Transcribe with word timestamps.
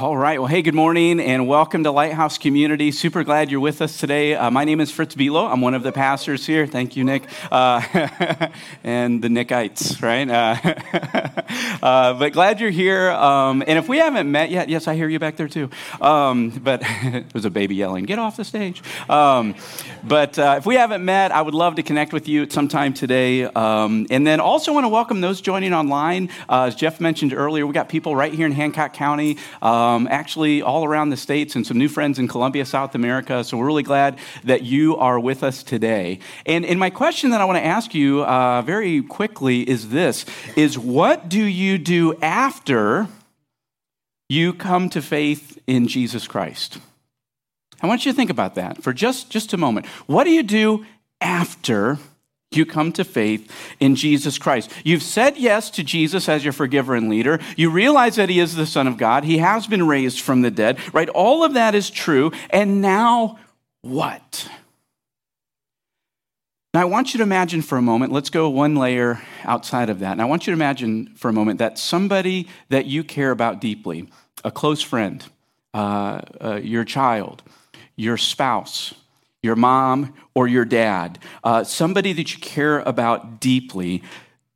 All 0.00 0.16
right. 0.16 0.38
Well, 0.38 0.46
hey, 0.46 0.62
good 0.62 0.76
morning 0.76 1.18
and 1.18 1.48
welcome 1.48 1.82
to 1.82 1.90
Lighthouse 1.90 2.38
Community. 2.38 2.92
Super 2.92 3.24
glad 3.24 3.50
you're 3.50 3.58
with 3.58 3.82
us 3.82 3.98
today. 3.98 4.36
Uh, 4.36 4.48
my 4.48 4.62
name 4.62 4.78
is 4.78 4.92
Fritz 4.92 5.16
Bilo. 5.16 5.50
I'm 5.50 5.60
one 5.60 5.74
of 5.74 5.82
the 5.82 5.90
pastors 5.90 6.46
here. 6.46 6.68
Thank 6.68 6.94
you, 6.94 7.02
Nick. 7.02 7.24
Uh, 7.50 7.82
and 8.84 9.20
the 9.20 9.26
Nickites, 9.26 10.00
right? 10.00 10.30
Uh, 10.30 11.82
uh, 11.84 12.14
but 12.14 12.32
glad 12.32 12.60
you're 12.60 12.70
here. 12.70 13.10
Um, 13.10 13.64
and 13.66 13.76
if 13.76 13.88
we 13.88 13.98
haven't 13.98 14.30
met 14.30 14.52
yet, 14.52 14.68
yes, 14.68 14.86
I 14.86 14.94
hear 14.94 15.08
you 15.08 15.18
back 15.18 15.34
there 15.34 15.48
too. 15.48 15.68
Um, 16.00 16.50
but 16.50 16.84
was 17.34 17.44
a 17.44 17.50
baby 17.50 17.74
yelling, 17.74 18.04
get 18.04 18.20
off 18.20 18.36
the 18.36 18.44
stage. 18.44 18.84
Um, 19.10 19.56
but 20.04 20.38
uh, 20.38 20.54
if 20.58 20.66
we 20.66 20.76
haven't 20.76 21.04
met, 21.04 21.32
I 21.32 21.42
would 21.42 21.54
love 21.54 21.74
to 21.74 21.82
connect 21.82 22.12
with 22.12 22.28
you 22.28 22.44
at 22.44 22.52
some 22.52 22.68
time 22.68 22.94
today. 22.94 23.46
Um, 23.46 24.06
and 24.10 24.24
then 24.24 24.38
also 24.38 24.72
want 24.72 24.84
to 24.84 24.90
welcome 24.90 25.22
those 25.22 25.40
joining 25.40 25.74
online. 25.74 26.30
Uh, 26.48 26.66
as 26.68 26.76
Jeff 26.76 27.00
mentioned 27.00 27.34
earlier, 27.34 27.66
we 27.66 27.72
got 27.72 27.88
people 27.88 28.14
right 28.14 28.32
here 28.32 28.46
in 28.46 28.52
Hancock 28.52 28.92
County 28.92 29.38
um, 29.88 30.08
actually 30.10 30.62
all 30.62 30.84
around 30.84 31.10
the 31.10 31.16
states 31.16 31.56
and 31.56 31.66
some 31.66 31.78
new 31.78 31.88
friends 31.88 32.18
in 32.18 32.28
Colombia, 32.28 32.64
South 32.64 32.94
America. 32.94 33.42
So 33.44 33.56
we're 33.56 33.66
really 33.66 33.82
glad 33.82 34.18
that 34.44 34.62
you 34.62 34.96
are 34.96 35.18
with 35.18 35.42
us 35.42 35.62
today. 35.62 36.18
And, 36.46 36.64
and 36.64 36.78
my 36.78 36.90
question 36.90 37.30
that 37.30 37.40
I 37.40 37.44
want 37.44 37.58
to 37.58 37.64
ask 37.64 37.94
you 37.94 38.24
uh, 38.24 38.62
very 38.62 39.02
quickly 39.02 39.68
is 39.68 39.88
this, 39.88 40.26
is 40.56 40.78
what 40.78 41.28
do 41.28 41.42
you 41.42 41.78
do 41.78 42.14
after 42.20 43.08
you 44.28 44.52
come 44.52 44.90
to 44.90 45.00
faith 45.00 45.58
in 45.66 45.88
Jesus 45.88 46.26
Christ? 46.26 46.78
I 47.80 47.86
want 47.86 48.04
you 48.04 48.12
to 48.12 48.16
think 48.16 48.30
about 48.30 48.56
that 48.56 48.82
for 48.82 48.92
just, 48.92 49.30
just 49.30 49.52
a 49.52 49.56
moment. 49.56 49.86
What 50.06 50.24
do 50.24 50.30
you 50.30 50.42
do 50.42 50.84
after 51.20 51.98
you 52.50 52.64
come 52.64 52.92
to 52.92 53.04
faith 53.04 53.50
in 53.78 53.94
Jesus 53.94 54.38
Christ. 54.38 54.70
You've 54.84 55.02
said 55.02 55.36
yes 55.36 55.70
to 55.70 55.84
Jesus 55.84 56.28
as 56.28 56.44
your 56.44 56.52
forgiver 56.52 56.94
and 56.94 57.08
leader. 57.08 57.40
You 57.56 57.70
realize 57.70 58.16
that 58.16 58.30
he 58.30 58.40
is 58.40 58.56
the 58.56 58.66
Son 58.66 58.86
of 58.86 58.96
God. 58.96 59.24
He 59.24 59.38
has 59.38 59.66
been 59.66 59.86
raised 59.86 60.20
from 60.20 60.40
the 60.40 60.50
dead, 60.50 60.78
right? 60.94 61.08
All 61.10 61.44
of 61.44 61.54
that 61.54 61.74
is 61.74 61.90
true. 61.90 62.32
And 62.50 62.80
now 62.80 63.38
what? 63.82 64.48
Now, 66.72 66.82
I 66.82 66.84
want 66.86 67.12
you 67.12 67.18
to 67.18 67.24
imagine 67.24 67.62
for 67.62 67.76
a 67.76 67.82
moment, 67.82 68.12
let's 68.12 68.30
go 68.30 68.48
one 68.48 68.76
layer 68.76 69.20
outside 69.44 69.90
of 69.90 70.00
that. 70.00 70.12
And 70.12 70.22
I 70.22 70.26
want 70.26 70.46
you 70.46 70.52
to 70.52 70.56
imagine 70.56 71.14
for 71.16 71.28
a 71.28 71.32
moment 71.32 71.58
that 71.58 71.78
somebody 71.78 72.48
that 72.68 72.86
you 72.86 73.04
care 73.04 73.30
about 73.30 73.60
deeply, 73.60 74.08
a 74.44 74.50
close 74.50 74.82
friend, 74.82 75.24
uh, 75.74 76.20
uh, 76.40 76.60
your 76.62 76.84
child, 76.84 77.42
your 77.96 78.16
spouse, 78.16 78.94
your 79.42 79.56
mom 79.56 80.14
or 80.34 80.48
your 80.48 80.64
dad, 80.64 81.18
uh, 81.44 81.64
somebody 81.64 82.12
that 82.12 82.34
you 82.34 82.40
care 82.40 82.80
about 82.80 83.40
deeply, 83.40 84.02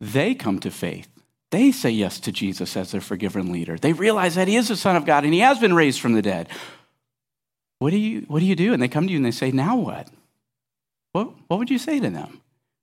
they 0.01 0.35
come 0.35 0.59
to 0.61 0.71
faith. 0.71 1.09
They 1.51 1.71
say 1.71 1.91
yes 1.91 2.19
to 2.21 2.33
Jesus 2.33 2.77
as 2.77 2.93
their 2.93 3.01
forgiven 3.01 3.53
leader. 3.53 3.77
They 3.77 3.93
realize 3.93 4.35
that 4.37 4.49
he 4.49 4.57
is 4.57 4.69
the 4.69 4.77
Son 4.77 4.97
of 4.97 5.05
God 5.05 5.25
and 5.25 5.35
he 5.35 5.41
has 5.41 5.59
been 5.59 5.75
raised 5.75 6.01
from 6.01 6.15
the 6.15 6.23
dead. 6.23 6.49
What 7.79 7.91
do 7.91 7.99
you, 7.99 8.23
what 8.23 8.41
do, 8.41 8.47
you 8.47 8.57
do? 8.57 8.73
And 8.73 8.83
they 8.83 8.89
come 8.89 9.07
to 9.07 9.13
you 9.13 9.19
and 9.19 9.27
they 9.27 9.33
say, 9.33 9.51
Now 9.51 9.77
what? 9.77 10.09
What, 11.13 11.33
what 11.49 11.59
would 11.59 11.71
you 11.71 11.79
say 11.79 12.01
to 12.01 12.09
them? 12.09 12.41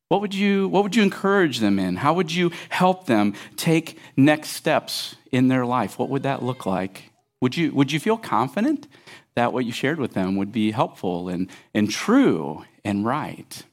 What 0.09 0.21
would, 0.21 0.33
you, 0.33 0.67
what 0.67 0.83
would 0.83 0.95
you 0.95 1.03
encourage 1.03 1.59
them 1.59 1.79
in? 1.79 1.95
How 1.95 2.13
would 2.13 2.31
you 2.33 2.51
help 2.69 3.05
them 3.05 3.33
take 3.55 3.97
next 4.17 4.49
steps 4.49 5.15
in 5.31 5.47
their 5.47 5.65
life? 5.65 5.97
What 5.97 6.09
would 6.09 6.23
that 6.23 6.43
look 6.43 6.65
like? 6.65 7.11
Would 7.41 7.55
you, 7.55 7.71
would 7.73 7.91
you 7.91 7.99
feel 7.99 8.17
confident 8.17 8.87
that 9.35 9.53
what 9.53 9.65
you 9.65 9.71
shared 9.71 9.99
with 9.99 10.13
them 10.13 10.35
would 10.35 10.51
be 10.51 10.71
helpful 10.71 11.29
and, 11.29 11.49
and 11.73 11.89
true 11.89 12.63
and 12.83 13.05
right? 13.05 13.63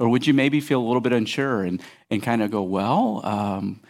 Or 0.00 0.08
would 0.08 0.26
you 0.26 0.34
maybe 0.34 0.60
feel 0.60 0.80
a 0.80 0.86
little 0.86 1.00
bit 1.00 1.12
unsure 1.12 1.62
and, 1.64 1.82
and 2.10 2.22
kind 2.22 2.42
of 2.42 2.50
go, 2.50 2.62
well, 2.62 3.20
um, 3.24 3.80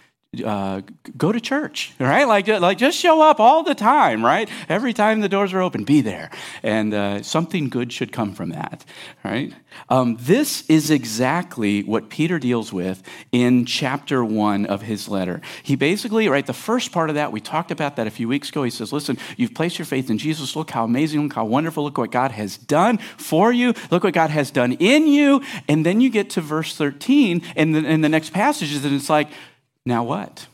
uh, 0.44 0.83
go 1.16 1.33
to 1.33 1.41
church, 1.41 1.94
right? 1.99 2.28
Like, 2.28 2.47
like 2.49 2.77
just 2.77 2.99
show 2.99 3.22
up 3.22 3.41
all 3.41 3.62
the 3.62 3.75
time, 3.75 4.22
right? 4.22 4.49
Every 4.69 4.93
time 4.93 5.22
the 5.22 5.28
doors 5.28 5.55
are 5.55 5.62
open, 5.62 5.84
be 5.84 6.03
there. 6.03 6.31
And 6.62 6.93
uh, 6.93 7.22
something 7.22 7.71
good 7.71 7.91
should 7.94 8.12
come 8.12 8.34
from 8.34 8.50
that, 8.50 8.84
right? 9.25 9.55
Um, 9.89 10.19
this 10.21 10.69
is 10.69 10.91
exactly 10.91 11.83
what 11.83 12.11
Peter 12.11 12.39
deals 12.39 12.75
with 12.75 13.03
in 13.33 13.65
chapter 13.65 14.22
one 14.22 14.66
of 14.66 14.83
his 14.83 15.09
letter. 15.09 15.41
He 15.62 15.77
basically, 15.77 16.28
right, 16.28 16.45
the 16.45 16.53
first 16.53 16.93
part 16.93 17.09
of 17.09 17.15
that, 17.15 17.33
we 17.33 17.41
talked 17.41 17.71
about 17.71 17.97
that 17.97 18.06
a 18.06 18.10
few 18.10 18.28
weeks 18.28 18.50
ago. 18.50 18.65
He 18.65 18.71
says, 18.71 18.93
listen, 18.93 19.16
you've 19.39 19.55
placed 19.55 19.78
your 19.78 19.87
faith 19.87 20.10
in 20.10 20.19
Jesus. 20.19 20.55
Look 20.55 20.71
how 20.71 20.84
amazing, 20.84 21.22
look 21.22 21.33
how 21.33 21.47
wonderful, 21.47 21.84
look 21.84 21.97
what 21.97 22.10
God 22.10 22.33
has 22.33 22.59
done 22.59 22.99
for 22.99 23.50
you. 23.50 23.72
Look 23.91 24.05
what 24.05 24.12
God 24.12 24.28
has 24.28 24.50
done 24.50 24.72
in 24.72 25.06
you. 25.06 25.43
And 25.69 25.87
then 25.87 26.03
you 26.03 26.10
get 26.10 26.28
to 26.31 26.43
verse 26.43 26.77
13 26.77 27.41
and 27.56 27.75
the, 27.75 27.78
and 27.87 28.05
the 28.05 28.10
next 28.10 28.34
passages, 28.34 28.84
and 28.84 28.95
it's 28.95 29.09
like, 29.09 29.28
now 29.88 30.04
what? 30.04 30.47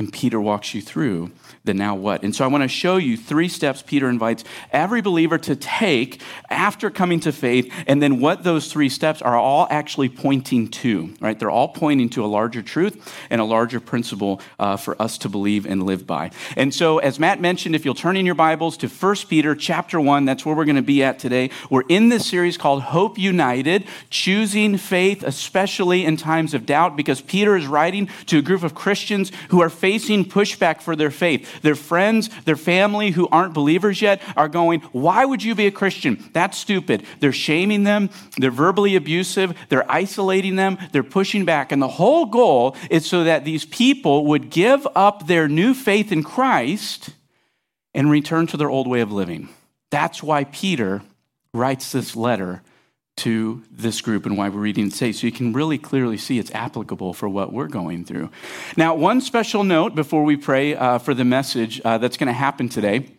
And 0.00 0.12
Peter 0.12 0.40
walks 0.40 0.74
you 0.74 0.82
through 0.82 1.30
the 1.62 1.72
now 1.72 1.94
what. 1.94 2.24
And 2.24 2.34
so 2.34 2.44
I 2.44 2.48
want 2.48 2.62
to 2.62 2.68
show 2.68 2.96
you 2.96 3.16
three 3.16 3.46
steps 3.46 3.80
Peter 3.80 4.08
invites 4.08 4.42
every 4.72 5.00
believer 5.00 5.38
to 5.38 5.54
take 5.54 6.20
after 6.50 6.90
coming 6.90 7.20
to 7.20 7.30
faith, 7.30 7.72
and 7.86 8.02
then 8.02 8.18
what 8.18 8.42
those 8.42 8.72
three 8.72 8.88
steps 8.88 9.22
are 9.22 9.36
all 9.36 9.68
actually 9.70 10.08
pointing 10.08 10.66
to, 10.66 11.14
right? 11.20 11.38
They're 11.38 11.48
all 11.48 11.68
pointing 11.68 12.08
to 12.10 12.24
a 12.24 12.26
larger 12.26 12.60
truth 12.60 13.14
and 13.30 13.40
a 13.40 13.44
larger 13.44 13.78
principle 13.78 14.40
uh, 14.58 14.76
for 14.78 15.00
us 15.00 15.16
to 15.18 15.28
believe 15.28 15.64
and 15.64 15.84
live 15.84 16.08
by. 16.08 16.32
And 16.56 16.74
so, 16.74 16.98
as 16.98 17.20
Matt 17.20 17.40
mentioned, 17.40 17.76
if 17.76 17.84
you'll 17.84 17.94
turn 17.94 18.16
in 18.16 18.26
your 18.26 18.34
Bibles 18.34 18.76
to 18.78 18.88
1 18.88 19.16
Peter 19.28 19.54
chapter 19.54 20.00
1, 20.00 20.24
that's 20.24 20.44
where 20.44 20.56
we're 20.56 20.64
going 20.64 20.74
to 20.74 20.82
be 20.82 21.04
at 21.04 21.20
today. 21.20 21.50
We're 21.70 21.84
in 21.88 22.08
this 22.08 22.26
series 22.26 22.56
called 22.56 22.82
Hope 22.82 23.16
United, 23.16 23.86
choosing 24.10 24.76
faith, 24.76 25.22
especially 25.22 26.04
in 26.04 26.16
times 26.16 26.52
of 26.52 26.66
doubt, 26.66 26.96
because 26.96 27.20
Peter 27.20 27.56
is 27.56 27.68
writing 27.68 28.08
to 28.26 28.38
a 28.38 28.42
group 28.42 28.64
of 28.64 28.74
Christians 28.74 29.30
who 29.50 29.62
are 29.62 29.70
facing 29.84 30.24
pushback 30.24 30.80
for 30.80 30.96
their 30.96 31.10
faith. 31.10 31.60
Their 31.60 31.74
friends, 31.74 32.30
their 32.46 32.56
family 32.56 33.10
who 33.10 33.28
aren't 33.28 33.52
believers 33.52 34.00
yet 34.00 34.22
are 34.34 34.48
going, 34.48 34.80
Why 34.92 35.26
would 35.26 35.42
you 35.42 35.54
be 35.54 35.66
a 35.66 35.70
Christian? 35.70 36.24
That's 36.32 36.56
stupid. 36.56 37.04
They're 37.20 37.32
shaming 37.32 37.84
them, 37.84 38.08
they're 38.38 38.50
verbally 38.50 38.96
abusive, 38.96 39.54
they're 39.68 39.84
isolating 39.92 40.56
them, 40.56 40.78
they're 40.92 41.02
pushing 41.02 41.44
back. 41.44 41.70
And 41.70 41.82
the 41.82 41.98
whole 42.00 42.24
goal 42.24 42.76
is 42.90 43.04
so 43.04 43.24
that 43.24 43.44
these 43.44 43.66
people 43.66 44.24
would 44.24 44.48
give 44.48 44.88
up 44.96 45.26
their 45.26 45.48
new 45.48 45.74
faith 45.74 46.10
in 46.10 46.22
Christ 46.22 47.10
and 47.92 48.10
return 48.10 48.46
to 48.46 48.56
their 48.56 48.70
old 48.70 48.88
way 48.88 49.02
of 49.02 49.12
living. 49.12 49.50
That's 49.90 50.22
why 50.22 50.44
Peter 50.44 51.02
writes 51.52 51.92
this 51.92 52.16
letter 52.16 52.62
to 53.16 53.62
this 53.70 54.00
group 54.00 54.26
and 54.26 54.36
why 54.36 54.48
we're 54.48 54.60
reading 54.60 54.88
it 54.88 54.92
today. 54.92 55.12
So 55.12 55.26
you 55.26 55.32
can 55.32 55.52
really 55.52 55.78
clearly 55.78 56.16
see 56.16 56.38
it's 56.38 56.50
applicable 56.52 57.14
for 57.14 57.28
what 57.28 57.52
we're 57.52 57.68
going 57.68 58.04
through. 58.04 58.30
Now, 58.76 58.94
one 58.94 59.20
special 59.20 59.62
note 59.62 59.94
before 59.94 60.24
we 60.24 60.36
pray 60.36 60.74
uh, 60.74 60.98
for 60.98 61.14
the 61.14 61.24
message 61.24 61.80
uh, 61.84 61.98
that's 61.98 62.16
going 62.16 62.26
to 62.26 62.32
happen 62.32 62.68
today. 62.68 63.13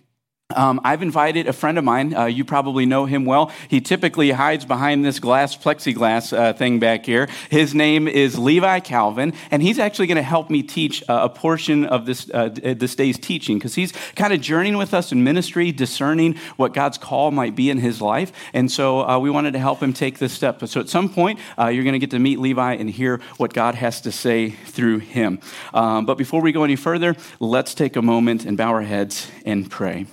Um, 0.53 0.79
I've 0.83 1.01
invited 1.01 1.47
a 1.47 1.53
friend 1.53 1.79
of 1.79 1.83
mine. 1.83 2.13
Uh, 2.13 2.25
you 2.25 2.45
probably 2.45 2.85
know 2.85 3.05
him 3.05 3.25
well. 3.25 3.51
He 3.67 3.81
typically 3.81 4.29
hides 4.29 4.63
behind 4.63 5.03
this 5.03 5.19
glass 5.19 5.57
plexiglass 5.57 6.37
uh, 6.37 6.53
thing 6.53 6.77
back 6.77 7.03
here. 7.03 7.27
His 7.49 7.73
name 7.73 8.07
is 8.07 8.37
Levi 8.37 8.79
Calvin, 8.81 9.33
and 9.49 9.63
he's 9.63 9.79
actually 9.79 10.05
going 10.05 10.17
to 10.17 10.21
help 10.21 10.51
me 10.51 10.61
teach 10.61 11.01
uh, 11.09 11.21
a 11.23 11.29
portion 11.29 11.85
of 11.85 12.05
this 12.05 12.29
uh, 12.31 12.49
this 12.49 12.93
day's 12.93 13.17
teaching 13.17 13.57
because 13.57 13.73
he's 13.73 13.91
kind 14.15 14.33
of 14.33 14.39
journeying 14.39 14.77
with 14.77 14.93
us 14.93 15.11
in 15.11 15.23
ministry, 15.23 15.71
discerning 15.71 16.35
what 16.57 16.73
God's 16.73 16.99
call 16.99 17.31
might 17.31 17.55
be 17.55 17.71
in 17.71 17.79
his 17.79 17.99
life. 17.99 18.31
And 18.53 18.71
so 18.71 19.01
uh, 19.01 19.17
we 19.17 19.31
wanted 19.31 19.53
to 19.53 19.59
help 19.59 19.81
him 19.81 19.93
take 19.93 20.19
this 20.19 20.31
step. 20.31 20.63
So 20.67 20.79
at 20.79 20.89
some 20.89 21.09
point, 21.09 21.39
uh, 21.57 21.69
you're 21.69 21.83
going 21.83 21.93
to 21.93 21.99
get 21.99 22.11
to 22.11 22.19
meet 22.19 22.39
Levi 22.39 22.75
and 22.75 22.87
hear 22.87 23.19
what 23.37 23.51
God 23.51 23.73
has 23.73 23.99
to 24.01 24.11
say 24.11 24.51
through 24.51 24.99
him. 24.99 25.39
Um, 25.73 26.05
but 26.05 26.19
before 26.19 26.41
we 26.41 26.51
go 26.51 26.63
any 26.63 26.75
further, 26.75 27.15
let's 27.39 27.73
take 27.73 27.95
a 27.95 28.01
moment 28.03 28.45
and 28.45 28.55
bow 28.55 28.69
our 28.69 28.83
heads 28.83 29.31
and 29.43 29.71
pray. 29.71 30.05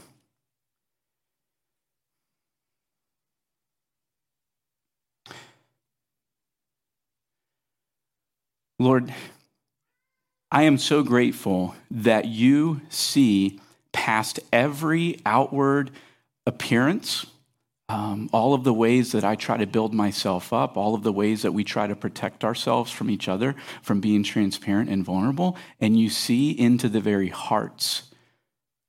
Lord, 8.83 9.15
I 10.51 10.63
am 10.63 10.79
so 10.79 11.03
grateful 11.03 11.75
that 11.91 12.27
you 12.27 12.81
see 12.89 13.61
past 13.93 14.41
every 14.53 15.21
outward 15.25 15.91
appearance 16.47 17.27
um, 17.93 18.31
all 18.33 18.55
of 18.55 18.65
the 18.65 18.73
ways 18.73 19.13
that 19.13 19.23
I 19.23 19.35
try 19.35 19.59
to 19.59 19.67
build 19.67 19.93
myself 19.93 20.51
up, 20.51 20.79
all 20.79 20.95
of 20.95 21.03
the 21.03 21.13
ways 21.13 21.43
that 21.43 21.53
we 21.53 21.63
try 21.63 21.87
to 21.87 21.95
protect 21.95 22.43
ourselves 22.43 22.91
from 22.91 23.11
each 23.11 23.29
other, 23.29 23.55
from 23.83 24.01
being 24.01 24.23
transparent 24.23 24.89
and 24.89 25.05
vulnerable, 25.05 25.59
and 25.79 26.01
you 26.01 26.09
see 26.09 26.53
into 26.53 26.89
the 26.89 27.01
very 27.01 27.29
hearts 27.29 28.05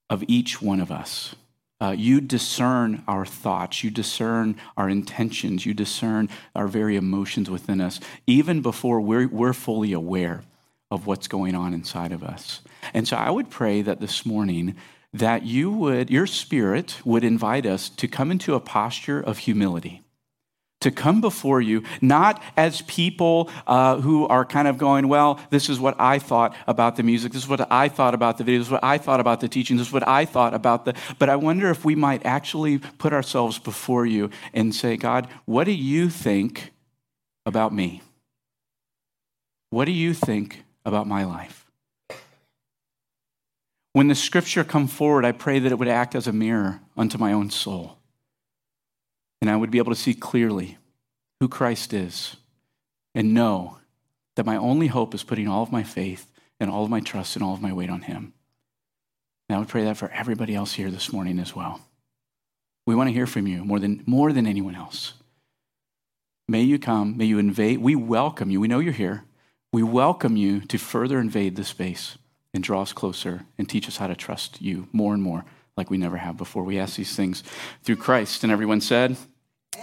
of 0.09 0.23
each 0.29 0.61
one 0.61 0.79
of 0.79 0.89
us. 0.89 1.35
Uh, 1.83 1.91
you 1.91 2.21
discern 2.21 3.03
our 3.09 3.25
thoughts, 3.25 3.83
you 3.83 3.91
discern 3.91 4.55
our 4.77 4.87
intentions, 4.87 5.65
you 5.65 5.73
discern 5.73 6.29
our 6.55 6.65
very 6.65 6.95
emotions 6.95 7.49
within 7.49 7.81
us, 7.81 7.99
even 8.25 8.61
before 8.61 9.01
we're, 9.01 9.27
we're 9.27 9.51
fully 9.51 9.91
aware 9.91 10.43
of 10.89 11.05
what's 11.05 11.27
going 11.27 11.53
on 11.53 11.73
inside 11.73 12.13
of 12.13 12.23
us. 12.23 12.61
And 12.93 13.05
so 13.05 13.17
I 13.17 13.29
would 13.29 13.49
pray 13.49 13.81
that 13.81 13.99
this 13.99 14.25
morning 14.25 14.75
that 15.11 15.43
you 15.43 15.73
would, 15.73 16.09
your 16.09 16.25
spirit 16.25 17.01
would 17.03 17.25
invite 17.25 17.65
us 17.65 17.89
to 17.89 18.07
come 18.07 18.31
into 18.31 18.55
a 18.55 18.61
posture 18.61 19.19
of 19.19 19.39
humility 19.39 20.02
to 20.83 20.91
come 20.91 21.21
before 21.21 21.61
you, 21.61 21.83
not 22.01 22.41
as 22.55 22.81
people 22.83 23.49
uh, 23.67 23.99
who 23.99 24.27
are 24.27 24.45
kind 24.45 24.67
of 24.67 24.77
going, 24.77 25.07
well, 25.07 25.39
this 25.49 25.69
is 25.69 25.79
what 25.79 25.95
I 25.99 26.19
thought 26.19 26.55
about 26.67 26.95
the 26.95 27.03
music, 27.03 27.31
this 27.31 27.43
is 27.43 27.49
what 27.49 27.69
I 27.71 27.89
thought 27.89 28.13
about 28.13 28.37
the 28.37 28.43
video, 28.43 28.59
this 28.59 28.67
is 28.67 28.71
what 28.71 28.83
I 28.83 28.97
thought 28.97 29.19
about 29.19 29.39
the 29.39 29.47
teaching, 29.47 29.77
this 29.77 29.87
is 29.87 29.93
what 29.93 30.07
I 30.07 30.25
thought 30.25 30.53
about 30.53 30.85
the. 30.85 30.93
But 31.19 31.29
I 31.29 31.35
wonder 31.35 31.69
if 31.69 31.83
we 31.83 31.95
might 31.95 32.25
actually 32.25 32.77
put 32.77 33.13
ourselves 33.13 33.59
before 33.59 34.05
you 34.05 34.29
and 34.53 34.73
say, 34.73 34.97
God, 34.97 35.27
what 35.45 35.63
do 35.63 35.71
you 35.71 36.09
think 36.09 36.71
about 37.45 37.73
me? 37.73 38.01
What 39.69 39.85
do 39.85 39.91
you 39.91 40.13
think 40.13 40.63
about 40.85 41.07
my 41.07 41.23
life? 41.23 41.65
When 43.93 44.07
the 44.07 44.15
scripture 44.15 44.63
come 44.63 44.87
forward, 44.87 45.23
I 45.23 45.31
pray 45.31 45.59
that 45.59 45.71
it 45.71 45.79
would 45.79 45.87
act 45.87 46.15
as 46.15 46.27
a 46.27 46.33
mirror 46.33 46.81
unto 46.97 47.17
my 47.17 47.31
own 47.31 47.49
soul 47.49 47.97
and 49.43 49.49
I 49.49 49.57
would 49.57 49.71
be 49.71 49.77
able 49.77 49.91
to 49.91 49.99
see 49.99 50.13
clearly 50.13 50.77
who 51.41 51.49
Christ 51.49 51.91
is 51.91 52.37
and 53.13 53.33
know 53.33 53.77
that 54.37 54.45
my 54.45 54.55
only 54.55 54.87
hope 54.87 55.13
is 55.13 55.21
putting 55.21 55.49
all 55.49 55.61
of 55.61 55.69
my 55.69 55.83
faith 55.83 56.31
and 56.61 56.71
all 56.71 56.85
of 56.85 56.89
my 56.89 57.01
trust 57.01 57.35
and 57.35 57.43
all 57.43 57.53
of 57.53 57.61
my 57.61 57.73
weight 57.73 57.89
on 57.89 58.03
Him. 58.03 58.31
And 59.49 59.57
I 59.57 59.59
would 59.59 59.67
pray 59.67 59.83
that 59.83 59.97
for 59.97 60.09
everybody 60.11 60.55
else 60.55 60.71
here 60.71 60.89
this 60.89 61.11
morning 61.11 61.39
as 61.39 61.53
well. 61.53 61.81
We 62.87 62.95
want 62.95 63.09
to 63.09 63.13
hear 63.13 63.27
from 63.27 63.45
you 63.45 63.65
more 63.65 63.79
than, 63.79 64.01
more 64.05 64.31
than 64.31 64.47
anyone 64.47 64.75
else. 64.75 65.11
May 66.47 66.61
you 66.61 66.79
come, 66.79 67.17
may 67.17 67.25
you 67.25 67.37
invade. 67.37 67.79
We 67.79 67.97
welcome 67.97 68.49
you. 68.49 68.61
We 68.61 68.69
know 68.69 68.79
you're 68.79 68.93
here. 68.93 69.25
We 69.73 69.83
welcome 69.83 70.37
you 70.37 70.61
to 70.61 70.77
further 70.77 71.19
invade 71.19 71.57
the 71.57 71.65
space 71.65 72.17
and 72.53 72.63
draw 72.63 72.83
us 72.83 72.93
closer 72.93 73.41
and 73.57 73.67
teach 73.67 73.89
us 73.89 73.97
how 73.97 74.07
to 74.07 74.15
trust 74.15 74.61
you 74.61 74.87
more 74.93 75.13
and 75.13 75.21
more 75.21 75.43
like 75.75 75.89
we 75.89 75.97
never 75.97 76.15
have 76.15 76.37
before. 76.37 76.63
We 76.63 76.79
ask 76.79 76.95
these 76.95 77.13
things 77.13 77.43
through 77.83 77.97
Christ. 77.97 78.43
And 78.43 78.51
everyone 78.53 78.79
said, 78.79 79.17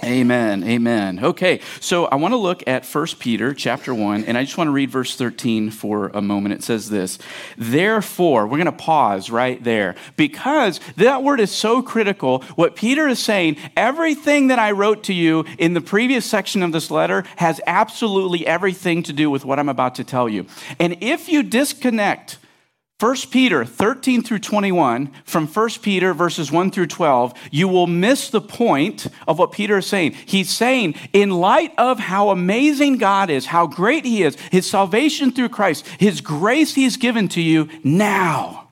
Amen. 0.03 0.65
Amen. 0.65 1.23
Okay, 1.23 1.61
so 1.79 2.07
I 2.07 2.15
want 2.15 2.33
to 2.33 2.39
look 2.39 2.63
at 2.67 2.87
1 2.87 3.07
Peter 3.19 3.53
chapter 3.53 3.95
1, 3.95 4.25
and 4.25 4.39
I 4.39 4.45
just 4.45 4.57
want 4.57 4.69
to 4.69 4.73
read 4.73 4.91
verse 4.91 5.15
13 5.15 5.71
for 5.71 6.09
a 6.09 6.23
moment. 6.23 6.55
It 6.55 6.63
says 6.63 6.89
this 6.89 7.19
Therefore, 7.59 8.47
we're 8.47 8.57
going 8.57 8.65
to 8.65 8.73
pause 8.73 9.31
right 9.31 9.63
there 9.63 9.97
because 10.17 10.81
that 10.97 11.23
word 11.23 11.39
is 11.39 11.51
so 11.51 11.83
critical. 11.83 12.43
What 12.55 12.77
Peter 12.77 13.09
is 13.09 13.19
saying, 13.19 13.57
everything 13.77 14.47
that 14.47 14.59
I 14.59 14.71
wrote 14.71 15.05
to 15.05 15.15
you 15.15 15.45
in 15.59 15.75
the 15.75 15.83
previous 15.83 16.25
section 16.25 16.63
of 16.63 16.73
this 16.73 16.91
letter 16.91 17.25
has 17.37 17.61
absolutely 17.67 18.47
everything 18.47 19.03
to 19.03 19.13
do 19.13 19.31
with 19.31 19.45
what 19.45 19.59
I'm 19.59 19.69
about 19.69 19.97
to 19.97 20.05
tell 20.05 20.29
you. 20.29 20.47
And 20.79 20.97
if 21.03 21.29
you 21.29 21.43
disconnect 21.43 22.39
1 23.01 23.17
Peter 23.31 23.65
13 23.65 24.23
through 24.23 24.39
21, 24.39 25.11
from 25.25 25.47
1 25.47 25.71
Peter 25.81 26.13
verses 26.13 26.53
1 26.53 26.71
through 26.71 26.87
12, 26.87 27.33
you 27.51 27.67
will 27.67 27.87
miss 27.87 28.29
the 28.29 28.43
point 28.43 29.07
of 29.27 29.39
what 29.39 29.53
Peter 29.53 29.79
is 29.79 29.87
saying. 29.87 30.13
He's 30.27 30.51
saying, 30.51 30.95
in 31.15 31.31
light 31.31 31.73
of 31.79 31.99
how 31.99 32.29
amazing 32.29 32.99
God 32.99 33.31
is, 33.31 33.47
how 33.47 33.67
great 33.67 34.05
He 34.05 34.23
is, 34.23 34.37
His 34.53 34.69
salvation 34.69 35.33
through 35.33 35.49
Christ, 35.49 35.87
His 35.99 36.21
grace 36.21 36.75
He's 36.75 36.99
given 36.99 37.29
to 37.29 37.41
you 37.41 37.71
now, 37.83 38.69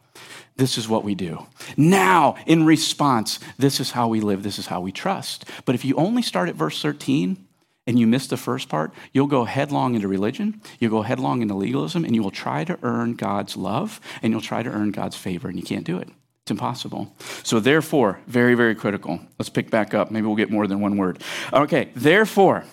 this 0.57 0.77
is 0.77 0.89
what 0.89 1.05
we 1.05 1.15
do. 1.15 1.47
Now, 1.77 2.35
in 2.45 2.67
response, 2.67 3.39
this 3.57 3.81
is 3.81 3.93
how 3.93 4.09
we 4.09 4.21
live, 4.21 4.43
this 4.43 4.59
is 4.59 4.67
how 4.67 4.83
we 4.83 4.93
trust. 4.93 5.47
But 5.65 5.75
if 5.75 5.85
you 5.85 5.95
only 5.95 6.21
start 6.21 6.51
at 6.51 6.55
verse 6.55 6.83
13, 6.83 7.48
and 7.89 7.99
you 7.99 8.07
miss 8.07 8.27
the 8.27 8.37
first 8.37 8.69
part, 8.69 8.93
you'll 9.15 9.27
go 9.27 9.45
headlong 9.45 9.95
into 9.95 10.07
religion, 10.07 10.61
you'll 10.79 10.91
go 10.91 11.03
headlong 11.03 11.41
into 11.41 11.55
legalism, 11.55 12.05
and 12.05 12.15
you 12.15 12.23
will 12.23 12.31
try 12.31 12.63
to 12.63 12.79
earn 12.83 13.15
God's 13.15 13.57
love 13.57 13.99
and 14.23 14.31
you'll 14.31 14.43
try 14.43 14.63
to 14.63 14.71
earn 14.71 14.91
God's 14.91 15.17
favor, 15.17 15.49
and 15.49 15.59
you 15.59 15.65
can't 15.65 15.85
do 15.85 15.97
it. 15.97 16.09
It's 16.43 16.51
impossible. 16.51 17.13
So, 17.43 17.61
therefore, 17.61 18.21
very, 18.27 18.55
very 18.55 18.75
critical. 18.75 19.21
Let's 19.39 19.49
pick 19.49 19.71
back 19.71 19.95
up. 19.95 20.11
Maybe 20.11 20.27
we'll 20.27 20.37
get 20.37 20.51
more 20.51 20.67
than 20.67 20.81
one 20.81 20.99
word. 20.99 21.23
Okay, 21.53 21.91
therefore, 21.97 22.65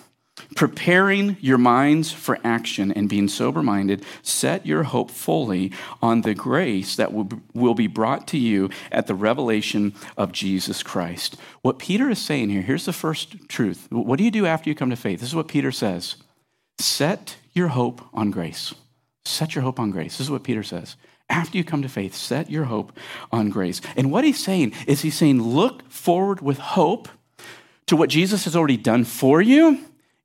preparing 0.54 1.36
your 1.40 1.58
minds 1.58 2.12
for 2.12 2.38
action 2.44 2.92
and 2.92 3.08
being 3.08 3.28
sober 3.28 3.62
minded, 3.62 4.04
set 4.22 4.66
your 4.66 4.84
hope 4.84 5.10
fully 5.10 5.72
on 6.02 6.22
the 6.22 6.34
grace 6.34 6.96
that 6.96 7.12
will 7.12 7.74
be 7.74 7.86
brought 7.86 8.28
to 8.28 8.38
you 8.38 8.70
at 8.92 9.06
the 9.06 9.14
revelation 9.14 9.94
of 10.16 10.32
Jesus 10.32 10.82
Christ. 10.82 11.36
What 11.62 11.78
Peter 11.78 12.10
is 12.10 12.18
saying 12.18 12.50
here, 12.50 12.62
here's 12.62 12.84
the 12.84 12.92
first 12.92 13.48
truth. 13.48 13.86
What 13.90 14.18
do 14.18 14.24
you 14.24 14.30
do 14.30 14.46
after 14.46 14.68
you 14.68 14.74
come 14.74 14.90
to 14.90 14.96
faith? 14.96 15.20
This 15.20 15.30
is 15.30 15.34
what 15.34 15.48
Peter 15.48 15.72
says 15.72 16.16
set 16.78 17.36
your 17.52 17.68
hope 17.68 18.02
on 18.12 18.30
grace. 18.30 18.74
Set 19.24 19.54
your 19.54 19.62
hope 19.62 19.80
on 19.80 19.90
grace. 19.90 20.18
This 20.18 20.26
is 20.26 20.30
what 20.30 20.44
Peter 20.44 20.62
says. 20.62 20.96
After 21.28 21.58
you 21.58 21.64
come 21.64 21.82
to 21.82 21.88
faith, 21.88 22.14
set 22.14 22.50
your 22.50 22.64
hope 22.64 22.92
on 23.32 23.48
grace. 23.48 23.80
And 23.96 24.12
what 24.12 24.24
he's 24.24 24.42
saying 24.42 24.74
is 24.86 25.00
he's 25.00 25.16
saying, 25.16 25.42
look 25.42 25.90
forward 25.90 26.40
with 26.40 26.58
hope 26.58 27.08
to 27.86 27.96
what 27.96 28.10
Jesus 28.10 28.44
has 28.44 28.54
already 28.54 28.76
done 28.76 29.04
for 29.04 29.40
you 29.40 29.80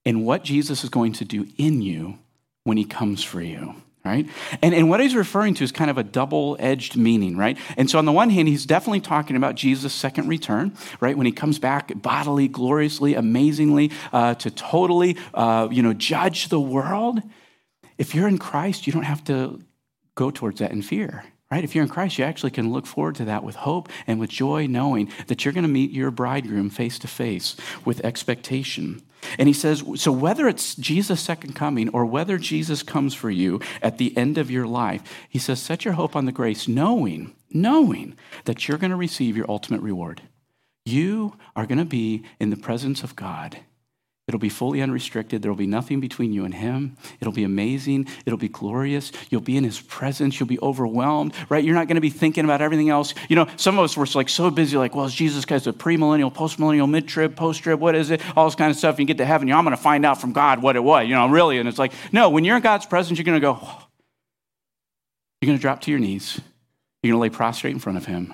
in 0.05 0.25
what 0.25 0.43
Jesus 0.43 0.83
is 0.83 0.89
going 0.89 1.13
to 1.13 1.25
do 1.25 1.47
in 1.57 1.81
you 1.81 2.17
when 2.63 2.77
he 2.77 2.85
comes 2.85 3.23
for 3.23 3.41
you 3.41 3.75
right? 4.03 4.27
And, 4.61 4.73
and 4.73 4.89
what 4.89 4.99
he's 4.99 5.15
referring 5.15 5.53
to 5.55 5.63
is 5.63 5.71
kind 5.71 5.91
of 5.91 5.97
a 5.97 6.03
double 6.03 6.57
edged 6.59 6.97
meaning, 6.97 7.37
right? 7.37 7.57
And 7.77 7.89
so, 7.89 7.99
on 7.99 8.05
the 8.05 8.11
one 8.11 8.29
hand, 8.29 8.47
he's 8.47 8.65
definitely 8.65 9.01
talking 9.01 9.35
about 9.35 9.55
Jesus' 9.55 9.93
second 9.93 10.27
return, 10.27 10.75
right? 10.99 11.15
When 11.15 11.25
he 11.25 11.31
comes 11.31 11.59
back 11.59 11.91
bodily, 12.01 12.47
gloriously, 12.47 13.13
amazingly, 13.15 13.91
uh, 14.11 14.35
to 14.35 14.49
totally, 14.51 15.17
uh, 15.33 15.67
you 15.71 15.83
know, 15.83 15.93
judge 15.93 16.49
the 16.49 16.59
world. 16.59 17.21
If 17.97 18.15
you're 18.15 18.27
in 18.27 18.39
Christ, 18.39 18.87
you 18.87 18.93
don't 18.93 19.03
have 19.03 19.23
to 19.25 19.61
go 20.15 20.31
towards 20.31 20.59
that 20.59 20.71
in 20.71 20.81
fear. 20.81 21.23
Right? 21.51 21.65
If 21.65 21.75
you're 21.75 21.83
in 21.83 21.89
Christ, 21.89 22.17
you 22.17 22.23
actually 22.23 22.51
can 22.51 22.71
look 22.71 22.85
forward 22.85 23.15
to 23.15 23.25
that 23.25 23.43
with 23.43 23.55
hope 23.55 23.89
and 24.07 24.21
with 24.21 24.29
joy, 24.29 24.67
knowing 24.67 25.11
that 25.27 25.43
you're 25.43 25.53
going 25.53 25.65
to 25.65 25.69
meet 25.69 25.91
your 25.91 26.09
bridegroom 26.09 26.69
face 26.69 26.97
to 26.99 27.09
face 27.09 27.57
with 27.83 28.05
expectation. 28.05 29.01
And 29.37 29.49
he 29.49 29.53
says, 29.53 29.83
so 29.95 30.13
whether 30.13 30.47
it's 30.47 30.75
Jesus' 30.75 31.19
second 31.19 31.53
coming 31.53 31.89
or 31.89 32.05
whether 32.05 32.37
Jesus 32.37 32.83
comes 32.83 33.13
for 33.13 33.29
you 33.29 33.59
at 33.81 33.97
the 33.97 34.15
end 34.17 34.37
of 34.37 34.49
your 34.49 34.65
life, 34.65 35.03
he 35.27 35.39
says, 35.39 35.61
set 35.61 35.83
your 35.83 35.95
hope 35.95 36.15
on 36.15 36.25
the 36.25 36.31
grace, 36.31 36.69
knowing, 36.69 37.35
knowing 37.51 38.15
that 38.45 38.67
you're 38.67 38.77
going 38.77 38.91
to 38.91 38.97
receive 38.97 39.35
your 39.35 39.49
ultimate 39.51 39.81
reward. 39.81 40.21
You 40.85 41.35
are 41.55 41.65
going 41.65 41.79
to 41.79 41.85
be 41.85 42.23
in 42.39 42.49
the 42.49 42.57
presence 42.57 43.03
of 43.03 43.15
God 43.15 43.59
It'll 44.31 44.39
be 44.39 44.47
fully 44.47 44.81
unrestricted. 44.81 45.41
There'll 45.41 45.57
be 45.57 45.67
nothing 45.67 45.99
between 45.99 46.31
you 46.31 46.45
and 46.45 46.53
Him. 46.53 46.95
It'll 47.19 47.33
be 47.33 47.43
amazing. 47.43 48.07
It'll 48.25 48.39
be 48.39 48.47
glorious. 48.47 49.11
You'll 49.29 49.41
be 49.41 49.57
in 49.57 49.65
His 49.65 49.81
presence. 49.81 50.39
You'll 50.39 50.47
be 50.47 50.59
overwhelmed, 50.61 51.33
right? 51.49 51.61
You're 51.61 51.75
not 51.75 51.87
going 51.87 51.95
to 51.95 52.01
be 52.01 52.09
thinking 52.09 52.45
about 52.45 52.61
everything 52.61 52.87
else. 52.87 53.13
You 53.27 53.35
know, 53.35 53.49
some 53.57 53.77
of 53.77 53.83
us 53.83 53.97
were 53.97 54.07
like 54.15 54.29
so 54.29 54.49
busy, 54.49 54.77
like, 54.77 54.95
well, 54.95 55.03
is 55.03 55.13
Jesus 55.13 55.43
Christ 55.43 55.67
a 55.67 55.73
premillennial, 55.73 56.33
postmillennial, 56.33 56.89
mid 56.89 57.09
trib, 57.09 57.35
post 57.35 57.61
trib? 57.61 57.81
What 57.81 57.93
is 57.93 58.09
it? 58.09 58.21
All 58.37 58.45
this 58.45 58.55
kind 58.55 58.71
of 58.71 58.77
stuff. 58.77 58.97
You 58.99 59.05
get 59.05 59.17
to 59.17 59.25
heaven, 59.25 59.49
you 59.49 59.53
know, 59.53 59.57
I'm 59.57 59.65
going 59.65 59.75
to 59.75 59.83
find 59.83 60.05
out 60.05 60.21
from 60.21 60.31
God 60.31 60.61
what 60.61 60.77
it 60.77 60.83
was, 60.83 61.09
you 61.09 61.13
know, 61.13 61.27
really. 61.27 61.57
And 61.59 61.67
it's 61.67 61.77
like, 61.77 61.91
no, 62.13 62.29
when 62.29 62.45
you're 62.45 62.55
in 62.55 62.63
God's 62.63 62.85
presence, 62.85 63.19
you're 63.19 63.25
going 63.25 63.35
to 63.35 63.45
go, 63.45 63.59
oh. 63.61 63.87
you're 65.41 65.47
going 65.47 65.57
to 65.57 65.61
drop 65.61 65.81
to 65.81 65.91
your 65.91 65.99
knees. 65.99 66.39
You're 67.03 67.11
going 67.11 67.19
to 67.19 67.33
lay 67.33 67.35
prostrate 67.35 67.73
in 67.73 67.79
front 67.79 67.97
of 67.97 68.05
Him 68.05 68.33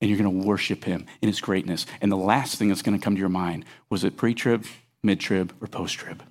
and 0.00 0.08
you're 0.08 0.18
going 0.18 0.40
to 0.40 0.46
worship 0.46 0.84
Him 0.84 1.04
in 1.20 1.28
His 1.28 1.42
greatness. 1.42 1.84
And 2.00 2.10
the 2.10 2.16
last 2.16 2.56
thing 2.56 2.68
that's 2.68 2.80
going 2.80 2.98
to 2.98 3.04
come 3.04 3.14
to 3.14 3.20
your 3.20 3.28
mind 3.28 3.66
was 3.90 4.04
it 4.04 4.16
pre 4.16 4.32
trib? 4.32 4.64
Mid 5.04 5.20
trib, 5.20 5.52
or 5.60 5.68
post 5.68 5.94
trib. 5.94 6.22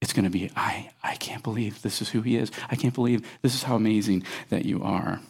It's 0.00 0.12
going 0.12 0.24
to 0.24 0.30
be, 0.30 0.50
I, 0.54 0.90
I 1.02 1.16
can't 1.16 1.42
believe 1.42 1.82
this 1.82 2.00
is 2.00 2.10
who 2.10 2.22
he 2.22 2.36
is. 2.36 2.52
I 2.70 2.76
can't 2.76 2.94
believe 2.94 3.26
this 3.42 3.54
is 3.54 3.64
how 3.64 3.74
amazing 3.74 4.24
that 4.48 4.64
you 4.64 4.82
are. 4.82 5.20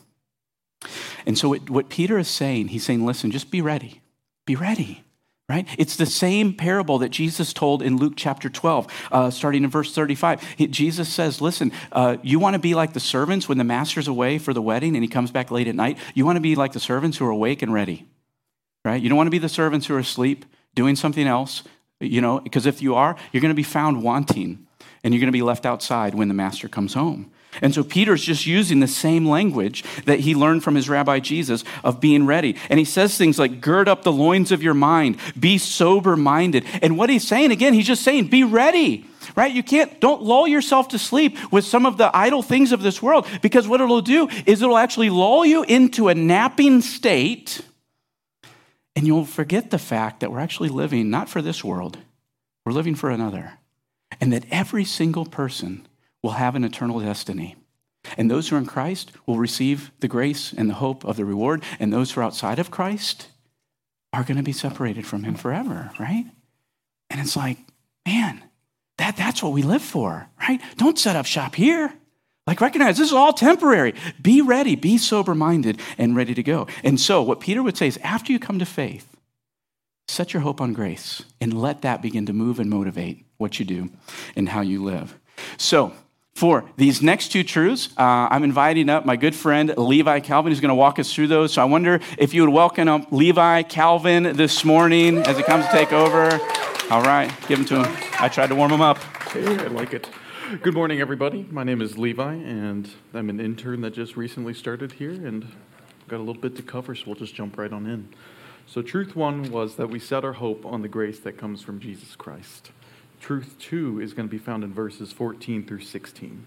And 1.27 1.37
so, 1.39 1.53
it, 1.55 1.71
what 1.71 1.89
Peter 1.89 2.19
is 2.19 2.29
saying, 2.29 2.69
he's 2.69 2.85
saying, 2.85 3.05
listen, 3.05 3.31
just 3.31 3.51
be 3.51 3.61
ready. 3.61 4.01
Be 4.47 4.55
ready, 4.55 5.03
right? 5.49 5.67
It's 5.77 5.97
the 5.97 6.07
same 6.07 6.55
parable 6.55 6.99
that 6.99 7.09
Jesus 7.09 7.53
told 7.53 7.83
in 7.83 7.97
Luke 7.97 8.13
chapter 8.17 8.49
12, 8.49 9.09
uh, 9.11 9.31
starting 9.31 9.65
in 9.65 9.71
verse 9.71 9.95
35. 9.95 10.43
He, 10.57 10.67
Jesus 10.69 11.09
says, 11.09 11.41
listen, 11.41 11.73
uh, 11.91 12.19
you 12.23 12.39
want 12.39 12.55
to 12.55 12.61
be 12.61 12.75
like 12.75 12.93
the 12.93 13.01
servants 13.01 13.49
when 13.49 13.59
the 13.59 13.65
master's 13.65 14.07
away 14.07 14.39
for 14.39 14.55
the 14.55 14.63
wedding 14.63 14.95
and 14.95 15.03
he 15.03 15.09
comes 15.09 15.31
back 15.31 15.51
late 15.51 15.67
at 15.67 15.75
night? 15.75 15.99
You 16.15 16.25
want 16.25 16.37
to 16.37 16.41
be 16.41 16.55
like 16.55 16.73
the 16.73 16.81
servants 16.81 17.19
who 17.19 17.27
are 17.27 17.31
awake 17.31 17.63
and 17.63 17.73
ready, 17.73 18.07
right? 18.85 19.03
You 19.03 19.09
don't 19.09 19.19
want 19.19 19.27
to 19.27 19.33
be 19.33 19.39
the 19.39 19.49
servants 19.49 19.87
who 19.87 19.95
are 19.95 20.01
asleep 20.01 20.45
doing 20.75 20.97
something 20.97 21.27
else, 21.27 21.63
you 22.01 22.21
know, 22.21 22.41
because 22.41 22.67
if 22.67 22.81
you 22.81 22.95
are, 22.95 23.17
you're 23.33 23.41
going 23.41 23.51
to 23.51 23.57
be 23.57 23.63
found 23.63 24.03
wanting. 24.03 24.67
and 25.05 25.15
you're 25.15 25.21
going 25.21 25.29
to 25.29 25.33
be 25.33 25.43
left 25.43 25.67
outside 25.67 26.15
when 26.15 26.29
the 26.29 26.35
master 26.35 26.69
comes 26.69 26.95
home. 26.95 27.31
And 27.63 27.75
so 27.75 27.83
Peter's 27.83 28.23
just 28.23 28.47
using 28.47 28.81
the 28.81 28.87
same 28.87 29.27
language 29.27 29.83
that 30.05 30.21
he 30.21 30.35
learned 30.35 30.63
from 30.63 30.75
his 30.75 30.89
rabbi 30.89 31.19
Jesus 31.19 31.65
of 31.83 32.01
being 32.01 32.27
ready. 32.27 32.57
And 32.69 32.79
he 32.79 32.85
says 32.85 33.17
things 33.17 33.39
like, 33.39 33.61
gird 33.61 33.89
up 33.89 34.03
the 34.03 34.13
loins 34.13 34.53
of 34.53 34.63
your 34.63 34.75
mind, 34.75 35.17
be 35.39 35.57
sober 35.57 36.15
minded. 36.15 36.65
And 36.83 36.99
what 36.99 37.11
he's 37.11 37.27
saying, 37.27 37.51
again, 37.51 37.73
he's 37.73 37.87
just 37.87 38.03
saying, 38.03 38.29
be 38.29 38.45
ready, 38.45 39.07
right? 39.35 39.53
You 39.53 39.63
can't, 39.63 39.99
don't 39.99 40.23
lull 40.23 40.47
yourself 40.47 40.89
to 40.89 40.99
sleep 40.99 41.39
with 41.51 41.65
some 41.65 41.87
of 41.87 41.97
the 41.97 42.15
idle 42.15 42.43
things 42.43 42.71
of 42.71 42.83
this 42.83 43.01
world 43.01 43.27
because 43.41 43.67
what 43.67 43.81
it'll 43.81 44.03
do 44.03 44.29
is 44.45 44.61
it'll 44.61 44.79
actually 44.79 45.11
lull 45.11 45.45
you 45.45 45.63
into 45.63 46.09
a 46.09 46.15
napping 46.15 46.83
state 46.83 47.63
and 48.99 49.07
you'll 49.07 49.25
forget 49.25 49.71
the 49.71 49.78
fact 49.78 50.19
that 50.19 50.33
we're 50.33 50.40
actually 50.40 50.71
living 50.71 51.09
not 51.09 51.28
for 51.28 51.40
this 51.40 51.62
world, 51.62 51.99
we're 52.67 52.73
living 52.73 52.97
for 52.97 53.11
another. 53.11 53.52
And 54.21 54.33
that 54.33 54.45
every 54.50 54.85
single 54.85 55.25
person 55.25 55.87
will 56.21 56.33
have 56.33 56.57
an 56.57 56.64
eternal 56.64 56.99
destiny. 56.99 57.55
And 58.17 58.28
those 58.28 58.49
who 58.49 58.57
are 58.57 58.59
in 58.59 58.67
Christ 58.67 59.12
will 59.25 59.38
receive 59.38 59.93
the 60.00 60.09
grace 60.09 60.52
and 60.52 60.69
the 60.69 60.75
hope 60.75 61.05
of 61.05 61.17
the 61.17 61.25
reward. 61.25 61.62
And 61.78 61.93
those 61.93 62.11
who 62.11 62.21
are 62.21 62.25
outside 62.25 62.59
of 62.59 62.73
Christ 62.73 63.28
are 64.12 64.25
going 64.25 64.37
to 64.37 64.43
be 64.43 64.50
separated 64.50 65.07
from 65.07 65.23
Him 65.23 65.37
forever, 65.37 65.93
right? 66.00 66.25
And 67.09 67.21
it's 67.21 67.37
like, 67.37 67.59
man, 68.05 68.43
that, 68.97 69.17
that's 69.17 69.45
what 69.45 69.52
we 69.52 69.62
live 69.62 69.83
for, 69.83 70.28
right? 70.40 70.61
Don't 70.76 70.99
set 70.99 71.14
up 71.14 71.25
shop 71.25 71.55
here. 71.55 71.95
Like, 72.49 72.62
recognize 72.62 72.97
this 72.97 73.09
is 73.09 73.12
all 73.12 73.35
temporary. 73.35 73.93
Be 74.23 74.40
ready, 74.40 74.75
be 74.75 74.97
sober 74.97 75.35
minded, 75.35 75.78
and 75.99 76.17
ready 76.17 76.33
to 76.33 76.43
go. 76.43 76.67
And 76.83 76.99
so, 76.99 77.21
what 77.21 77.40
Peter 77.40 77.62
would 77.62 77.76
say 77.76 77.88
is 77.88 77.99
after 77.99 78.33
you 78.33 78.38
come 78.38 78.59
to 78.59 78.64
faith, 78.64 79.07
set 80.07 80.33
your 80.33 80.40
hope 80.40 80.59
on 80.62 80.73
grace 80.73 81.23
and 81.43 81.61
let 81.61 81.83
that 81.83 82.00
begin 82.00 82.25
to 82.25 82.33
move 82.33 82.59
and 82.59 82.71
motivate 82.71 83.26
what 83.37 83.59
you 83.59 83.67
do 83.67 83.90
and 84.35 84.49
how 84.49 84.62
you 84.62 84.83
live. 84.83 85.19
So, 85.59 85.93
for 86.35 86.64
these 86.78 87.02
next 87.02 87.33
two 87.33 87.45
truths, 87.45 87.90
uh, 87.99 88.28
I'm 88.31 88.45
inviting 88.45 88.88
up 88.88 89.05
my 89.05 89.17
good 89.17 89.35
friend 89.35 89.76
Levi 89.76 90.21
Calvin, 90.21 90.50
who's 90.50 90.61
going 90.61 90.71
to 90.71 90.75
walk 90.75 90.99
us 90.99 91.12
through 91.12 91.26
those. 91.26 91.52
So 91.52 91.61
I 91.61 91.67
wonder 91.67 92.00
if 92.17 92.33
you 92.33 92.40
would 92.40 92.55
welcome 92.55 92.88
up 92.88 93.12
Levi 93.12 93.64
Calvin 93.64 94.23
this 94.23 94.64
morning 94.64 95.19
as 95.19 95.37
he 95.37 95.43
comes 95.43 95.67
to 95.67 95.71
take 95.71 95.93
over. 95.93 96.40
All 96.90 97.02
right, 97.02 97.31
give 97.47 97.59
him 97.59 97.67
to 97.67 97.85
him. 97.85 97.97
I 98.19 98.31
tried 98.31 98.47
to 98.47 98.55
warm 98.55 98.73
him 98.73 98.81
up. 98.81 98.97
Hey, 99.33 99.45
I 99.45 99.67
like 99.67 99.93
it. 99.93 100.09
Good 100.49 100.73
morning, 100.73 101.02
everybody. 101.02 101.47
My 101.50 101.62
name 101.62 101.83
is 101.83 101.99
Levi, 101.99 102.33
and 102.33 102.88
I'm 103.12 103.28
an 103.28 103.38
intern 103.38 103.83
that 103.83 103.93
just 103.93 104.17
recently 104.17 104.55
started 104.55 104.93
here, 104.93 105.11
and 105.11 105.47
got 106.09 106.17
a 106.17 106.25
little 106.25 106.40
bit 106.40 106.57
to 106.57 106.62
cover, 106.62 106.95
so 106.95 107.05
we'll 107.05 107.17
just 107.17 107.35
jump 107.35 107.59
right 107.59 107.71
on 107.71 107.87
in. 107.87 108.09
So, 108.67 108.81
truth 108.81 109.14
one 109.14 109.50
was 109.52 109.76
that 109.76 109.90
we 109.90 109.99
set 109.99 110.25
our 110.25 110.33
hope 110.33 110.64
on 110.64 110.81
the 110.81 110.88
grace 110.88 111.19
that 111.21 111.37
comes 111.37 111.61
from 111.61 111.81
Jesus 111.81 112.17
Christ. 112.17 112.71
Truth 113.21 113.57
two 113.59 114.00
is 114.00 114.14
going 114.14 114.26
to 114.26 114.31
be 114.31 114.38
found 114.38 114.64
in 114.64 114.73
verses 114.73 115.12
14 115.12 115.67
through 115.67 115.83
16. 115.83 116.47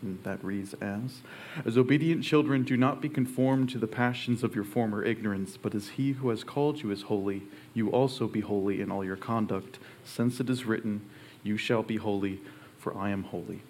And 0.00 0.24
that 0.24 0.42
reads 0.42 0.72
as 0.80 1.20
As 1.66 1.76
obedient 1.76 2.24
children, 2.24 2.62
do 2.62 2.78
not 2.78 3.02
be 3.02 3.10
conformed 3.10 3.68
to 3.70 3.78
the 3.78 3.86
passions 3.86 4.42
of 4.42 4.54
your 4.54 4.64
former 4.64 5.04
ignorance, 5.04 5.58
but 5.58 5.74
as 5.74 5.90
he 5.90 6.12
who 6.12 6.30
has 6.30 6.42
called 6.42 6.82
you 6.82 6.90
is 6.90 7.02
holy, 7.02 7.42
you 7.74 7.90
also 7.90 8.26
be 8.26 8.40
holy 8.40 8.80
in 8.80 8.90
all 8.90 9.04
your 9.04 9.16
conduct, 9.16 9.78
since 10.04 10.40
it 10.40 10.48
is 10.48 10.64
written, 10.64 11.02
You 11.42 11.58
shall 11.58 11.82
be 11.82 11.96
holy, 11.96 12.40
for 12.82 12.98
I 12.98 13.10
am 13.10 13.22
holy. 13.22 13.62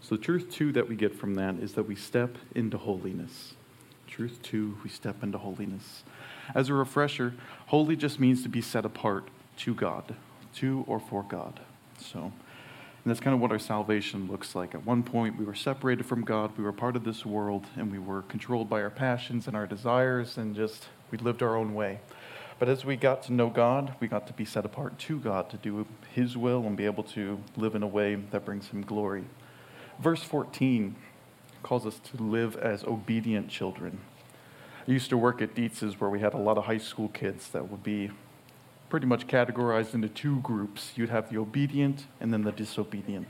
So, 0.00 0.16
truth 0.16 0.50
two 0.50 0.72
that 0.72 0.88
we 0.88 0.96
get 0.96 1.14
from 1.14 1.36
that 1.36 1.56
is 1.56 1.74
that 1.74 1.84
we 1.84 1.94
step 1.94 2.36
into 2.54 2.76
holiness. 2.76 3.54
Truth 4.08 4.40
two, 4.42 4.76
we 4.82 4.90
step 4.90 5.22
into 5.22 5.38
holiness. 5.38 6.02
As 6.54 6.68
a 6.68 6.74
refresher, 6.74 7.34
holy 7.68 7.96
just 7.96 8.20
means 8.20 8.42
to 8.42 8.48
be 8.48 8.60
set 8.60 8.84
apart 8.84 9.28
to 9.58 9.74
God, 9.74 10.14
to 10.56 10.84
or 10.86 11.00
for 11.00 11.22
God. 11.22 11.60
So, 11.98 12.20
and 12.20 12.32
that's 13.04 13.20
kind 13.20 13.34
of 13.34 13.40
what 13.40 13.52
our 13.52 13.58
salvation 13.58 14.26
looks 14.28 14.54
like. 14.54 14.74
At 14.74 14.84
one 14.84 15.02
point, 15.02 15.38
we 15.38 15.44
were 15.44 15.54
separated 15.54 16.04
from 16.04 16.22
God, 16.22 16.50
we 16.58 16.64
were 16.64 16.72
part 16.72 16.96
of 16.96 17.04
this 17.04 17.24
world, 17.24 17.66
and 17.76 17.90
we 17.90 17.98
were 17.98 18.22
controlled 18.22 18.68
by 18.68 18.82
our 18.82 18.90
passions 18.90 19.46
and 19.46 19.56
our 19.56 19.66
desires, 19.66 20.38
and 20.38 20.56
just 20.56 20.88
we 21.10 21.18
lived 21.18 21.42
our 21.42 21.56
own 21.56 21.74
way. 21.74 22.00
But 22.58 22.68
as 22.70 22.84
we 22.84 22.96
got 22.96 23.22
to 23.24 23.32
know 23.34 23.50
God, 23.50 23.94
we 24.00 24.08
got 24.08 24.26
to 24.28 24.32
be 24.32 24.46
set 24.46 24.64
apart 24.64 24.98
to 25.00 25.18
God 25.18 25.50
to 25.50 25.58
do 25.58 25.86
His 26.14 26.36
will 26.36 26.66
and 26.66 26.76
be 26.76 26.86
able 26.86 27.02
to 27.04 27.38
live 27.56 27.74
in 27.74 27.82
a 27.82 27.86
way 27.86 28.14
that 28.14 28.46
brings 28.46 28.68
Him 28.68 28.82
glory. 28.82 29.24
Verse 30.00 30.22
14 30.22 30.96
calls 31.62 31.84
us 31.84 31.98
to 31.98 32.22
live 32.22 32.56
as 32.56 32.82
obedient 32.84 33.48
children. 33.48 33.98
I 34.88 34.90
used 34.90 35.10
to 35.10 35.18
work 35.18 35.42
at 35.42 35.54
Dietz's 35.54 36.00
where 36.00 36.08
we 36.08 36.20
had 36.20 36.32
a 36.32 36.38
lot 36.38 36.56
of 36.56 36.64
high 36.64 36.78
school 36.78 37.08
kids 37.08 37.48
that 37.50 37.70
would 37.70 37.82
be 37.82 38.10
pretty 38.88 39.06
much 39.06 39.26
categorized 39.26 39.92
into 39.94 40.08
two 40.08 40.40
groups. 40.40 40.92
You'd 40.94 41.10
have 41.10 41.28
the 41.30 41.38
obedient 41.38 42.06
and 42.20 42.32
then 42.32 42.42
the 42.42 42.52
disobedient. 42.52 43.26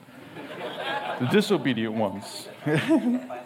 the 1.19 1.27
disobedient 1.27 1.95
ones. 1.95 2.49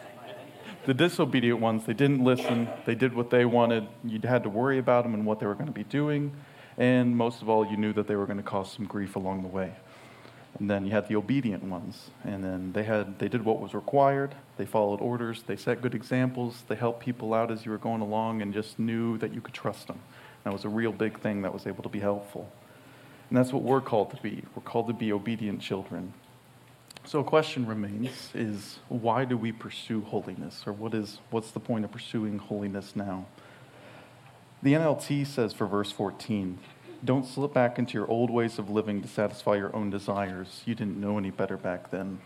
the 0.86 0.94
disobedient 0.94 1.60
ones, 1.60 1.84
they 1.84 1.92
didn't 1.92 2.24
listen, 2.24 2.68
they 2.86 2.94
did 2.94 3.14
what 3.14 3.30
they 3.30 3.44
wanted. 3.44 3.86
You 4.04 4.20
had 4.24 4.42
to 4.44 4.48
worry 4.48 4.78
about 4.78 5.04
them 5.04 5.14
and 5.14 5.26
what 5.26 5.40
they 5.40 5.46
were 5.46 5.54
going 5.54 5.66
to 5.66 5.72
be 5.72 5.84
doing. 5.84 6.32
And 6.78 7.16
most 7.16 7.42
of 7.42 7.48
all, 7.48 7.66
you 7.66 7.76
knew 7.76 7.92
that 7.92 8.06
they 8.06 8.16
were 8.16 8.26
going 8.26 8.38
to 8.38 8.42
cause 8.42 8.72
some 8.72 8.86
grief 8.86 9.16
along 9.16 9.42
the 9.42 9.48
way. 9.48 9.74
And 10.58 10.68
then 10.68 10.84
you 10.84 10.92
had 10.92 11.06
the 11.08 11.16
obedient 11.16 11.62
ones, 11.62 12.10
and 12.24 12.42
then 12.42 12.72
they 12.72 12.82
had 12.82 13.18
they 13.20 13.28
did 13.28 13.44
what 13.44 13.60
was 13.60 13.72
required. 13.72 14.34
They 14.56 14.66
followed 14.66 15.00
orders. 15.00 15.44
They 15.46 15.56
set 15.56 15.80
good 15.80 15.94
examples. 15.94 16.64
They 16.66 16.74
helped 16.74 17.00
people 17.00 17.34
out 17.34 17.52
as 17.52 17.64
you 17.64 17.70
were 17.70 17.78
going 17.78 18.00
along, 18.00 18.42
and 18.42 18.52
just 18.52 18.78
knew 18.78 19.16
that 19.18 19.32
you 19.32 19.40
could 19.40 19.54
trust 19.54 19.86
them. 19.86 20.00
That 20.44 20.52
was 20.52 20.64
a 20.64 20.68
real 20.68 20.92
big 20.92 21.20
thing 21.20 21.42
that 21.42 21.54
was 21.54 21.66
able 21.66 21.82
to 21.84 21.88
be 21.88 22.00
helpful. 22.00 22.50
And 23.28 23.38
that's 23.38 23.52
what 23.52 23.62
we're 23.62 23.80
called 23.80 24.10
to 24.10 24.20
be. 24.22 24.42
We're 24.56 24.62
called 24.62 24.88
to 24.88 24.92
be 24.92 25.12
obedient 25.12 25.60
children. 25.60 26.14
So 27.04 27.20
a 27.20 27.24
question 27.24 27.66
remains 27.66 28.30
is 28.34 28.78
why 28.88 29.24
do 29.24 29.36
we 29.36 29.52
pursue 29.52 30.02
holiness? 30.02 30.62
Or 30.66 30.72
what 30.72 30.94
is 30.94 31.18
what's 31.30 31.50
the 31.50 31.60
point 31.60 31.84
of 31.84 31.92
pursuing 31.92 32.38
holiness 32.38 32.94
now? 32.94 33.26
The 34.62 34.74
NLT 34.74 35.26
says 35.26 35.52
for 35.52 35.66
verse 35.66 35.90
14, 35.90 36.58
don't 37.02 37.26
slip 37.26 37.54
back 37.54 37.78
into 37.78 37.94
your 37.94 38.08
old 38.08 38.30
ways 38.30 38.58
of 38.58 38.68
living 38.68 39.00
to 39.00 39.08
satisfy 39.08 39.56
your 39.56 39.74
own 39.74 39.88
desires. 39.88 40.62
You 40.66 40.74
didn't 40.74 41.00
know 41.00 41.16
any 41.16 41.30
better 41.30 41.56
back 41.56 41.90
then. 41.90 42.20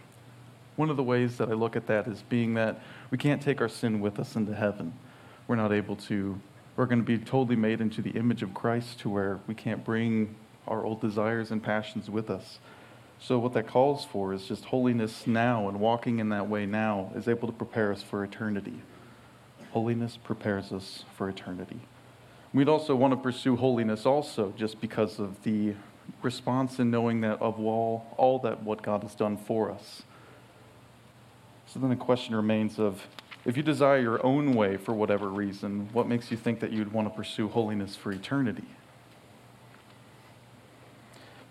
One 0.75 0.91
of 0.91 0.97
the 0.97 1.05
ways 1.05 1.37
that 1.39 1.49
I 1.49 1.53
look 1.53 1.77
at 1.77 1.87
that 1.87 2.09
is 2.09 2.23
being 2.23 2.55
that 2.55 2.81
we 3.13 3.19
can't 3.19 3.41
take 3.41 3.61
our 3.61 3.69
sin 3.69 4.01
with 4.01 4.19
us 4.19 4.35
into 4.35 4.55
heaven. 4.55 4.93
We're 5.47 5.57
not 5.57 5.73
able 5.73 5.95
to 5.97 6.41
we're 6.77 6.87
going 6.87 6.99
to 6.99 7.05
be 7.05 7.19
totally 7.19 7.55
made 7.55 7.81
into 7.81 8.03
the 8.03 8.11
image 8.11 8.43
of 8.43 8.53
Christ 8.53 8.99
to 9.01 9.09
where 9.09 9.39
we 9.47 9.55
can't 9.55 9.85
bring 9.85 10.35
our 10.67 10.85
old 10.85 11.01
desires 11.01 11.53
and 11.53 11.63
passions 11.63 12.11
with 12.11 12.31
us. 12.31 12.59
So, 13.27 13.39
what 13.39 13.55
that 13.55 13.67
calls 13.67 14.05
for 14.05 14.35
is 14.35 14.45
just 14.49 14.67
holiness 14.67 15.27
now, 15.27 15.67
and 15.71 15.81
walking 15.81 16.19
in 16.19 16.29
that 16.29 16.47
way 16.47 16.67
now 16.67 17.11
is 17.15 17.27
able 17.27 17.49
to 17.49 17.55
prepare 17.55 17.91
us 17.91 18.03
for 18.03 18.23
eternity. 18.23 18.83
Holiness 19.71 20.19
prepares 20.19 20.73
us 20.73 21.05
for 21.17 21.31
eternity. 21.31 21.81
We'd 22.53 22.69
also 22.69 22.95
want 22.95 23.13
to 23.13 23.17
pursue 23.17 23.57
holiness 23.57 24.05
also 24.05 24.53
just 24.59 24.79
because 24.79 25.19
of 25.19 25.43
the 25.43 25.75
response 26.21 26.79
in 26.79 26.91
knowing 26.91 27.23
that 27.23 27.41
of 27.41 27.59
all, 27.59 28.05
all 28.19 28.39
that 28.41 28.63
what 28.63 28.83
God 28.83 29.03
has 29.03 29.15
done 29.15 29.39
for 29.39 29.71
us. 29.71 30.03
So 31.67 31.81
then 31.81 31.89
the 31.89 31.97
question 31.97 32.37
remains 32.37 32.79
of 32.79 33.07
if 33.47 33.57
you 33.57 33.63
desire 33.63 34.01
your 34.01 34.25
own 34.25 34.53
way 34.53 34.77
for 34.77 34.93
whatever 34.93 35.31
reason, 35.31 35.89
what 35.95 36.07
makes 36.07 36.31
you 36.31 36.37
think 36.37 36.61
that 36.61 36.73
you'd 36.73 36.93
want 36.93 37.09
to 37.09 37.15
pursue 37.15 37.49
holiness 37.49 37.97
for 37.97 38.13
eternity? 38.13 38.67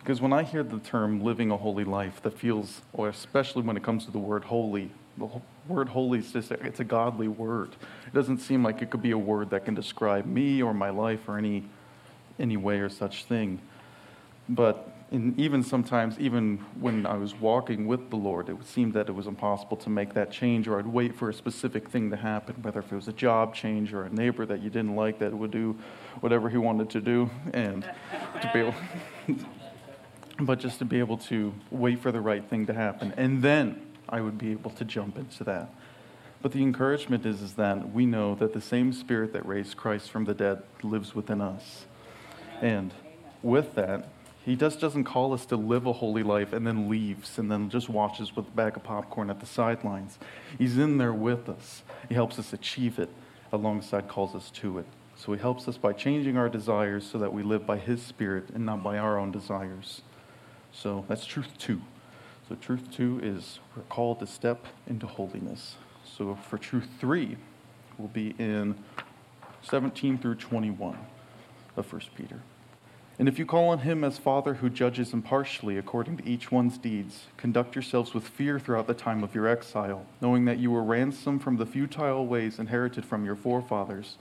Because 0.04 0.20
when 0.20 0.34
I 0.34 0.44
hear 0.44 0.64
the 0.64 0.80
term 0.80 1.24
living 1.24 1.50
a 1.50 1.56
holy 1.56 1.86
life, 1.86 2.22
that 2.24 2.38
feels, 2.38 2.82
or 2.92 3.08
especially 3.08 3.62
when 3.62 3.78
it 3.78 3.84
comes 3.84 4.04
to 4.04 4.12
the 4.12 4.20
word 4.20 4.44
holy, 4.44 4.92
the 5.18 5.30
word 5.68 5.88
holy 5.88 6.20
is 6.20 6.34
just, 6.34 6.52
it's 6.52 6.82
a 6.82 6.84
godly 6.84 7.30
word. 7.30 7.70
It 8.06 8.14
doesn't 8.14 8.40
seem 8.40 8.64
like 8.64 8.82
it 8.82 8.90
could 8.90 9.02
be 9.02 9.12
a 9.12 9.18
word 9.18 9.50
that 9.52 9.64
can 9.64 9.76
describe 9.76 10.26
me 10.26 10.62
or 10.62 10.74
my 10.74 10.90
life 10.90 11.22
or 11.30 11.38
any, 11.38 11.64
any 12.38 12.58
way 12.58 12.80
or 12.80 12.90
such 12.90 13.24
thing. 13.24 13.62
But 14.50 14.94
and 15.14 15.40
even 15.40 15.62
sometimes, 15.62 16.18
even 16.18 16.58
when 16.80 17.06
I 17.06 17.18
was 17.18 17.36
walking 17.36 17.86
with 17.86 18.10
the 18.10 18.16
Lord, 18.16 18.50
it 18.50 18.58
seemed 18.66 18.96
that 18.96 19.10
it 19.10 19.12
was 19.12 19.28
impossible 19.28 19.78
to 19.78 19.90
make 19.92 20.16
that 20.16 20.32
change, 20.32 20.68
or 20.68 20.80
I'd 20.80 20.88
wait 20.88 21.16
for 21.16 21.30
a 21.30 21.34
specific 21.34 21.88
thing 21.88 22.10
to 22.10 22.18
happen, 22.18 22.56
whether 22.64 22.80
if 22.80 22.92
it 22.92 22.96
was 22.96 23.08
a 23.08 23.14
job 23.14 23.54
change 23.54 23.94
or 23.94 24.06
a 24.06 24.10
neighbor 24.10 24.44
that 24.48 24.64
you 24.64 24.72
didn't 24.72 24.96
like 24.96 25.20
that 25.20 25.32
would 25.32 25.52
do 25.52 25.78
whatever 26.22 26.50
he 26.50 26.58
wanted 26.58 26.90
to 26.90 27.00
do, 27.00 27.30
and 27.54 27.84
to 28.42 28.52
be 28.52 28.60
able, 28.62 28.74
but 30.40 30.60
just 30.60 30.80
to 30.80 30.86
be 30.86 31.00
able 31.00 31.18
to 31.18 31.54
wait 31.72 32.00
for 32.00 32.12
the 32.12 32.22
right 32.22 32.44
thing 32.50 32.66
to 32.66 32.74
happen, 32.74 33.14
and 33.18 33.42
then 33.42 33.82
I 34.10 34.22
would 34.22 34.38
be 34.38 34.52
able 34.52 34.72
to 34.72 34.86
jump 34.86 35.18
into 35.18 35.44
that. 35.46 35.74
But 36.42 36.52
the 36.52 36.62
encouragement 36.62 37.26
is, 37.26 37.42
is 37.42 37.54
that 37.54 37.94
we 37.94 38.06
know 38.06 38.36
that 38.36 38.54
the 38.54 38.62
same 38.62 38.92
Spirit 38.92 39.32
that 39.34 39.46
raised 39.46 39.78
Christ 39.78 40.12
from 40.12 40.26
the 40.26 40.34
dead 40.34 40.64
lives 40.82 41.16
within 41.16 41.40
us, 41.40 41.86
and 42.62 42.94
with 43.42 43.76
that 43.76 44.10
he 44.46 44.58
just 44.58 44.82
doesn't 44.82 45.06
call 45.06 45.34
us 45.34 45.46
to 45.48 45.56
live 45.56 45.86
a 45.86 45.94
holy 45.94 46.24
life 46.24 46.52
and 46.52 46.68
then 46.68 46.90
leaves 46.90 47.40
and 47.40 47.50
then 47.50 47.70
just 47.70 47.88
watches 47.88 48.36
with 48.36 48.48
a 48.48 48.52
bag 48.52 48.76
of 48.76 48.84
popcorn 48.84 49.30
at 49.30 49.40
the 49.40 49.46
sidelines. 49.46 50.20
He's 50.58 50.78
in 50.78 50.98
there 50.98 51.14
with 51.14 51.48
us. 51.48 51.84
He 52.10 52.16
helps 52.16 52.38
us 52.38 52.52
achieve 52.52 53.00
it 53.00 53.10
alongside 53.54 54.10
calls 54.10 54.36
us 54.36 54.52
to 54.52 54.80
it. 54.80 54.86
So 55.16 55.32
he 55.32 55.40
helps 55.40 55.68
us 55.70 55.78
by 55.78 55.94
changing 55.94 56.36
our 56.36 56.50
desires 56.50 57.08
so 57.10 57.18
that 57.20 57.32
we 57.32 57.42
live 57.42 57.66
by 57.66 57.78
his 57.78 58.02
spirit 58.02 58.50
and 58.54 58.66
not 58.66 58.84
by 58.84 58.98
our 58.98 59.18
own 59.18 59.32
desires. 59.32 60.02
So 60.74 61.06
that's 61.08 61.26
truth 61.26 61.58
two. 61.58 61.82
So, 62.50 62.56
truth 62.56 62.92
two 62.92 63.20
is 63.24 63.60
we're 63.76 63.84
called 63.84 64.20
to 64.20 64.28
step 64.28 64.66
into 64.86 65.08
holiness. 65.08 65.76
So, 66.04 66.36
for 66.36 66.58
truth 66.58 66.90
three, 67.00 67.38
we'll 67.98 68.10
be 68.10 68.36
in 68.38 68.76
17 69.62 70.18
through 70.18 70.36
21 70.36 70.98
of 71.78 71.94
1 71.94 72.02
Peter. 72.16 72.42
And 73.20 73.28
if 73.28 73.38
you 73.38 73.46
call 73.46 73.70
on 73.70 73.80
him 73.80 74.04
as 74.04 74.18
Father 74.18 74.56
who 74.56 74.70
judges 74.70 75.14
impartially 75.14 75.78
according 75.78 76.18
to 76.18 76.28
each 76.28 76.52
one's 76.52 76.78
deeds, 76.78 77.26
conduct 77.38 77.76
yourselves 77.76 78.14
with 78.14 78.28
fear 78.28 78.60
throughout 78.60 78.88
the 78.88 78.94
time 78.94 79.24
of 79.24 79.36
your 79.36 79.48
exile, 79.48 80.06
knowing 80.20 80.46
that 80.46 80.58
you 80.58 80.72
were 80.72 80.84
ransomed 80.84 81.44
from 81.44 81.58
the 81.58 81.66
futile 81.66 82.26
ways 82.26 82.58
inherited 82.58 83.06
from 83.06 83.24
your 83.24 83.36
forefathers, 83.36 84.18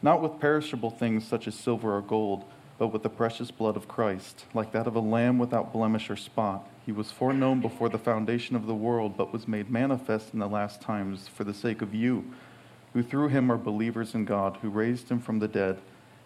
not 0.00 0.22
with 0.22 0.40
perishable 0.40 0.90
things 0.90 1.26
such 1.26 1.46
as 1.46 1.54
silver 1.54 1.94
or 1.94 2.00
gold, 2.00 2.44
but 2.78 2.88
with 2.88 3.02
the 3.02 3.08
precious 3.08 3.50
blood 3.50 3.76
of 3.76 3.88
Christ, 3.88 4.44
like 4.52 4.72
that 4.72 4.86
of 4.86 4.96
a 4.96 5.00
lamb 5.00 5.38
without 5.38 5.72
blemish 5.72 6.10
or 6.10 6.16
spot. 6.16 6.68
He 6.84 6.92
was 6.92 7.10
foreknown 7.10 7.60
before 7.60 7.88
the 7.88 7.98
foundation 7.98 8.54
of 8.54 8.66
the 8.66 8.74
world, 8.74 9.16
but 9.16 9.32
was 9.32 9.48
made 9.48 9.70
manifest 9.70 10.32
in 10.32 10.38
the 10.38 10.46
last 10.46 10.80
times 10.80 11.26
for 11.28 11.44
the 11.44 11.54
sake 11.54 11.82
of 11.82 11.94
you, 11.94 12.24
who 12.92 13.02
through 13.02 13.28
him 13.28 13.50
are 13.50 13.56
believers 13.56 14.14
in 14.14 14.24
God, 14.24 14.58
who 14.62 14.68
raised 14.68 15.08
him 15.08 15.20
from 15.20 15.38
the 15.38 15.48
dead 15.48 15.78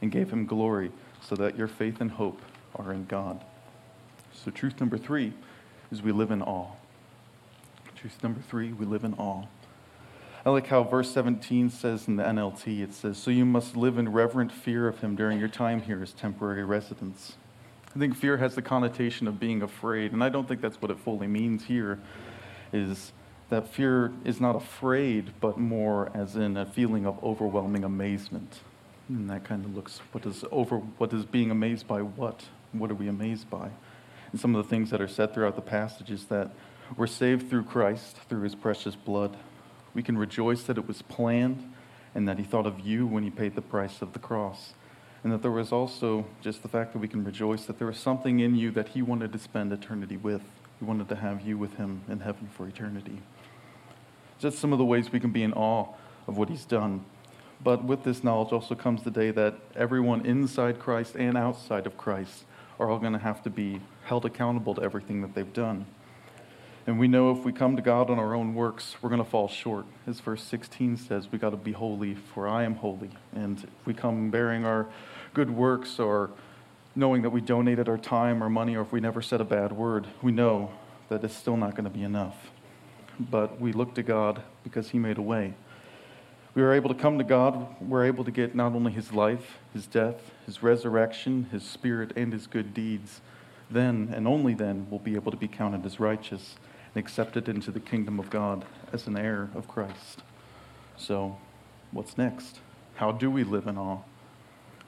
and 0.02 0.10
gave 0.10 0.30
him 0.30 0.46
glory 0.46 0.90
so 1.20 1.34
that 1.36 1.56
your 1.56 1.68
faith 1.68 2.00
and 2.00 2.10
hope 2.10 2.40
are 2.76 2.92
in 2.92 3.06
God. 3.06 3.44
So, 4.32 4.50
truth 4.50 4.80
number 4.80 4.98
three 4.98 5.32
is 5.92 6.02
we 6.02 6.12
live 6.12 6.30
in 6.30 6.42
awe. 6.42 6.72
Truth 7.96 8.22
number 8.22 8.40
three, 8.40 8.72
we 8.72 8.86
live 8.86 9.04
in 9.04 9.14
awe. 9.14 9.44
I 10.44 10.48
like 10.48 10.68
how 10.68 10.82
verse 10.84 11.10
17 11.10 11.68
says 11.68 12.08
in 12.08 12.16
the 12.16 12.22
NLT, 12.22 12.80
it 12.80 12.94
says, 12.94 13.18
So 13.18 13.30
you 13.30 13.44
must 13.44 13.76
live 13.76 13.98
in 13.98 14.10
reverent 14.10 14.50
fear 14.50 14.88
of 14.88 15.00
him 15.00 15.14
during 15.14 15.38
your 15.38 15.48
time 15.48 15.82
here 15.82 16.02
as 16.02 16.12
temporary 16.12 16.64
residents. 16.64 17.34
I 17.94 17.98
think 17.98 18.16
fear 18.16 18.38
has 18.38 18.54
the 18.54 18.62
connotation 18.62 19.28
of 19.28 19.38
being 19.38 19.60
afraid, 19.60 20.12
and 20.12 20.24
I 20.24 20.30
don't 20.30 20.48
think 20.48 20.62
that's 20.62 20.80
what 20.80 20.90
it 20.90 20.98
fully 20.98 21.26
means 21.26 21.64
here, 21.64 21.98
is 22.72 23.12
that 23.50 23.68
fear 23.68 24.12
is 24.24 24.40
not 24.40 24.56
afraid, 24.56 25.32
but 25.40 25.58
more 25.58 26.10
as 26.14 26.36
in 26.36 26.56
a 26.56 26.64
feeling 26.64 27.04
of 27.04 27.22
overwhelming 27.22 27.84
amazement. 27.84 28.60
And 29.10 29.28
that 29.28 29.44
kind 29.44 29.64
of 29.64 29.74
looks 29.74 29.98
what 30.12 30.24
is 30.24 30.44
over 30.50 30.78
what 30.78 31.12
is 31.12 31.26
being 31.26 31.50
amazed 31.50 31.86
by 31.86 32.00
what? 32.00 32.44
What 32.72 32.90
are 32.90 32.94
we 32.94 33.08
amazed 33.08 33.50
by? 33.50 33.70
And 34.30 34.40
some 34.40 34.54
of 34.54 34.64
the 34.64 34.70
things 34.70 34.88
that 34.90 35.00
are 35.02 35.08
said 35.08 35.34
throughout 35.34 35.56
the 35.56 35.62
passage 35.62 36.10
is 36.10 36.26
that 36.26 36.52
we're 36.96 37.08
saved 37.08 37.50
through 37.50 37.64
Christ, 37.64 38.16
through 38.28 38.42
his 38.42 38.54
precious 38.54 38.94
blood. 38.94 39.36
We 39.94 40.02
can 40.02 40.16
rejoice 40.16 40.62
that 40.64 40.78
it 40.78 40.86
was 40.86 41.02
planned 41.02 41.72
and 42.14 42.28
that 42.28 42.38
he 42.38 42.44
thought 42.44 42.66
of 42.66 42.80
you 42.80 43.06
when 43.06 43.22
he 43.22 43.30
paid 43.30 43.54
the 43.54 43.62
price 43.62 44.02
of 44.02 44.12
the 44.12 44.18
cross. 44.18 44.74
And 45.22 45.32
that 45.32 45.42
there 45.42 45.50
was 45.50 45.70
also 45.70 46.26
just 46.40 46.62
the 46.62 46.68
fact 46.68 46.92
that 46.92 46.98
we 46.98 47.08
can 47.08 47.24
rejoice 47.24 47.66
that 47.66 47.78
there 47.78 47.86
was 47.86 47.98
something 47.98 48.40
in 48.40 48.54
you 48.54 48.70
that 48.72 48.88
he 48.88 49.02
wanted 49.02 49.32
to 49.32 49.38
spend 49.38 49.72
eternity 49.72 50.16
with. 50.16 50.42
He 50.78 50.84
wanted 50.84 51.08
to 51.10 51.16
have 51.16 51.42
you 51.42 51.58
with 51.58 51.74
him 51.76 52.02
in 52.08 52.20
heaven 52.20 52.48
for 52.56 52.66
eternity. 52.66 53.20
Just 54.38 54.58
some 54.58 54.72
of 54.72 54.78
the 54.78 54.84
ways 54.84 55.12
we 55.12 55.20
can 55.20 55.30
be 55.30 55.42
in 55.42 55.52
awe 55.52 55.86
of 56.26 56.38
what 56.38 56.48
he's 56.48 56.64
done. 56.64 57.04
But 57.62 57.84
with 57.84 58.04
this 58.04 58.24
knowledge 58.24 58.52
also 58.52 58.74
comes 58.74 59.02
the 59.02 59.10
day 59.10 59.30
that 59.32 59.56
everyone 59.76 60.24
inside 60.24 60.78
Christ 60.78 61.16
and 61.16 61.36
outside 61.36 61.86
of 61.86 61.98
Christ 61.98 62.44
are 62.78 62.88
all 62.88 62.98
going 62.98 63.12
to 63.12 63.18
have 63.18 63.42
to 63.42 63.50
be 63.50 63.82
held 64.04 64.24
accountable 64.24 64.74
to 64.76 64.82
everything 64.82 65.20
that 65.20 65.34
they've 65.34 65.52
done. 65.52 65.84
And 66.86 66.98
we 66.98 67.08
know 67.08 67.30
if 67.30 67.44
we 67.44 67.52
come 67.52 67.76
to 67.76 67.82
God 67.82 68.10
on 68.10 68.18
our 68.18 68.34
own 68.34 68.54
works, 68.54 68.96
we're 69.00 69.10
going 69.10 69.22
to 69.22 69.28
fall 69.28 69.48
short. 69.48 69.86
As 70.06 70.20
verse 70.20 70.42
16 70.42 70.96
says, 70.96 71.30
we 71.30 71.38
got 71.38 71.50
to 71.50 71.56
be 71.56 71.72
holy, 71.72 72.14
for 72.14 72.48
I 72.48 72.64
am 72.64 72.76
holy. 72.76 73.10
And 73.32 73.58
if 73.58 73.86
we 73.86 73.94
come 73.94 74.30
bearing 74.30 74.64
our 74.64 74.86
good 75.34 75.50
works 75.50 75.98
or 75.98 76.30
knowing 76.96 77.22
that 77.22 77.30
we 77.30 77.40
donated 77.40 77.88
our 77.88 77.98
time 77.98 78.42
or 78.42 78.48
money 78.48 78.76
or 78.76 78.82
if 78.82 78.92
we 78.92 79.00
never 79.00 79.22
said 79.22 79.40
a 79.40 79.44
bad 79.44 79.72
word, 79.72 80.06
we 80.22 80.32
know 80.32 80.70
that 81.08 81.22
it's 81.22 81.36
still 81.36 81.56
not 81.56 81.72
going 81.72 81.84
to 81.84 81.90
be 81.90 82.02
enough. 82.02 82.50
But 83.18 83.60
we 83.60 83.72
look 83.72 83.94
to 83.96 84.02
God 84.02 84.42
because 84.64 84.90
He 84.90 84.98
made 84.98 85.18
a 85.18 85.22
way 85.22 85.54
we 86.54 86.62
are 86.62 86.72
able 86.72 86.88
to 86.88 87.00
come 87.00 87.18
to 87.18 87.24
God, 87.24 87.80
we're 87.80 88.04
able 88.04 88.24
to 88.24 88.30
get 88.30 88.54
not 88.54 88.72
only 88.74 88.92
His 88.92 89.12
life, 89.12 89.58
His 89.72 89.86
death, 89.86 90.32
His 90.46 90.62
resurrection, 90.62 91.46
His 91.52 91.62
spirit, 91.62 92.12
and 92.16 92.32
His 92.32 92.46
good 92.46 92.74
deeds. 92.74 93.20
Then, 93.70 94.12
and 94.14 94.26
only 94.26 94.54
then, 94.54 94.88
we'll 94.90 94.98
be 94.98 95.14
able 95.14 95.30
to 95.30 95.36
be 95.36 95.46
counted 95.46 95.86
as 95.86 96.00
righteous 96.00 96.56
and 96.94 97.04
accepted 97.04 97.48
into 97.48 97.70
the 97.70 97.80
kingdom 97.80 98.18
of 98.18 98.30
God 98.30 98.64
as 98.92 99.06
an 99.06 99.16
heir 99.16 99.50
of 99.54 99.68
Christ. 99.68 100.22
So, 100.96 101.38
what's 101.92 102.18
next? 102.18 102.60
How 102.96 103.12
do 103.12 103.30
we 103.30 103.44
live 103.44 103.66
in 103.66 103.78
awe? 103.78 104.00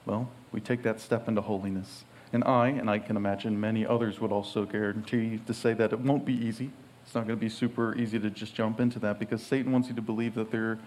Well, 0.04 0.28
we 0.50 0.60
take 0.60 0.82
that 0.82 1.00
step 1.00 1.28
into 1.28 1.40
holiness. 1.40 2.04
And 2.32 2.44
I, 2.44 2.68
and 2.68 2.88
I 2.88 2.98
can 2.98 3.16
imagine 3.16 3.60
many 3.60 3.86
others 3.86 4.20
would 4.20 4.32
also 4.32 4.64
guarantee 4.64 5.40
to 5.46 5.54
say 5.54 5.74
that 5.74 5.92
it 5.92 6.00
won't 6.00 6.24
be 6.24 6.34
easy. 6.34 6.70
It's 7.04 7.14
not 7.14 7.26
going 7.26 7.38
to 7.38 7.40
be 7.40 7.48
super 7.48 7.96
easy 7.96 8.18
to 8.18 8.30
just 8.30 8.54
jump 8.54 8.80
into 8.80 8.98
that 9.00 9.18
because 9.18 9.42
Satan 9.42 9.72
wants 9.72 9.88
you 9.88 9.94
to 9.94 10.02
believe 10.02 10.34
that 10.34 10.50
there 10.50 10.78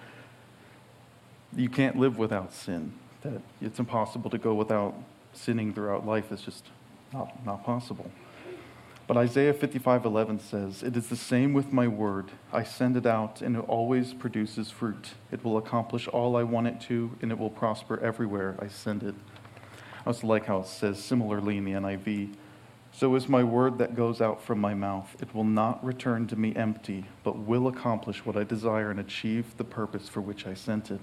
you 1.55 1.69
can't 1.69 1.97
live 1.97 2.17
without 2.17 2.53
sin, 2.53 2.93
that 3.21 3.41
it's 3.61 3.79
impossible 3.79 4.29
to 4.29 4.37
go 4.37 4.53
without 4.53 4.95
sinning 5.33 5.73
throughout 5.73 6.05
life. 6.05 6.31
It's 6.31 6.41
just 6.41 6.65
not, 7.13 7.45
not 7.45 7.63
possible. 7.63 8.11
But 9.07 9.17
Isaiah 9.17 9.53
55:11 9.53 10.39
says, 10.39 10.81
"It 10.81 10.97
is 10.97 11.09
the 11.09 11.15
same 11.15 11.53
with 11.53 11.71
my 11.71 11.87
word. 11.87 12.31
I 12.51 12.63
send 12.63 12.97
it 12.97 13.05
out 13.05 13.39
and 13.39 13.55
it 13.55 13.65
always 13.67 14.15
produces 14.15 14.71
fruit. 14.71 15.13
It 15.31 15.43
will 15.43 15.57
accomplish 15.57 16.07
all 16.07 16.35
I 16.35 16.41
want 16.41 16.67
it 16.67 16.81
to 16.81 17.11
and 17.21 17.31
it 17.31 17.37
will 17.37 17.51
prosper 17.51 17.99
everywhere 17.99 18.55
I 18.57 18.67
send 18.67 19.03
it." 19.03 19.13
I 20.03 20.07
also 20.07 20.25
like 20.25 20.45
how 20.47 20.61
it 20.61 20.65
says 20.65 21.03
similarly 21.03 21.57
in 21.57 21.65
the 21.65 21.73
NIV, 21.73 22.31
"So 22.91 23.13
is 23.13 23.29
my 23.29 23.43
word 23.43 23.77
that 23.77 23.95
goes 23.95 24.21
out 24.21 24.41
from 24.41 24.59
my 24.59 24.73
mouth. 24.73 25.15
It 25.21 25.35
will 25.35 25.43
not 25.43 25.85
return 25.85 26.25
to 26.27 26.35
me 26.35 26.55
empty, 26.55 27.05
but 27.23 27.37
will 27.37 27.67
accomplish 27.67 28.25
what 28.25 28.35
I 28.35 28.43
desire 28.43 28.89
and 28.89 28.99
achieve 28.99 29.55
the 29.57 29.63
purpose 29.63 30.09
for 30.09 30.21
which 30.21 30.47
I 30.47 30.55
sent 30.55 30.89
it." 30.89 31.01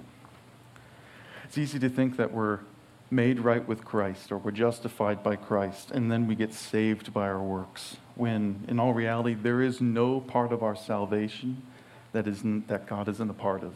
It's 1.45 1.57
easy 1.57 1.79
to 1.79 1.89
think 1.89 2.17
that 2.17 2.33
we're 2.33 2.61
made 3.13 3.39
right 3.39 3.69
with 3.69 3.85
Christ 3.85 4.33
or 4.33 4.39
we're 4.39 4.53
justified 4.53 5.23
by 5.23 5.37
Christ 5.37 5.91
and 5.91 6.11
then 6.11 6.27
we 6.27 6.35
get 6.35 6.55
saved 6.55 7.13
by 7.13 7.29
our 7.29 7.43
works. 7.43 7.99
When 8.15 8.65
in 8.69 8.81
all 8.81 8.95
reality, 8.95 9.35
there 9.35 9.61
is 9.61 9.83
no 9.83 10.19
part 10.21 10.51
of 10.51 10.63
our 10.63 10.75
salvation 10.75 11.63
that, 12.13 12.27
isn't, 12.27 12.69
that 12.69 12.87
God 12.87 13.09
isn't 13.09 13.31
a 13.31 13.35
part 13.35 13.63
of. 13.63 13.75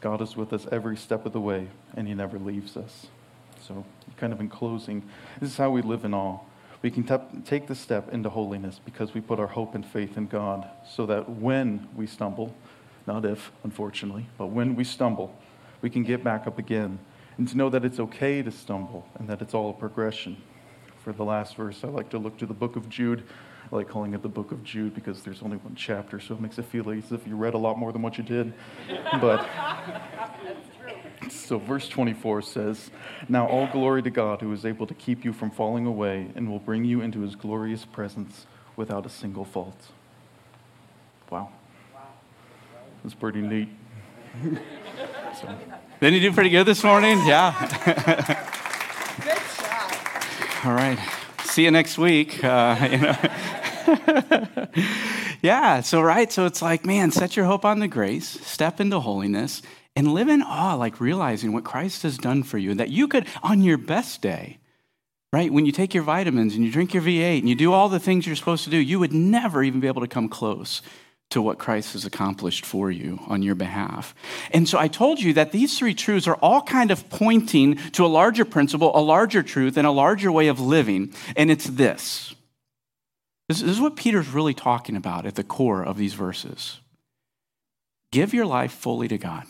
God 0.00 0.22
is 0.22 0.36
with 0.36 0.52
us 0.52 0.66
every 0.70 0.96
step 0.96 1.26
of 1.26 1.32
the 1.32 1.40
way 1.40 1.68
and 1.94 2.06
He 2.06 2.14
never 2.14 2.38
leaves 2.38 2.76
us. 2.76 3.08
So, 3.60 3.84
kind 4.16 4.32
of 4.32 4.40
in 4.40 4.48
closing, 4.48 5.02
this 5.40 5.50
is 5.50 5.56
how 5.56 5.70
we 5.70 5.82
live 5.82 6.04
in 6.04 6.14
all. 6.14 6.46
We 6.80 6.90
can 6.90 7.02
te- 7.04 7.42
take 7.44 7.66
the 7.66 7.74
step 7.74 8.12
into 8.12 8.30
holiness 8.30 8.80
because 8.84 9.12
we 9.14 9.20
put 9.20 9.38
our 9.38 9.48
hope 9.48 9.74
and 9.74 9.84
faith 9.84 10.16
in 10.16 10.26
God 10.26 10.66
so 10.88 11.06
that 11.06 11.28
when 11.28 11.88
we 11.94 12.06
stumble, 12.06 12.54
not 13.06 13.24
if, 13.24 13.50
unfortunately, 13.64 14.26
but 14.38 14.46
when 14.46 14.76
we 14.76 14.84
stumble, 14.84 15.36
we 15.82 15.90
can 15.90 16.04
get 16.04 16.24
back 16.24 16.46
up 16.46 16.58
again. 16.58 16.98
And 17.40 17.48
to 17.48 17.56
know 17.56 17.70
that 17.70 17.86
it's 17.86 17.98
okay 17.98 18.42
to 18.42 18.50
stumble 18.50 19.06
and 19.18 19.26
that 19.30 19.40
it's 19.40 19.54
all 19.54 19.70
a 19.70 19.72
progression. 19.72 20.36
For 21.02 21.14
the 21.14 21.24
last 21.24 21.56
verse, 21.56 21.82
I 21.82 21.86
like 21.86 22.10
to 22.10 22.18
look 22.18 22.36
to 22.36 22.44
the 22.44 22.52
book 22.52 22.76
of 22.76 22.90
Jude. 22.90 23.22
I 23.72 23.76
like 23.76 23.88
calling 23.88 24.12
it 24.12 24.20
the 24.20 24.28
book 24.28 24.52
of 24.52 24.62
Jude 24.62 24.94
because 24.94 25.22
there's 25.22 25.40
only 25.40 25.56
one 25.56 25.74
chapter, 25.74 26.20
so 26.20 26.34
it 26.34 26.40
makes 26.42 26.58
it 26.58 26.66
feel 26.66 26.90
as 26.90 27.10
if 27.12 27.26
you 27.26 27.36
read 27.36 27.54
a 27.54 27.58
lot 27.58 27.78
more 27.78 27.92
than 27.92 28.02
what 28.02 28.18
you 28.18 28.24
did. 28.24 28.52
But 29.22 29.48
so 31.30 31.56
verse 31.56 31.88
24 31.88 32.42
says, 32.42 32.90
Now 33.26 33.46
all 33.46 33.68
glory 33.68 34.02
to 34.02 34.10
God 34.10 34.42
who 34.42 34.52
is 34.52 34.66
able 34.66 34.86
to 34.86 34.92
keep 34.92 35.24
you 35.24 35.32
from 35.32 35.50
falling 35.50 35.86
away 35.86 36.30
and 36.34 36.46
will 36.46 36.58
bring 36.58 36.84
you 36.84 37.00
into 37.00 37.20
his 37.20 37.36
glorious 37.36 37.86
presence 37.86 38.44
without 38.76 39.06
a 39.06 39.10
single 39.10 39.46
fault. 39.46 39.80
Wow. 41.30 41.48
That's 43.02 43.14
pretty 43.14 43.40
neat. 43.40 43.70
So. 45.40 45.56
Didn't 46.00 46.14
he 46.14 46.20
do 46.20 46.32
pretty 46.32 46.48
good 46.48 46.64
this 46.64 46.82
morning? 46.82 47.18
Yeah. 47.26 47.52
good 49.22 49.36
job. 49.58 50.64
All 50.64 50.72
right. 50.72 50.98
See 51.44 51.64
you 51.64 51.70
next 51.70 51.98
week. 51.98 52.42
Uh, 52.42 52.88
you 52.90 52.96
know. 52.96 53.16
yeah. 55.42 55.82
So 55.82 56.00
right. 56.00 56.32
So 56.32 56.46
it's 56.46 56.62
like, 56.62 56.86
man, 56.86 57.10
set 57.10 57.36
your 57.36 57.44
hope 57.44 57.66
on 57.66 57.80
the 57.80 57.88
grace, 57.88 58.26
step 58.26 58.80
into 58.80 58.98
holiness, 58.98 59.60
and 59.94 60.14
live 60.14 60.30
in 60.30 60.40
awe, 60.40 60.72
like 60.72 61.02
realizing 61.02 61.52
what 61.52 61.64
Christ 61.64 62.02
has 62.04 62.16
done 62.16 62.44
for 62.44 62.56
you, 62.56 62.70
and 62.70 62.80
that 62.80 62.88
you 62.88 63.06
could, 63.06 63.26
on 63.42 63.60
your 63.60 63.76
best 63.76 64.22
day, 64.22 64.56
right, 65.34 65.52
when 65.52 65.66
you 65.66 65.72
take 65.72 65.92
your 65.92 66.04
vitamins 66.04 66.54
and 66.54 66.64
you 66.64 66.72
drink 66.72 66.94
your 66.94 67.02
V8 67.02 67.40
and 67.40 67.48
you 67.48 67.54
do 67.54 67.74
all 67.74 67.90
the 67.90 68.00
things 68.00 68.26
you're 68.26 68.36
supposed 68.36 68.64
to 68.64 68.70
do, 68.70 68.78
you 68.78 68.98
would 68.98 69.12
never 69.12 69.62
even 69.62 69.80
be 69.80 69.86
able 69.86 70.00
to 70.00 70.08
come 70.08 70.30
close 70.30 70.80
to 71.30 71.40
what 71.40 71.58
Christ 71.58 71.92
has 71.92 72.04
accomplished 72.04 72.66
for 72.66 72.90
you 72.90 73.20
on 73.28 73.42
your 73.42 73.54
behalf. 73.54 74.14
And 74.50 74.68
so 74.68 74.78
I 74.78 74.88
told 74.88 75.20
you 75.20 75.32
that 75.34 75.52
these 75.52 75.78
three 75.78 75.94
truths 75.94 76.26
are 76.26 76.34
all 76.36 76.60
kind 76.62 76.90
of 76.90 77.08
pointing 77.08 77.76
to 77.92 78.04
a 78.04 78.08
larger 78.08 78.44
principle, 78.44 78.90
a 78.96 79.00
larger 79.00 79.42
truth, 79.42 79.76
and 79.76 79.86
a 79.86 79.92
larger 79.92 80.32
way 80.32 80.48
of 80.48 80.60
living. 80.60 81.14
And 81.36 81.50
it's 81.50 81.66
this. 81.66 82.34
This 83.48 83.62
is 83.62 83.80
what 83.80 83.96
Peter's 83.96 84.28
really 84.28 84.54
talking 84.54 84.96
about 84.96 85.26
at 85.26 85.36
the 85.36 85.44
core 85.44 85.84
of 85.84 85.96
these 85.96 86.14
verses. 86.14 86.80
Give 88.12 88.34
your 88.34 88.46
life 88.46 88.72
fully 88.72 89.08
to 89.08 89.18
God. 89.18 89.44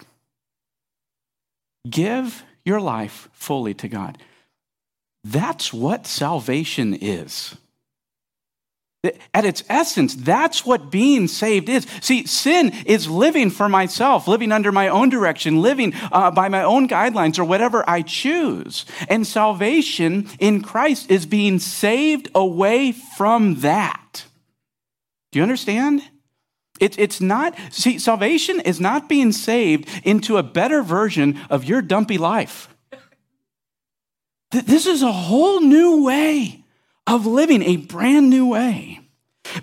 Give 1.88 2.42
your 2.64 2.80
life 2.80 3.28
fully 3.32 3.72
to 3.74 3.88
God. 3.88 4.18
That's 5.24 5.72
what 5.72 6.06
salvation 6.06 6.94
is. 6.94 7.56
At 9.32 9.46
its 9.46 9.64
essence, 9.70 10.14
that's 10.14 10.66
what 10.66 10.90
being 10.90 11.26
saved 11.26 11.70
is. 11.70 11.86
See, 12.02 12.26
sin 12.26 12.70
is 12.84 13.08
living 13.08 13.48
for 13.48 13.66
myself, 13.66 14.28
living 14.28 14.52
under 14.52 14.70
my 14.70 14.88
own 14.88 15.08
direction, 15.08 15.62
living 15.62 15.94
uh, 16.12 16.30
by 16.30 16.50
my 16.50 16.62
own 16.62 16.86
guidelines 16.86 17.38
or 17.38 17.44
whatever 17.44 17.82
I 17.88 18.02
choose. 18.02 18.84
And 19.08 19.26
salvation 19.26 20.28
in 20.38 20.60
Christ 20.60 21.10
is 21.10 21.24
being 21.24 21.58
saved 21.60 22.28
away 22.34 22.92
from 22.92 23.60
that. 23.60 24.26
Do 25.32 25.38
you 25.38 25.44
understand? 25.44 26.02
It, 26.78 26.98
it's 26.98 27.22
not, 27.22 27.56
see, 27.70 27.98
salvation 27.98 28.60
is 28.60 28.80
not 28.80 29.08
being 29.08 29.32
saved 29.32 29.88
into 30.04 30.36
a 30.36 30.42
better 30.42 30.82
version 30.82 31.38
of 31.48 31.64
your 31.64 31.80
dumpy 31.80 32.18
life. 32.18 32.68
This 34.50 34.86
is 34.86 35.02
a 35.02 35.12
whole 35.12 35.60
new 35.60 36.04
way 36.04 36.64
of 37.06 37.26
living 37.26 37.62
a 37.62 37.76
brand 37.76 38.30
new 38.30 38.46
way. 38.48 39.00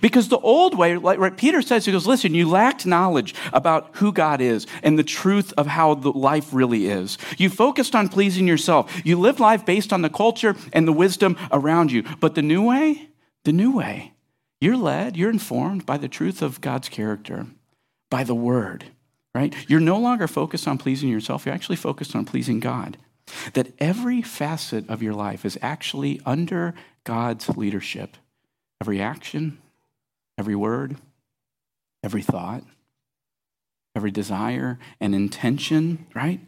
Because 0.01 0.27
the 0.27 0.39
old 0.39 0.77
way, 0.77 0.97
like 0.97 1.19
right, 1.19 1.35
Peter 1.35 1.61
says, 1.61 1.85
he 1.85 1.91
goes, 1.91 2.07
listen, 2.07 2.33
you 2.33 2.49
lacked 2.49 2.85
knowledge 2.85 3.33
about 3.53 3.95
who 3.97 4.11
God 4.11 4.41
is 4.41 4.67
and 4.83 4.97
the 4.97 5.03
truth 5.03 5.53
of 5.57 5.67
how 5.67 5.93
the 5.93 6.11
life 6.11 6.53
really 6.53 6.87
is. 6.87 7.17
You 7.37 7.49
focused 7.49 7.95
on 7.95 8.09
pleasing 8.09 8.47
yourself. 8.47 9.01
You 9.05 9.17
lived 9.17 9.39
life 9.39 9.65
based 9.65 9.93
on 9.93 10.01
the 10.01 10.09
culture 10.09 10.55
and 10.73 10.87
the 10.87 10.93
wisdom 10.93 11.37
around 11.51 11.91
you. 11.91 12.03
But 12.19 12.35
the 12.35 12.41
new 12.41 12.63
way, 12.63 13.09
the 13.45 13.53
new 13.53 13.71
way, 13.71 14.13
you're 14.59 14.77
led, 14.77 15.15
you're 15.15 15.29
informed 15.29 15.85
by 15.85 15.97
the 15.97 16.09
truth 16.09 16.41
of 16.41 16.61
God's 16.61 16.89
character, 16.89 17.45
by 18.09 18.23
the 18.23 18.35
word, 18.35 18.85
right? 19.35 19.53
You're 19.69 19.79
no 19.79 19.99
longer 19.99 20.27
focused 20.27 20.67
on 20.67 20.77
pleasing 20.77 21.09
yourself, 21.09 21.45
you're 21.45 21.55
actually 21.55 21.75
focused 21.75 22.15
on 22.15 22.25
pleasing 22.25 22.59
God. 22.59 22.97
That 23.53 23.73
every 23.79 24.21
facet 24.21 24.89
of 24.89 25.03
your 25.03 25.13
life 25.13 25.45
is 25.45 25.59
actually 25.61 26.21
under 26.25 26.73
God's 27.07 27.47
leadership. 27.55 28.17
Every 28.81 29.01
action, 29.01 29.59
every 30.37 30.55
word, 30.55 30.97
every 32.03 32.21
thought, 32.21 32.63
every 33.95 34.11
desire 34.11 34.77
and 34.99 35.15
intention, 35.15 36.05
right? 36.13 36.41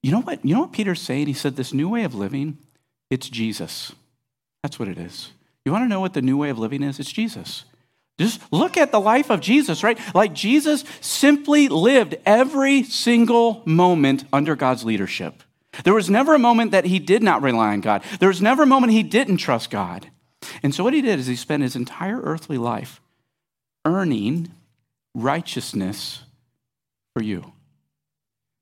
You 0.00 0.12
know 0.12 0.20
what? 0.20 0.44
You 0.44 0.54
know 0.54 0.60
what 0.60 0.72
Peter's 0.72 1.02
saying? 1.02 1.26
He 1.26 1.32
said 1.32 1.56
this 1.56 1.74
new 1.74 1.88
way 1.88 2.04
of 2.04 2.14
living, 2.14 2.58
it's 3.10 3.28
Jesus. 3.28 3.92
That's 4.62 4.78
what 4.78 4.86
it 4.86 4.98
is. 4.98 5.32
You 5.64 5.72
want 5.72 5.84
to 5.84 5.88
know 5.88 6.00
what 6.00 6.14
the 6.14 6.22
new 6.22 6.36
way 6.36 6.50
of 6.50 6.60
living 6.60 6.84
is? 6.84 7.00
It's 7.00 7.10
Jesus. 7.10 7.64
Just 8.20 8.40
look 8.52 8.76
at 8.76 8.92
the 8.92 9.00
life 9.00 9.30
of 9.30 9.40
Jesus, 9.40 9.82
right? 9.82 9.98
Like 10.14 10.32
Jesus 10.32 10.84
simply 11.00 11.68
lived 11.68 12.14
every 12.24 12.84
single 12.84 13.62
moment 13.64 14.26
under 14.32 14.54
God's 14.54 14.84
leadership. 14.84 15.42
There 15.84 15.94
was 15.94 16.10
never 16.10 16.34
a 16.34 16.38
moment 16.38 16.70
that 16.70 16.84
he 16.84 16.98
did 16.98 17.22
not 17.22 17.42
rely 17.42 17.72
on 17.72 17.80
God. 17.80 18.02
There 18.20 18.28
was 18.28 18.42
never 18.42 18.64
a 18.64 18.66
moment 18.66 18.92
he 18.92 19.02
didn't 19.02 19.38
trust 19.38 19.70
God. 19.70 20.10
And 20.62 20.74
so 20.74 20.84
what 20.84 20.92
he 20.92 21.02
did 21.02 21.18
is 21.18 21.26
he 21.26 21.36
spent 21.36 21.62
his 21.62 21.76
entire 21.76 22.20
earthly 22.20 22.58
life 22.58 23.00
earning 23.84 24.52
righteousness 25.14 26.22
for 27.14 27.22
you. 27.22 27.52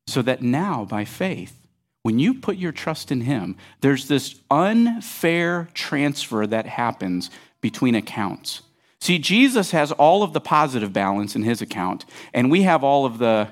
So 0.06 0.22
that 0.22 0.42
now, 0.42 0.84
by 0.84 1.04
faith, 1.04 1.66
when 2.02 2.18
you 2.18 2.34
put 2.34 2.56
your 2.56 2.72
trust 2.72 3.12
in 3.12 3.22
him, 3.22 3.56
there's 3.80 4.08
this 4.08 4.36
unfair 4.50 5.68
transfer 5.74 6.46
that 6.46 6.66
happens 6.66 7.30
between 7.60 7.94
accounts. 7.94 8.62
See, 9.00 9.18
Jesus 9.18 9.70
has 9.70 9.92
all 9.92 10.22
of 10.22 10.32
the 10.32 10.40
positive 10.40 10.92
balance 10.92 11.36
in 11.36 11.42
his 11.42 11.62
account, 11.62 12.04
and 12.34 12.50
we 12.50 12.62
have 12.62 12.82
all 12.82 13.06
of 13.06 13.18
the 13.18 13.48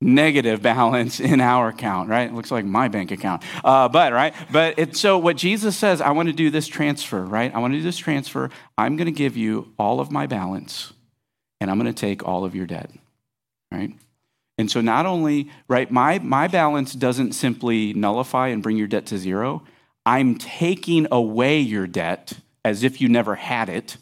negative 0.00 0.62
balance 0.62 1.20
in 1.20 1.40
our 1.40 1.68
account, 1.68 2.08
right? 2.08 2.28
It 2.30 2.34
looks 2.34 2.50
like 2.50 2.64
my 2.64 2.88
bank 2.88 3.10
account. 3.10 3.42
Uh, 3.62 3.88
but, 3.88 4.12
right? 4.12 4.34
But 4.50 4.78
it's 4.78 5.00
so 5.00 5.18
what 5.18 5.36
Jesus 5.36 5.76
says, 5.76 6.00
I 6.00 6.12
want 6.12 6.28
to 6.28 6.32
do 6.32 6.50
this 6.50 6.66
transfer, 6.66 7.22
right? 7.24 7.54
I 7.54 7.58
want 7.58 7.74
to 7.74 7.78
do 7.78 7.82
this 7.84 7.98
transfer. 7.98 8.50
I'm 8.78 8.96
going 8.96 9.06
to 9.06 9.12
give 9.12 9.36
you 9.36 9.72
all 9.78 10.00
of 10.00 10.10
my 10.10 10.26
balance 10.26 10.92
and 11.60 11.70
I'm 11.70 11.78
going 11.78 11.92
to 11.92 12.00
take 12.00 12.26
all 12.26 12.44
of 12.44 12.54
your 12.54 12.66
debt, 12.66 12.90
right? 13.70 13.92
And 14.56 14.70
so 14.70 14.80
not 14.80 15.06
only, 15.06 15.50
right, 15.68 15.90
my, 15.90 16.18
my 16.18 16.48
balance 16.48 16.94
doesn't 16.94 17.32
simply 17.32 17.92
nullify 17.92 18.48
and 18.48 18.62
bring 18.62 18.76
your 18.76 18.86
debt 18.86 19.06
to 19.06 19.18
zero. 19.18 19.62
I'm 20.04 20.36
taking 20.36 21.06
away 21.10 21.60
your 21.60 21.86
debt 21.86 22.32
as 22.64 22.82
if 22.82 23.00
you 23.00 23.08
never 23.08 23.36
had 23.36 23.68
it, 23.68 23.96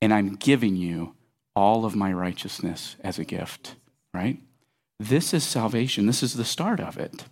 and 0.00 0.14
I'm 0.14 0.36
giving 0.36 0.76
you 0.76 1.14
all 1.56 1.84
of 1.84 1.96
my 1.96 2.12
righteousness 2.12 2.96
as 3.00 3.18
a 3.18 3.24
gift, 3.24 3.74
right? 4.14 4.38
This 5.00 5.32
is 5.32 5.44
salvation. 5.44 6.04
This 6.04 6.22
is 6.22 6.34
the 6.34 6.44
start 6.44 6.78
of 6.78 6.98
it. 6.98 7.24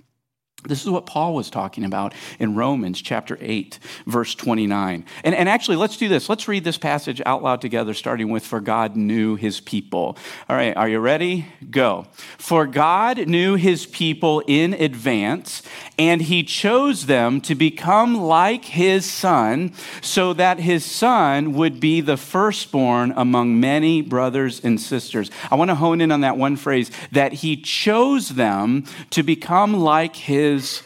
This 0.65 0.83
is 0.83 0.91
what 0.91 1.07
Paul 1.07 1.35
was 1.35 1.51
talking 1.51 1.85
about 1.85 2.15
in 2.41 2.57
Romans 2.57 3.01
chapter 3.01 3.39
8, 3.41 3.79
verse 4.07 4.35
29. 4.35 5.05
And, 5.23 5.35
and 5.37 5.49
actually, 5.49 5.77
let's 5.77 5.97
do 5.97 6.09
this. 6.09 6.29
Let's 6.29 6.49
read 6.49 6.65
this 6.65 6.77
passage 6.77 7.23
out 7.25 7.45
loud 7.45 7.61
together, 7.61 7.95
starting 7.95 8.29
with 8.29 8.45
For 8.45 8.59
God 8.59 8.97
knew 8.97 9.37
his 9.37 9.61
people. 9.61 10.19
All 10.49 10.57
right, 10.57 10.77
are 10.77 10.89
you 10.89 10.99
ready? 10.99 11.47
Go. 11.71 12.09
For 12.39 12.67
God 12.67 13.29
knew 13.29 13.55
his 13.55 13.87
people 13.87 14.43
in 14.49 14.75
advance, 14.75 15.63
and 15.97 16.23
he 16.23 16.43
chose 16.43 17.07
them 17.07 17.41
to 17.43 17.55
become 17.55 18.17
like 18.17 18.65
his 18.65 19.09
son, 19.09 19.73
so 20.03 20.33
that 20.33 20.59
his 20.59 20.85
son 20.85 21.53
would 21.53 21.79
be 21.79 22.01
the 22.01 22.17
firstborn 22.17 23.13
among 23.17 23.61
many 23.61 24.03
brothers 24.03 24.61
and 24.65 24.81
sisters. 24.81 25.31
I 25.53 25.55
want 25.55 25.71
to 25.71 25.77
hone 25.77 26.01
in 26.01 26.11
on 26.11 26.23
that 26.23 26.37
one 26.37 26.57
phrase 26.57 26.91
that 27.13 27.33
he 27.33 27.57
chose 27.57 28.31
them 28.31 28.85
to 29.11 29.23
become 29.23 29.75
like 29.79 30.17
his 30.17 30.48
his 30.53 30.83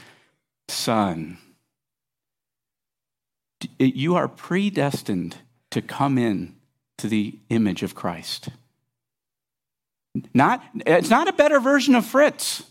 son. 0.69 1.39
You 3.79 4.17
are 4.17 4.29
predestined 4.29 5.37
to 5.71 5.83
come 5.83 6.19
in 6.19 6.57
to 6.99 7.09
the 7.09 7.39
image 7.49 7.83
of 7.83 7.95
Christ. 7.95 8.49
Not, 10.35 10.63
it's 10.87 11.11
not 11.11 11.29
a 11.29 11.33
better 11.33 11.61
version 11.61 11.95
of 11.95 12.05
Fritz 12.05 12.65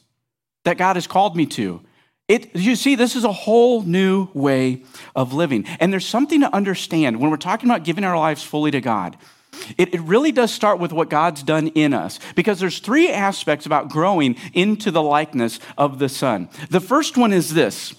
that 0.63 0.77
God 0.77 0.95
has 0.95 1.07
called 1.07 1.35
me 1.35 1.45
to. 1.47 1.81
It, 2.27 2.55
you 2.55 2.75
see, 2.75 2.95
this 2.95 3.15
is 3.15 3.23
a 3.23 3.31
whole 3.31 3.81
new 3.81 4.29
way 4.33 4.83
of 5.15 5.33
living. 5.33 5.65
And 5.79 5.91
there's 5.91 6.05
something 6.05 6.41
to 6.41 6.55
understand 6.55 7.19
when 7.19 7.31
we're 7.31 7.37
talking 7.37 7.69
about 7.69 7.83
giving 7.83 8.03
our 8.03 8.17
lives 8.17 8.43
fully 8.43 8.71
to 8.71 8.81
God. 8.81 9.17
It, 9.77 9.93
it 9.93 10.01
really 10.01 10.31
does 10.31 10.51
start 10.53 10.79
with 10.79 10.91
what 10.91 11.09
God's 11.09 11.43
done 11.43 11.67
in 11.69 11.93
us 11.93 12.19
because 12.35 12.59
there's 12.59 12.79
three 12.79 13.09
aspects 13.09 13.65
about 13.65 13.89
growing 13.89 14.35
into 14.53 14.91
the 14.91 15.03
likeness 15.03 15.59
of 15.77 15.99
the 15.99 16.09
Son. 16.09 16.49
The 16.69 16.81
first 16.81 17.17
one 17.17 17.33
is 17.33 17.53
this 17.53 17.93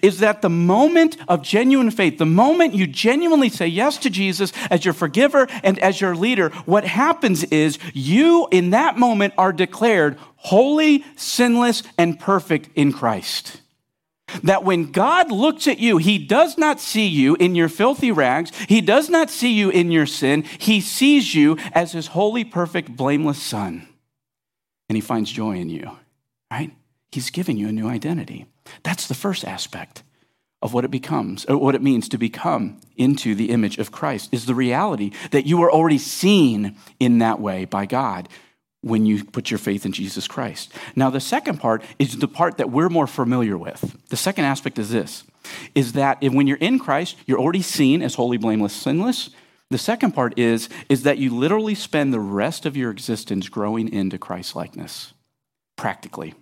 is 0.00 0.20
that 0.20 0.40
the 0.40 0.48
moment 0.48 1.18
of 1.28 1.42
genuine 1.42 1.90
faith, 1.90 2.16
the 2.16 2.24
moment 2.24 2.74
you 2.74 2.86
genuinely 2.86 3.50
say 3.50 3.66
yes 3.66 3.98
to 3.98 4.08
Jesus 4.08 4.50
as 4.70 4.84
your 4.84 4.94
forgiver 4.94 5.46
and 5.62 5.78
as 5.80 6.00
your 6.00 6.16
leader, 6.16 6.48
what 6.64 6.84
happens 6.84 7.44
is 7.44 7.78
you 7.92 8.48
in 8.50 8.70
that 8.70 8.98
moment 8.98 9.34
are 9.36 9.52
declared 9.52 10.18
holy, 10.36 11.04
sinless, 11.16 11.82
and 11.98 12.18
perfect 12.18 12.70
in 12.74 12.92
Christ. 12.92 13.60
That 14.42 14.64
when 14.64 14.90
God 14.90 15.30
looks 15.30 15.68
at 15.68 15.78
you, 15.78 15.98
He 15.98 16.18
does 16.18 16.58
not 16.58 16.80
see 16.80 17.06
you 17.06 17.36
in 17.36 17.54
your 17.54 17.68
filthy 17.68 18.10
rags. 18.10 18.50
He 18.68 18.80
does 18.80 19.08
not 19.08 19.30
see 19.30 19.52
you 19.52 19.70
in 19.70 19.90
your 19.90 20.06
sin. 20.06 20.42
He 20.42 20.80
sees 20.80 21.34
you 21.34 21.56
as 21.72 21.92
His 21.92 22.08
holy, 22.08 22.44
perfect, 22.44 22.96
blameless 22.96 23.40
Son. 23.40 23.86
And 24.88 24.96
He 24.96 25.00
finds 25.00 25.30
joy 25.30 25.56
in 25.56 25.68
you, 25.68 25.96
right? 26.50 26.72
He's 27.12 27.30
given 27.30 27.56
you 27.56 27.68
a 27.68 27.72
new 27.72 27.88
identity. 27.88 28.46
That's 28.82 29.06
the 29.06 29.14
first 29.14 29.44
aspect 29.44 30.02
of 30.60 30.72
what 30.74 30.84
it 30.84 30.90
becomes, 30.90 31.44
or 31.44 31.56
what 31.58 31.74
it 31.74 31.82
means 31.82 32.08
to 32.08 32.18
become 32.18 32.80
into 32.96 33.34
the 33.34 33.50
image 33.50 33.78
of 33.78 33.92
Christ, 33.92 34.30
is 34.32 34.46
the 34.46 34.54
reality 34.54 35.12
that 35.30 35.46
you 35.46 35.62
are 35.62 35.70
already 35.70 35.98
seen 35.98 36.76
in 36.98 37.18
that 37.18 37.40
way 37.40 37.64
by 37.64 37.86
God 37.86 38.28
when 38.82 39.06
you 39.06 39.24
put 39.24 39.50
your 39.50 39.58
faith 39.58 39.84
in 39.84 39.92
Jesus 39.92 40.28
Christ. 40.28 40.72
Now, 40.94 41.10
the 41.10 41.20
second 41.20 41.58
part 41.58 41.82
is 41.98 42.18
the 42.18 42.28
part 42.28 42.58
that 42.58 42.70
we're 42.70 42.88
more 42.88 43.06
familiar 43.06 43.58
with. 43.58 43.96
The 44.08 44.16
second 44.16 44.44
aspect 44.44 44.78
is 44.78 44.90
this 44.90 45.24
is 45.74 45.92
that 45.92 46.18
if, 46.20 46.32
when 46.32 46.46
you're 46.46 46.56
in 46.56 46.78
Christ, 46.78 47.16
you're 47.26 47.38
already 47.38 47.62
seen 47.62 48.02
as 48.02 48.14
holy, 48.14 48.36
blameless, 48.36 48.72
sinless. 48.72 49.30
The 49.70 49.78
second 49.78 50.12
part 50.12 50.38
is, 50.38 50.68
is 50.88 51.02
that 51.04 51.18
you 51.18 51.34
literally 51.34 51.74
spend 51.74 52.12
the 52.12 52.20
rest 52.20 52.66
of 52.66 52.76
your 52.76 52.90
existence 52.90 53.48
growing 53.48 53.92
into 53.92 54.18
Christ 54.18 54.56
likeness, 54.56 55.12
practically. 55.76 56.34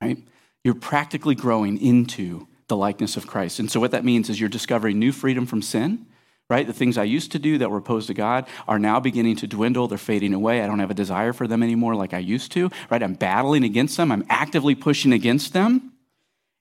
Right? 0.00 0.18
You're 0.64 0.74
practically 0.74 1.34
growing 1.34 1.78
into 1.78 2.48
the 2.68 2.76
likeness 2.76 3.16
of 3.16 3.26
Christ. 3.26 3.58
And 3.58 3.70
so, 3.70 3.80
what 3.80 3.92
that 3.92 4.04
means 4.04 4.28
is 4.28 4.40
you're 4.40 4.48
discovering 4.48 4.98
new 4.98 5.12
freedom 5.12 5.46
from 5.46 5.62
sin 5.62 6.06
right? 6.48 6.66
The 6.66 6.72
things 6.72 6.96
I 6.96 7.04
used 7.04 7.32
to 7.32 7.38
do 7.38 7.58
that 7.58 7.70
were 7.70 7.78
opposed 7.78 8.06
to 8.06 8.14
God 8.14 8.46
are 8.68 8.78
now 8.78 9.00
beginning 9.00 9.36
to 9.36 9.46
dwindle. 9.46 9.88
They're 9.88 9.98
fading 9.98 10.34
away. 10.34 10.62
I 10.62 10.66
don't 10.66 10.78
have 10.78 10.90
a 10.90 10.94
desire 10.94 11.32
for 11.32 11.46
them 11.46 11.62
anymore 11.62 11.94
like 11.94 12.14
I 12.14 12.18
used 12.18 12.52
to, 12.52 12.70
right? 12.90 13.02
I'm 13.02 13.14
battling 13.14 13.64
against 13.64 13.96
them. 13.96 14.12
I'm 14.12 14.24
actively 14.30 14.74
pushing 14.74 15.12
against 15.12 15.52
them. 15.52 15.92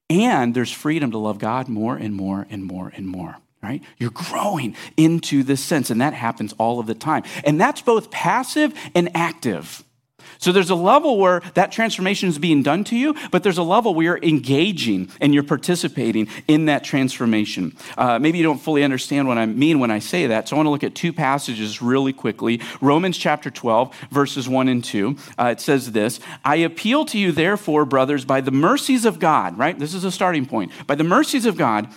And 0.09 0.53
there's 0.53 0.71
freedom 0.71 1.11
to 1.11 1.17
love 1.17 1.39
God 1.39 1.67
more 1.67 1.95
and 1.95 2.13
more 2.13 2.45
and 2.49 2.63
more 2.63 2.91
and 2.95 3.07
more. 3.07 3.37
Right? 3.63 3.81
You're 3.97 4.11
growing 4.11 4.75
into 4.95 5.41
this 5.41 5.63
sense, 5.63 5.89
and 5.89 5.99
that 5.99 6.13
happens 6.13 6.53
all 6.59 6.79
of 6.79 6.85
the 6.85 6.93
time. 6.93 7.23
And 7.43 7.59
that's 7.59 7.81
both 7.81 8.11
passive 8.11 8.75
and 8.93 9.09
active. 9.15 9.83
So 10.45 10.51
there's 10.51 10.69
a 10.69 10.75
level 10.75 11.17
where 11.17 11.41
that 11.55 11.71
transformation 11.71 12.29
is 12.29 12.37
being 12.37 12.61
done 12.61 12.83
to 12.83 12.95
you, 12.95 13.15
but 13.31 13.41
there's 13.41 13.57
a 13.57 13.63
level 13.63 13.95
where 13.95 14.03
you're 14.03 14.19
engaging 14.21 15.09
and 15.19 15.33
you're 15.33 15.41
participating 15.41 16.27
in 16.47 16.65
that 16.65 16.83
transformation. 16.83 17.75
Uh, 17.97 18.19
maybe 18.19 18.37
you 18.37 18.43
don't 18.43 18.59
fully 18.59 18.83
understand 18.83 19.27
what 19.27 19.39
I 19.39 19.47
mean 19.47 19.79
when 19.79 19.89
I 19.89 19.97
say 19.97 20.27
that, 20.27 20.47
so 20.47 20.55
I 20.55 20.57
want 20.57 20.67
to 20.67 20.69
look 20.69 20.83
at 20.83 20.93
two 20.93 21.13
passages 21.13 21.81
really 21.81 22.13
quickly. 22.13 22.61
Romans 22.79 23.17
chapter 23.17 23.49
12, 23.49 23.91
verses 24.11 24.47
1 24.47 24.67
and 24.67 24.83
2. 24.83 25.17
Uh, 25.39 25.45
it 25.45 25.61
says 25.61 25.93
this 25.93 26.19
I 26.43 26.57
appeal 26.57 27.05
to 27.05 27.17
you, 27.17 27.31
therefore, 27.31 27.83
brothers, 27.83 28.23
by 28.23 28.39
the 28.39 28.51
mercies 28.51 29.03
of 29.03 29.17
God, 29.17 29.57
right? 29.57 29.79
This 29.79 29.95
is 29.95 30.03
a 30.03 30.11
starting 30.11 30.45
point. 30.45 30.71
By 30.85 30.93
the 30.93 31.03
mercies 31.03 31.47
of 31.47 31.57
God, 31.57 31.87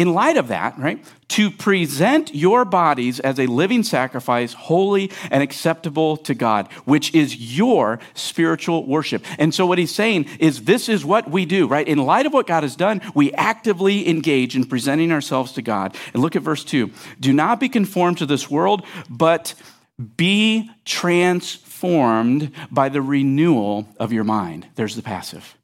in 0.00 0.14
light 0.14 0.38
of 0.38 0.48
that, 0.48 0.78
right, 0.78 1.04
to 1.28 1.50
present 1.50 2.34
your 2.34 2.64
bodies 2.64 3.20
as 3.20 3.38
a 3.38 3.44
living 3.44 3.82
sacrifice, 3.82 4.54
holy 4.54 5.10
and 5.30 5.42
acceptable 5.42 6.16
to 6.16 6.34
God, 6.34 6.72
which 6.86 7.14
is 7.14 7.36
your 7.36 8.00
spiritual 8.14 8.86
worship. 8.86 9.22
And 9.38 9.52
so, 9.52 9.66
what 9.66 9.76
he's 9.76 9.94
saying 9.94 10.24
is, 10.38 10.64
this 10.64 10.88
is 10.88 11.04
what 11.04 11.30
we 11.30 11.44
do, 11.44 11.66
right? 11.66 11.86
In 11.86 11.98
light 11.98 12.24
of 12.24 12.32
what 12.32 12.46
God 12.46 12.62
has 12.62 12.76
done, 12.76 13.02
we 13.14 13.30
actively 13.34 14.08
engage 14.08 14.56
in 14.56 14.64
presenting 14.64 15.12
ourselves 15.12 15.52
to 15.52 15.60
God. 15.60 15.94
And 16.14 16.22
look 16.22 16.34
at 16.34 16.40
verse 16.40 16.64
2 16.64 16.90
Do 17.20 17.34
not 17.34 17.60
be 17.60 17.68
conformed 17.68 18.16
to 18.18 18.26
this 18.26 18.50
world, 18.50 18.86
but 19.10 19.52
be 20.16 20.70
transformed 20.86 22.52
by 22.70 22.88
the 22.88 23.02
renewal 23.02 23.86
of 23.98 24.14
your 24.14 24.24
mind. 24.24 24.66
There's 24.76 24.96
the 24.96 25.02
passive. 25.02 25.58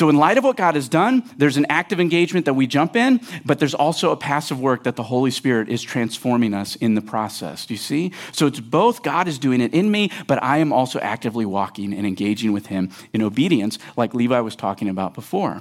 So, 0.00 0.08
in 0.08 0.16
light 0.16 0.38
of 0.38 0.44
what 0.44 0.56
God 0.56 0.76
has 0.76 0.88
done, 0.88 1.28
there's 1.36 1.58
an 1.58 1.66
active 1.68 2.00
engagement 2.00 2.46
that 2.46 2.54
we 2.54 2.66
jump 2.66 2.96
in, 2.96 3.20
but 3.44 3.58
there's 3.58 3.74
also 3.74 4.12
a 4.12 4.16
passive 4.16 4.58
work 4.58 4.84
that 4.84 4.96
the 4.96 5.02
Holy 5.02 5.30
Spirit 5.30 5.68
is 5.68 5.82
transforming 5.82 6.54
us 6.54 6.74
in 6.76 6.94
the 6.94 7.02
process. 7.02 7.66
Do 7.66 7.74
you 7.74 7.78
see? 7.78 8.12
So, 8.32 8.46
it's 8.46 8.60
both 8.60 9.02
God 9.02 9.28
is 9.28 9.38
doing 9.38 9.60
it 9.60 9.74
in 9.74 9.90
me, 9.90 10.10
but 10.26 10.42
I 10.42 10.56
am 10.56 10.72
also 10.72 10.98
actively 11.00 11.44
walking 11.44 11.92
and 11.92 12.06
engaging 12.06 12.54
with 12.54 12.68
Him 12.68 12.88
in 13.12 13.20
obedience, 13.20 13.78
like 13.94 14.14
Levi 14.14 14.40
was 14.40 14.56
talking 14.56 14.88
about 14.88 15.12
before. 15.12 15.60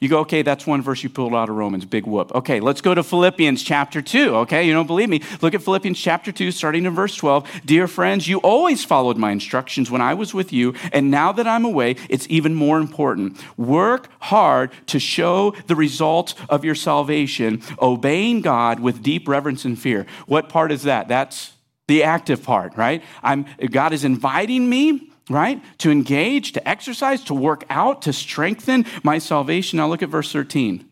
You 0.00 0.08
go, 0.08 0.20
okay, 0.20 0.42
that's 0.42 0.66
one 0.66 0.82
verse 0.82 1.02
you 1.02 1.08
pulled 1.08 1.34
out 1.34 1.48
of 1.48 1.56
Romans, 1.56 1.84
big 1.84 2.06
whoop. 2.06 2.32
Okay, 2.34 2.60
let's 2.60 2.80
go 2.80 2.94
to 2.94 3.02
Philippians 3.02 3.62
chapter 3.62 4.02
2. 4.02 4.36
Okay, 4.36 4.66
you 4.66 4.72
don't 4.72 4.86
believe 4.86 5.08
me? 5.08 5.22
Look 5.42 5.54
at 5.54 5.62
Philippians 5.62 5.98
chapter 5.98 6.32
2, 6.32 6.50
starting 6.50 6.84
in 6.84 6.94
verse 6.94 7.14
12. 7.16 7.62
Dear 7.64 7.88
friends, 7.88 8.28
you 8.28 8.38
always 8.38 8.84
followed 8.84 9.16
my 9.16 9.30
instructions 9.30 9.90
when 9.90 10.00
I 10.00 10.14
was 10.14 10.34
with 10.34 10.52
you, 10.52 10.74
and 10.92 11.10
now 11.10 11.32
that 11.32 11.46
I'm 11.46 11.64
away, 11.64 11.96
it's 12.08 12.26
even 12.28 12.54
more 12.54 12.78
important. 12.78 13.38
Work 13.56 14.08
hard 14.20 14.70
to 14.86 14.98
show 14.98 15.52
the 15.66 15.76
results 15.76 16.34
of 16.48 16.64
your 16.64 16.74
salvation, 16.74 17.62
obeying 17.80 18.40
God 18.40 18.80
with 18.80 19.02
deep 19.02 19.28
reverence 19.28 19.64
and 19.64 19.78
fear. 19.78 20.06
What 20.26 20.48
part 20.48 20.72
is 20.72 20.82
that? 20.82 21.08
That's 21.08 21.52
the 21.86 22.02
active 22.02 22.42
part, 22.42 22.76
right? 22.76 23.02
I'm, 23.22 23.46
God 23.70 23.92
is 23.92 24.04
inviting 24.04 24.68
me 24.68 25.12
right? 25.28 25.62
To 25.78 25.90
engage, 25.90 26.52
to 26.52 26.68
exercise, 26.68 27.22
to 27.24 27.34
work 27.34 27.64
out, 27.68 28.02
to 28.02 28.12
strengthen 28.12 28.86
my 29.02 29.18
salvation. 29.18 29.78
Now 29.78 29.88
look 29.88 30.02
at 30.02 30.08
verse 30.08 30.32
13. 30.32 30.88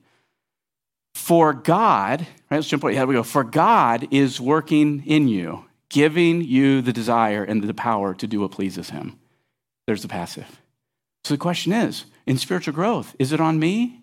For 1.15 1.53
God, 1.53 2.21
right? 2.51 2.57
Let's 2.57 2.69
jump 2.69 2.85
ahead. 2.85 3.07
We 3.07 3.15
go. 3.15 3.23
For 3.23 3.45
God 3.45 4.09
is 4.11 4.41
working 4.41 5.05
in 5.07 5.29
you, 5.29 5.65
giving 5.89 6.43
you 6.43 6.83
the 6.83 6.93
desire 6.93 7.45
and 7.45 7.63
the 7.63 7.75
power 7.75 8.15
to 8.15 8.27
do 8.27 8.41
what 8.41 8.51
pleases 8.51 8.91
Him. 8.91 9.19
There's 9.87 10.03
the 10.03 10.09
passive. 10.09 10.61
So 11.25 11.35
the 11.35 11.39
question 11.39 11.73
is 11.73 12.05
in 12.27 12.37
spiritual 12.37 12.75
growth, 12.75 13.15
is 13.19 13.33
it 13.33 13.41
on 13.41 13.59
me 13.59 14.03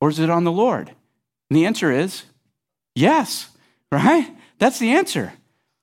or 0.00 0.08
is 0.08 0.18
it 0.18 0.30
on 0.30 0.44
the 0.44 0.52
Lord? 0.52 0.88
And 1.50 1.56
the 1.56 1.66
answer 1.66 1.90
is 1.90 2.24
yes, 2.94 3.50
right? 3.92 4.28
That's 4.58 4.78
the 4.78 4.90
answer. 4.90 5.32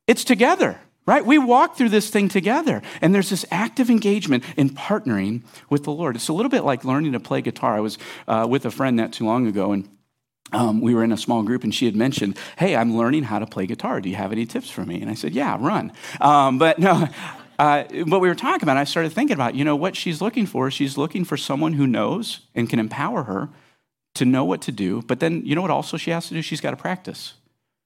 It's 0.07 0.23
together 0.23 0.79
right? 1.05 1.25
We 1.25 1.37
walk 1.37 1.77
through 1.77 1.89
this 1.89 2.09
thing 2.09 2.29
together, 2.29 2.81
and 3.01 3.13
there's 3.13 3.29
this 3.29 3.45
active 3.51 3.89
engagement 3.89 4.43
in 4.57 4.69
partnering 4.69 5.43
with 5.69 5.83
the 5.83 5.91
Lord. 5.91 6.15
It's 6.15 6.27
a 6.27 6.33
little 6.33 6.49
bit 6.49 6.63
like 6.63 6.83
learning 6.83 7.13
to 7.13 7.19
play 7.19 7.41
guitar. 7.41 7.75
I 7.75 7.79
was 7.79 7.97
uh, 8.27 8.47
with 8.49 8.65
a 8.65 8.71
friend 8.71 8.95
not 8.97 9.13
too 9.13 9.25
long 9.25 9.47
ago, 9.47 9.71
and 9.71 9.89
um, 10.51 10.81
we 10.81 10.93
were 10.93 11.03
in 11.03 11.11
a 11.11 11.17
small 11.17 11.43
group, 11.43 11.63
and 11.63 11.73
she 11.73 11.85
had 11.85 11.95
mentioned, 11.95 12.37
"Hey, 12.57 12.75
I'm 12.75 12.97
learning 12.97 13.23
how 13.23 13.39
to 13.39 13.45
play 13.45 13.65
guitar. 13.65 14.01
Do 14.01 14.09
you 14.09 14.15
have 14.15 14.31
any 14.31 14.45
tips 14.45 14.69
for 14.69 14.85
me?" 14.85 15.01
And 15.01 15.09
I 15.09 15.13
said, 15.15 15.33
"Yeah, 15.33 15.57
run." 15.59 15.91
Um, 16.21 16.57
but 16.57 16.79
no. 16.79 17.07
Uh, 17.57 17.85
what 18.07 18.19
we 18.19 18.27
were 18.27 18.35
talking 18.35 18.63
about, 18.63 18.75
I 18.75 18.83
started 18.83 19.13
thinking 19.13 19.33
about, 19.33 19.55
you 19.55 19.63
know, 19.63 19.77
what 19.77 19.95
she's 19.95 20.21
looking 20.21 20.45
for. 20.45 20.69
She's 20.69 20.97
looking 20.97 21.23
for 21.23 21.37
someone 21.37 21.71
who 21.71 21.87
knows 21.87 22.41
and 22.53 22.69
can 22.69 22.79
empower 22.79 23.23
her 23.23 23.47
to 24.15 24.25
know 24.25 24.43
what 24.43 24.61
to 24.63 24.73
do. 24.73 25.03
But 25.03 25.21
then, 25.21 25.45
you 25.45 25.55
know 25.55 25.61
what 25.61 25.71
also 25.71 25.95
she 25.95 26.11
has 26.11 26.27
to 26.27 26.33
do? 26.33 26.41
She's 26.41 26.59
got 26.59 26.71
to 26.71 26.75
practice. 26.75 27.35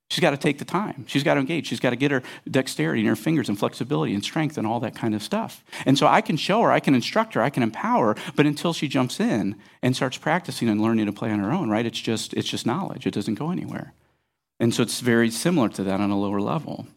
She's 0.10 0.22
got 0.22 0.32
to 0.32 0.38
take 0.38 0.58
the 0.58 0.65
time. 0.65 1.06
She's 1.08 1.24
got 1.24 1.36
to 1.36 1.39
engage. 1.39 1.67
She's 1.67 1.80
got 1.80 1.91
to 1.91 1.95
get 1.95 2.10
her 2.10 2.24
dexterity 2.50 3.02
and 3.02 3.10
her 3.10 3.15
fingers 3.15 3.48
and 3.48 3.60
flexibility 3.60 4.15
and 4.15 4.24
strength 4.24 4.58
and 4.58 4.65
all 4.65 4.80
that 4.80 4.95
kind 4.95 5.13
of 5.13 5.22
stuff. 5.22 5.63
And 5.86 6.00
so 6.00 6.08
I 6.08 6.22
can 6.22 6.36
show 6.36 6.63
her, 6.63 6.72
I 6.72 6.80
can 6.80 6.95
instruct 6.95 7.36
her, 7.36 7.43
I 7.43 7.52
can 7.52 7.62
empower 7.62 8.15
her, 8.15 8.15
but 8.36 8.48
until 8.48 8.74
she 8.74 8.88
jumps 8.88 9.19
in 9.19 9.56
and 9.84 9.95
starts 9.95 10.17
practicing 10.17 10.67
and 10.67 10.82
learning 10.82 11.06
to 11.06 11.13
play 11.13 11.30
on 11.30 11.39
her 11.39 11.52
own, 11.52 11.69
right? 11.69 11.86
It's 11.86 12.00
just 12.00 12.34
it's 12.34 12.50
just 12.50 12.65
knowledge. 12.65 13.06
It 13.06 13.13
doesn't 13.13 13.36
go 13.36 13.52
anywhere. 13.52 13.93
And 14.60 14.74
so 14.74 14.82
it's 14.82 15.00
very 15.00 15.30
similar 15.30 15.69
to 15.69 15.84
that 15.84 16.02
on 16.02 16.10
a 16.10 16.19
lower 16.19 16.41
level. 16.41 16.88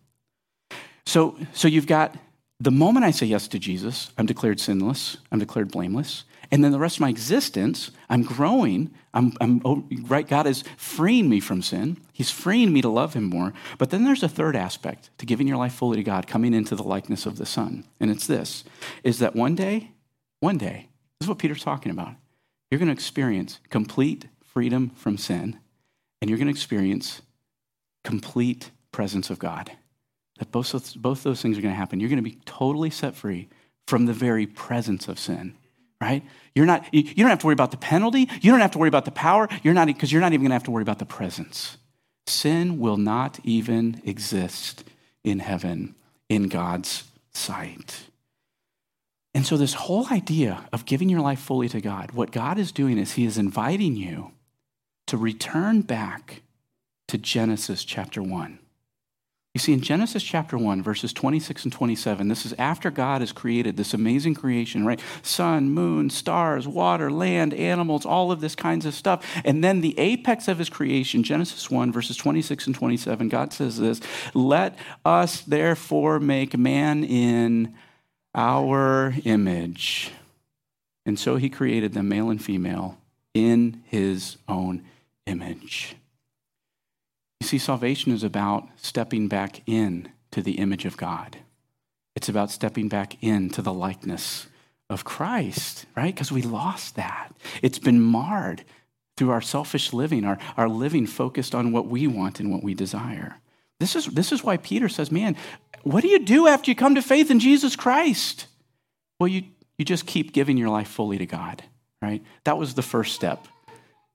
So 1.04 1.36
so 1.52 1.68
you've 1.68 1.86
got 1.86 2.16
the 2.60 2.70
moment 2.70 3.04
I 3.04 3.10
say 3.10 3.26
yes 3.26 3.46
to 3.48 3.58
Jesus, 3.58 4.10
I'm 4.16 4.24
declared 4.24 4.58
sinless, 4.58 5.18
I'm 5.30 5.38
declared 5.38 5.70
blameless. 5.70 6.24
And 6.52 6.62
then 6.62 6.70
the 6.70 6.78
rest 6.78 6.98
of 6.98 7.00
my 7.00 7.08
existence, 7.08 7.90
I'm 8.10 8.22
growing. 8.22 8.90
I'm, 9.14 9.32
I'm, 9.40 9.62
oh, 9.64 9.84
right? 10.02 10.28
God 10.28 10.46
is 10.46 10.64
freeing 10.76 11.30
me 11.30 11.40
from 11.40 11.62
sin. 11.62 11.96
He's 12.12 12.30
freeing 12.30 12.74
me 12.74 12.82
to 12.82 12.90
love 12.90 13.14
Him 13.14 13.24
more. 13.24 13.54
But 13.78 13.88
then 13.88 14.04
there's 14.04 14.22
a 14.22 14.28
third 14.28 14.54
aspect 14.54 15.08
to 15.16 15.24
giving 15.24 15.48
your 15.48 15.56
life 15.56 15.72
fully 15.72 15.96
to 15.96 16.02
God, 16.02 16.26
coming 16.26 16.52
into 16.52 16.76
the 16.76 16.82
likeness 16.82 17.24
of 17.24 17.38
the 17.38 17.46
Son. 17.46 17.84
And 17.98 18.10
it's 18.10 18.26
this 18.26 18.64
is 19.02 19.18
that 19.20 19.34
one 19.34 19.54
day, 19.54 19.92
one 20.40 20.58
day, 20.58 20.88
this 21.18 21.24
is 21.24 21.28
what 21.28 21.38
Peter's 21.38 21.64
talking 21.64 21.90
about. 21.90 22.12
You're 22.70 22.78
going 22.78 22.88
to 22.88 22.92
experience 22.92 23.58
complete 23.70 24.26
freedom 24.44 24.90
from 24.90 25.16
sin, 25.16 25.58
and 26.20 26.28
you're 26.28 26.38
going 26.38 26.48
to 26.48 26.52
experience 26.52 27.22
complete 28.04 28.70
presence 28.92 29.30
of 29.30 29.38
God. 29.38 29.72
That 30.38 30.52
both, 30.52 30.96
both 31.00 31.22
those 31.22 31.40
things 31.40 31.56
are 31.56 31.62
going 31.62 31.72
to 31.72 31.78
happen. 31.78 31.98
You're 31.98 32.10
going 32.10 32.22
to 32.22 32.30
be 32.30 32.40
totally 32.44 32.90
set 32.90 33.14
free 33.14 33.48
from 33.86 34.04
the 34.04 34.12
very 34.12 34.46
presence 34.46 35.08
of 35.08 35.18
sin 35.18 35.54
right? 36.02 36.24
You're 36.54 36.66
not, 36.66 36.92
you 36.92 37.14
don't 37.14 37.30
have 37.30 37.38
to 37.38 37.46
worry 37.46 37.54
about 37.54 37.70
the 37.70 37.76
penalty. 37.76 38.28
You 38.40 38.50
don't 38.50 38.60
have 38.60 38.72
to 38.72 38.78
worry 38.78 38.88
about 38.88 39.04
the 39.04 39.12
power. 39.12 39.48
You're 39.62 39.72
not, 39.72 39.86
because 39.86 40.10
you're 40.10 40.20
not 40.20 40.32
even 40.32 40.40
going 40.42 40.50
to 40.50 40.54
have 40.54 40.64
to 40.64 40.72
worry 40.72 40.82
about 40.82 40.98
the 40.98 41.06
presence. 41.06 41.78
Sin 42.26 42.80
will 42.80 42.96
not 42.96 43.38
even 43.44 44.02
exist 44.04 44.84
in 45.22 45.38
heaven 45.38 45.94
in 46.28 46.48
God's 46.48 47.04
sight. 47.32 48.06
And 49.32 49.46
so, 49.46 49.56
this 49.56 49.74
whole 49.74 50.08
idea 50.10 50.68
of 50.72 50.84
giving 50.84 51.08
your 51.08 51.20
life 51.20 51.40
fully 51.40 51.68
to 51.70 51.80
God, 51.80 52.10
what 52.12 52.32
God 52.32 52.58
is 52.58 52.70
doing 52.70 52.98
is 52.98 53.12
He 53.12 53.24
is 53.24 53.38
inviting 53.38 53.96
you 53.96 54.32
to 55.06 55.16
return 55.16 55.80
back 55.82 56.42
to 57.08 57.16
Genesis 57.16 57.84
chapter 57.84 58.22
1. 58.22 58.58
You 59.54 59.58
see, 59.58 59.74
in 59.74 59.82
Genesis 59.82 60.22
chapter 60.22 60.56
1, 60.56 60.82
verses 60.82 61.12
26 61.12 61.64
and 61.64 61.72
27, 61.72 62.26
this 62.28 62.46
is 62.46 62.54
after 62.54 62.90
God 62.90 63.20
has 63.20 63.32
created 63.32 63.76
this 63.76 63.92
amazing 63.92 64.34
creation, 64.34 64.86
right? 64.86 64.98
Sun, 65.20 65.68
moon, 65.68 66.08
stars, 66.08 66.66
water, 66.66 67.10
land, 67.10 67.52
animals, 67.52 68.06
all 68.06 68.32
of 68.32 68.40
this 68.40 68.54
kinds 68.54 68.86
of 68.86 68.94
stuff. 68.94 69.22
And 69.44 69.62
then 69.62 69.82
the 69.82 69.98
apex 69.98 70.48
of 70.48 70.56
his 70.56 70.70
creation, 70.70 71.22
Genesis 71.22 71.70
1, 71.70 71.92
verses 71.92 72.16
26 72.16 72.68
and 72.68 72.74
27, 72.74 73.28
God 73.28 73.52
says 73.52 73.78
this 73.78 74.00
Let 74.32 74.78
us 75.04 75.42
therefore 75.42 76.18
make 76.18 76.56
man 76.56 77.04
in 77.04 77.74
our 78.34 79.14
image. 79.26 80.12
And 81.04 81.18
so 81.18 81.36
he 81.36 81.50
created 81.50 81.92
them, 81.92 82.08
male 82.08 82.30
and 82.30 82.42
female, 82.42 82.96
in 83.34 83.82
his 83.84 84.38
own 84.48 84.82
image. 85.26 85.94
You 87.42 87.48
see, 87.48 87.58
salvation 87.58 88.12
is 88.12 88.22
about 88.22 88.68
stepping 88.76 89.26
back 89.26 89.62
in 89.66 90.12
to 90.30 90.42
the 90.42 90.58
image 90.58 90.84
of 90.84 90.96
God. 90.96 91.38
It's 92.14 92.28
about 92.28 92.52
stepping 92.52 92.86
back 92.86 93.20
into 93.20 93.60
the 93.60 93.72
likeness 93.72 94.46
of 94.88 95.02
Christ, 95.02 95.86
right? 95.96 96.14
Because 96.14 96.30
we 96.30 96.42
lost 96.42 96.94
that. 96.94 97.32
It's 97.60 97.80
been 97.80 98.00
marred 98.00 98.62
through 99.16 99.30
our 99.30 99.40
selfish 99.40 99.92
living, 99.92 100.24
our, 100.24 100.38
our 100.56 100.68
living 100.68 101.04
focused 101.04 101.52
on 101.52 101.72
what 101.72 101.88
we 101.88 102.06
want 102.06 102.38
and 102.38 102.48
what 102.52 102.62
we 102.62 102.74
desire. 102.74 103.40
This 103.80 103.96
is, 103.96 104.06
this 104.06 104.30
is 104.30 104.44
why 104.44 104.56
Peter 104.56 104.88
says, 104.88 105.10
man, 105.10 105.34
what 105.82 106.02
do 106.02 106.08
you 106.08 106.20
do 106.20 106.46
after 106.46 106.70
you 106.70 106.76
come 106.76 106.94
to 106.94 107.02
faith 107.02 107.28
in 107.28 107.40
Jesus 107.40 107.74
Christ? 107.74 108.46
Well, 109.18 109.26
you, 109.26 109.42
you 109.78 109.84
just 109.84 110.06
keep 110.06 110.32
giving 110.32 110.56
your 110.56 110.68
life 110.68 110.86
fully 110.86 111.18
to 111.18 111.26
God, 111.26 111.64
right? 112.00 112.22
That 112.44 112.56
was 112.56 112.74
the 112.74 112.82
first 112.82 113.16
step. 113.16 113.48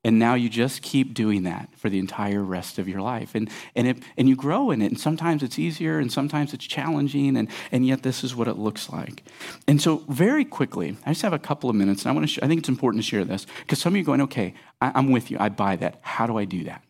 And 0.08 0.20
now 0.20 0.36
you 0.36 0.48
just 0.48 0.84
keep 0.84 1.14
doing 1.14 1.44
that 1.44 1.68
for 1.76 1.90
the 1.90 2.00
entire 2.00 2.42
rest 2.42 2.80
of 2.80 2.88
your 2.88 3.02
life. 3.02 3.36
And, 3.36 3.50
and, 3.76 3.90
it, 3.90 3.98
and 4.18 4.30
you 4.30 4.38
grow 4.38 4.72
in 4.72 4.82
it. 4.82 4.86
And 4.86 4.98
sometimes 4.98 5.44
it's 5.44 5.60
easier 5.60 6.00
and 6.00 6.10
sometimes 6.10 6.54
it's 6.54 6.66
challenging. 6.66 7.36
And, 7.36 7.50
and 7.74 7.86
yet 7.86 8.04
this 8.04 8.24
is 8.24 8.34
what 8.34 8.48
it 8.48 8.58
looks 8.58 8.90
like. 8.90 9.24
And 9.68 9.82
so, 9.82 10.06
very 10.08 10.46
quickly, 10.46 10.96
I 11.06 11.12
just 11.12 11.24
have 11.24 11.34
a 11.34 11.40
couple 11.40 11.70
of 11.70 11.76
minutes. 11.76 12.04
And 12.04 12.10
I, 12.10 12.14
want 12.14 12.24
to 12.26 12.34
sh- 12.34 12.40
I 12.42 12.48
think 12.48 12.60
it's 12.60 12.70
important 12.70 13.04
to 13.04 13.10
share 13.10 13.26
this 13.26 13.46
because 13.64 13.80
some 13.80 13.92
of 13.92 13.98
you 13.98 14.04
are 14.04 14.06
going, 14.06 14.22
okay, 14.22 14.54
I, 14.80 14.94
I'm 14.96 15.12
with 15.12 15.30
you. 15.30 15.36
I 15.42 15.50
buy 15.50 15.76
that. 15.76 16.00
How 16.00 16.26
do 16.26 16.38
I 16.38 16.46
do 16.46 16.64
that? 16.64 16.82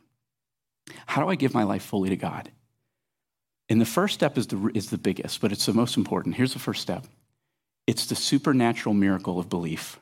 How 1.08 1.23
do 1.23 1.27
I 1.27 1.34
give 1.34 1.56
my 1.56 1.63
life 1.63 1.82
fully 1.82 2.10
to 2.10 2.17
God? 2.17 2.51
And 3.67 3.82
the 3.82 3.86
first 3.86 4.13
step 4.13 4.38
is 4.38 4.45
the, 4.45 4.69
is 4.75 4.91
the 4.91 4.97
biggest, 4.99 5.41
but 5.41 5.51
it's 5.51 5.65
the 5.65 5.73
most 5.73 5.97
important. 5.97 6.36
Here's 6.36 6.53
the 6.53 6.60
first 6.60 6.84
step 6.84 7.08
It's 7.88 8.06
the 8.06 8.15
supernatural 8.15 8.93
miracle 8.93 9.39
of 9.39 9.49
belief. 9.49 9.99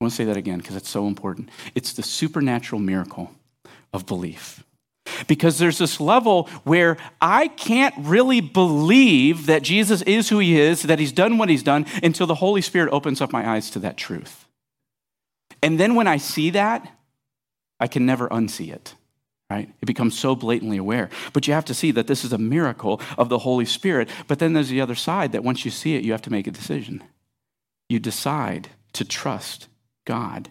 I 0.00 0.04
want 0.04 0.12
to 0.12 0.16
say 0.16 0.24
that 0.24 0.36
again 0.36 0.58
because 0.58 0.76
it's 0.76 0.90
so 0.90 1.06
important. 1.06 1.48
It's 1.74 1.94
the 1.94 2.02
supernatural 2.02 2.80
miracle 2.80 3.32
of 3.92 4.04
belief. 4.04 4.62
Because 5.26 5.58
there's 5.58 5.78
this 5.78 6.00
level 6.00 6.48
where 6.64 6.98
I 7.20 7.48
can't 7.48 7.94
really 7.98 8.40
believe 8.40 9.46
that 9.46 9.62
Jesus 9.62 10.02
is 10.02 10.28
who 10.28 10.38
he 10.38 10.60
is, 10.60 10.82
that 10.82 10.98
he's 10.98 11.12
done 11.12 11.38
what 11.38 11.48
he's 11.48 11.62
done, 11.62 11.86
until 12.02 12.26
the 12.26 12.34
Holy 12.34 12.60
Spirit 12.60 12.92
opens 12.92 13.20
up 13.20 13.32
my 13.32 13.48
eyes 13.48 13.70
to 13.70 13.78
that 13.80 13.96
truth. 13.96 14.46
And 15.62 15.80
then 15.80 15.94
when 15.94 16.06
I 16.06 16.18
see 16.18 16.50
that, 16.50 16.92
I 17.80 17.86
can 17.86 18.04
never 18.04 18.28
unsee 18.28 18.72
it, 18.72 18.94
right? 19.48 19.70
It 19.80 19.86
becomes 19.86 20.18
so 20.18 20.34
blatantly 20.34 20.76
aware. 20.76 21.08
But 21.32 21.46
you 21.46 21.54
have 21.54 21.64
to 21.66 21.74
see 21.74 21.92
that 21.92 22.06
this 22.06 22.24
is 22.24 22.32
a 22.32 22.38
miracle 22.38 23.00
of 23.16 23.28
the 23.28 23.38
Holy 23.38 23.64
Spirit. 23.64 24.08
But 24.28 24.40
then 24.40 24.52
there's 24.52 24.68
the 24.68 24.80
other 24.80 24.94
side 24.94 25.32
that 25.32 25.44
once 25.44 25.64
you 25.64 25.70
see 25.70 25.94
it, 25.94 26.04
you 26.04 26.12
have 26.12 26.22
to 26.22 26.32
make 26.32 26.46
a 26.46 26.50
decision. 26.50 27.02
You 27.88 28.00
decide 28.00 28.68
to 28.94 29.04
trust 29.04 29.68
God. 30.06 30.48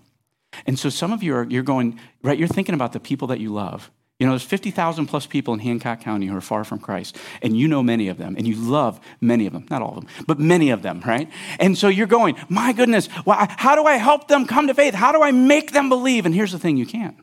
And 0.67 0.77
so 0.77 0.89
some 0.89 1.11
of 1.11 1.23
you 1.23 1.35
are, 1.35 1.43
you're 1.43 1.63
going, 1.63 1.99
right, 2.21 2.37
you're 2.37 2.47
thinking 2.47 2.75
about 2.75 2.93
the 2.93 2.99
people 2.99 3.27
that 3.29 3.39
you 3.39 3.51
love. 3.51 3.89
You 4.19 4.25
know, 4.25 4.31
there's 4.31 4.43
50,000 4.43 5.07
plus 5.07 5.25
people 5.25 5.53
in 5.53 5.59
Hancock 5.59 5.99
County 5.99 6.27
who 6.27 6.37
are 6.37 6.41
far 6.41 6.63
from 6.63 6.79
Christ, 6.79 7.17
and 7.41 7.57
you 7.57 7.67
know 7.67 7.83
many 7.83 8.07
of 8.07 8.17
them, 8.17 8.35
and 8.37 8.47
you 8.47 8.55
love 8.55 9.01
many 9.19 9.45
of 9.45 9.51
them, 9.51 9.65
not 9.69 9.81
all 9.81 9.97
of 9.97 10.05
them, 10.05 10.25
but 10.25 10.39
many 10.39 10.69
of 10.69 10.81
them, 10.81 11.01
right? 11.05 11.29
And 11.59 11.77
so 11.77 11.89
you're 11.89 12.07
going, 12.07 12.37
my 12.47 12.71
goodness, 12.71 13.09
well, 13.25 13.45
how 13.49 13.75
do 13.75 13.83
I 13.83 13.95
help 13.95 14.29
them 14.29 14.45
come 14.45 14.67
to 14.67 14.73
faith? 14.73 14.93
How 14.93 15.11
do 15.11 15.21
I 15.21 15.31
make 15.31 15.73
them 15.73 15.89
believe? 15.89 16.25
And 16.25 16.33
here's 16.33 16.53
the 16.53 16.59
thing 16.59 16.77
you 16.77 16.85
can't. 16.85 17.17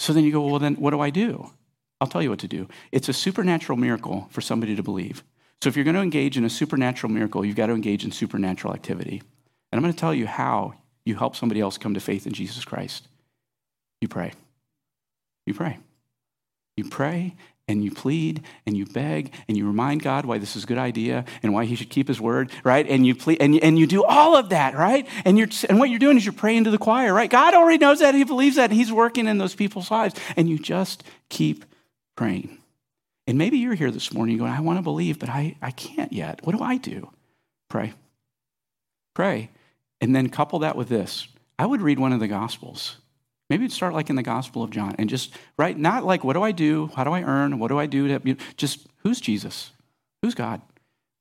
So 0.00 0.12
then 0.12 0.24
you 0.24 0.32
go, 0.32 0.40
well, 0.40 0.58
then 0.58 0.74
what 0.74 0.90
do 0.90 1.00
I 1.00 1.10
do? 1.10 1.52
I'll 2.00 2.08
tell 2.08 2.22
you 2.22 2.30
what 2.30 2.38
to 2.40 2.48
do. 2.48 2.68
It's 2.90 3.08
a 3.08 3.12
supernatural 3.12 3.78
miracle 3.78 4.28
for 4.30 4.40
somebody 4.40 4.74
to 4.74 4.82
believe. 4.82 5.22
So 5.62 5.68
if 5.68 5.76
you're 5.76 5.84
going 5.84 5.96
to 5.96 6.02
engage 6.02 6.36
in 6.36 6.44
a 6.44 6.50
supernatural 6.50 7.12
miracle, 7.12 7.44
you've 7.44 7.56
got 7.56 7.66
to 7.66 7.72
engage 7.72 8.04
in 8.04 8.12
supernatural 8.12 8.74
activity. 8.74 9.22
And 9.70 9.78
I'm 9.78 9.82
going 9.82 9.92
to 9.92 9.98
tell 9.98 10.14
you 10.14 10.26
how 10.26 10.74
you 11.04 11.14
help 11.14 11.36
somebody 11.36 11.60
else 11.60 11.78
come 11.78 11.94
to 11.94 12.00
faith 12.00 12.26
in 12.26 12.32
Jesus 12.32 12.64
Christ. 12.64 13.08
You 14.00 14.08
pray. 14.08 14.32
You 15.46 15.54
pray. 15.54 15.78
You 16.76 16.88
pray 16.88 17.34
and 17.66 17.84
you 17.84 17.90
plead 17.90 18.42
and 18.66 18.76
you 18.76 18.86
beg 18.86 19.32
and 19.46 19.56
you 19.56 19.66
remind 19.66 20.02
God 20.02 20.24
why 20.24 20.38
this 20.38 20.56
is 20.56 20.64
a 20.64 20.66
good 20.66 20.78
idea 20.78 21.24
and 21.42 21.52
why 21.52 21.66
he 21.66 21.76
should 21.76 21.90
keep 21.90 22.08
his 22.08 22.20
word, 22.20 22.50
right? 22.64 22.86
And 22.88 23.06
you 23.06 23.14
plead 23.14 23.38
and 23.40 23.54
you, 23.54 23.60
and 23.62 23.78
you 23.78 23.86
do 23.86 24.04
all 24.04 24.36
of 24.36 24.48
that, 24.50 24.74
right? 24.74 25.06
And 25.24 25.38
you're 25.38 25.48
and 25.68 25.78
what 25.78 25.90
you're 25.90 25.98
doing 25.98 26.16
is 26.16 26.24
you're 26.24 26.32
praying 26.32 26.64
to 26.64 26.70
the 26.70 26.78
choir, 26.78 27.12
right? 27.12 27.28
God 27.28 27.54
already 27.54 27.78
knows 27.78 28.00
that, 28.00 28.14
he 28.14 28.24
believes 28.24 28.56
that, 28.56 28.70
and 28.70 28.78
he's 28.78 28.92
working 28.92 29.26
in 29.26 29.38
those 29.38 29.54
people's 29.54 29.90
lives. 29.90 30.14
And 30.36 30.48
you 30.48 30.58
just 30.58 31.04
keep 31.28 31.64
praying. 32.16 32.58
And 33.26 33.36
maybe 33.36 33.58
you're 33.58 33.74
here 33.74 33.90
this 33.90 34.12
morning 34.12 34.38
going, 34.38 34.50
I 34.50 34.60
want 34.60 34.78
to 34.78 34.82
believe, 34.82 35.18
but 35.18 35.28
I, 35.28 35.56
I 35.60 35.70
can't 35.70 36.12
yet. 36.12 36.40
What 36.44 36.56
do 36.56 36.62
I 36.62 36.78
do? 36.78 37.10
Pray. 37.68 37.92
Pray. 39.14 39.50
And 40.00 40.14
then 40.14 40.28
couple 40.28 40.60
that 40.60 40.76
with 40.76 40.88
this. 40.88 41.28
I 41.58 41.66
would 41.66 41.82
read 41.82 41.98
one 41.98 42.12
of 42.12 42.20
the 42.20 42.28
gospels. 42.28 42.98
Maybe 43.50 43.64
it'd 43.64 43.74
start 43.74 43.94
like 43.94 44.10
in 44.10 44.16
the 44.16 44.22
Gospel 44.22 44.62
of 44.62 44.70
John 44.70 44.94
and 44.98 45.08
just, 45.08 45.32
right, 45.56 45.76
not 45.76 46.04
like, 46.04 46.22
what 46.22 46.34
do 46.34 46.42
I 46.42 46.52
do? 46.52 46.90
How 46.94 47.04
do 47.04 47.12
I 47.12 47.22
earn? 47.22 47.58
What 47.58 47.68
do 47.68 47.78
I 47.78 47.86
do? 47.86 48.18
To, 48.18 48.36
just, 48.56 48.86
who's 48.98 49.20
Jesus? 49.20 49.70
Who's 50.22 50.34
God? 50.34 50.60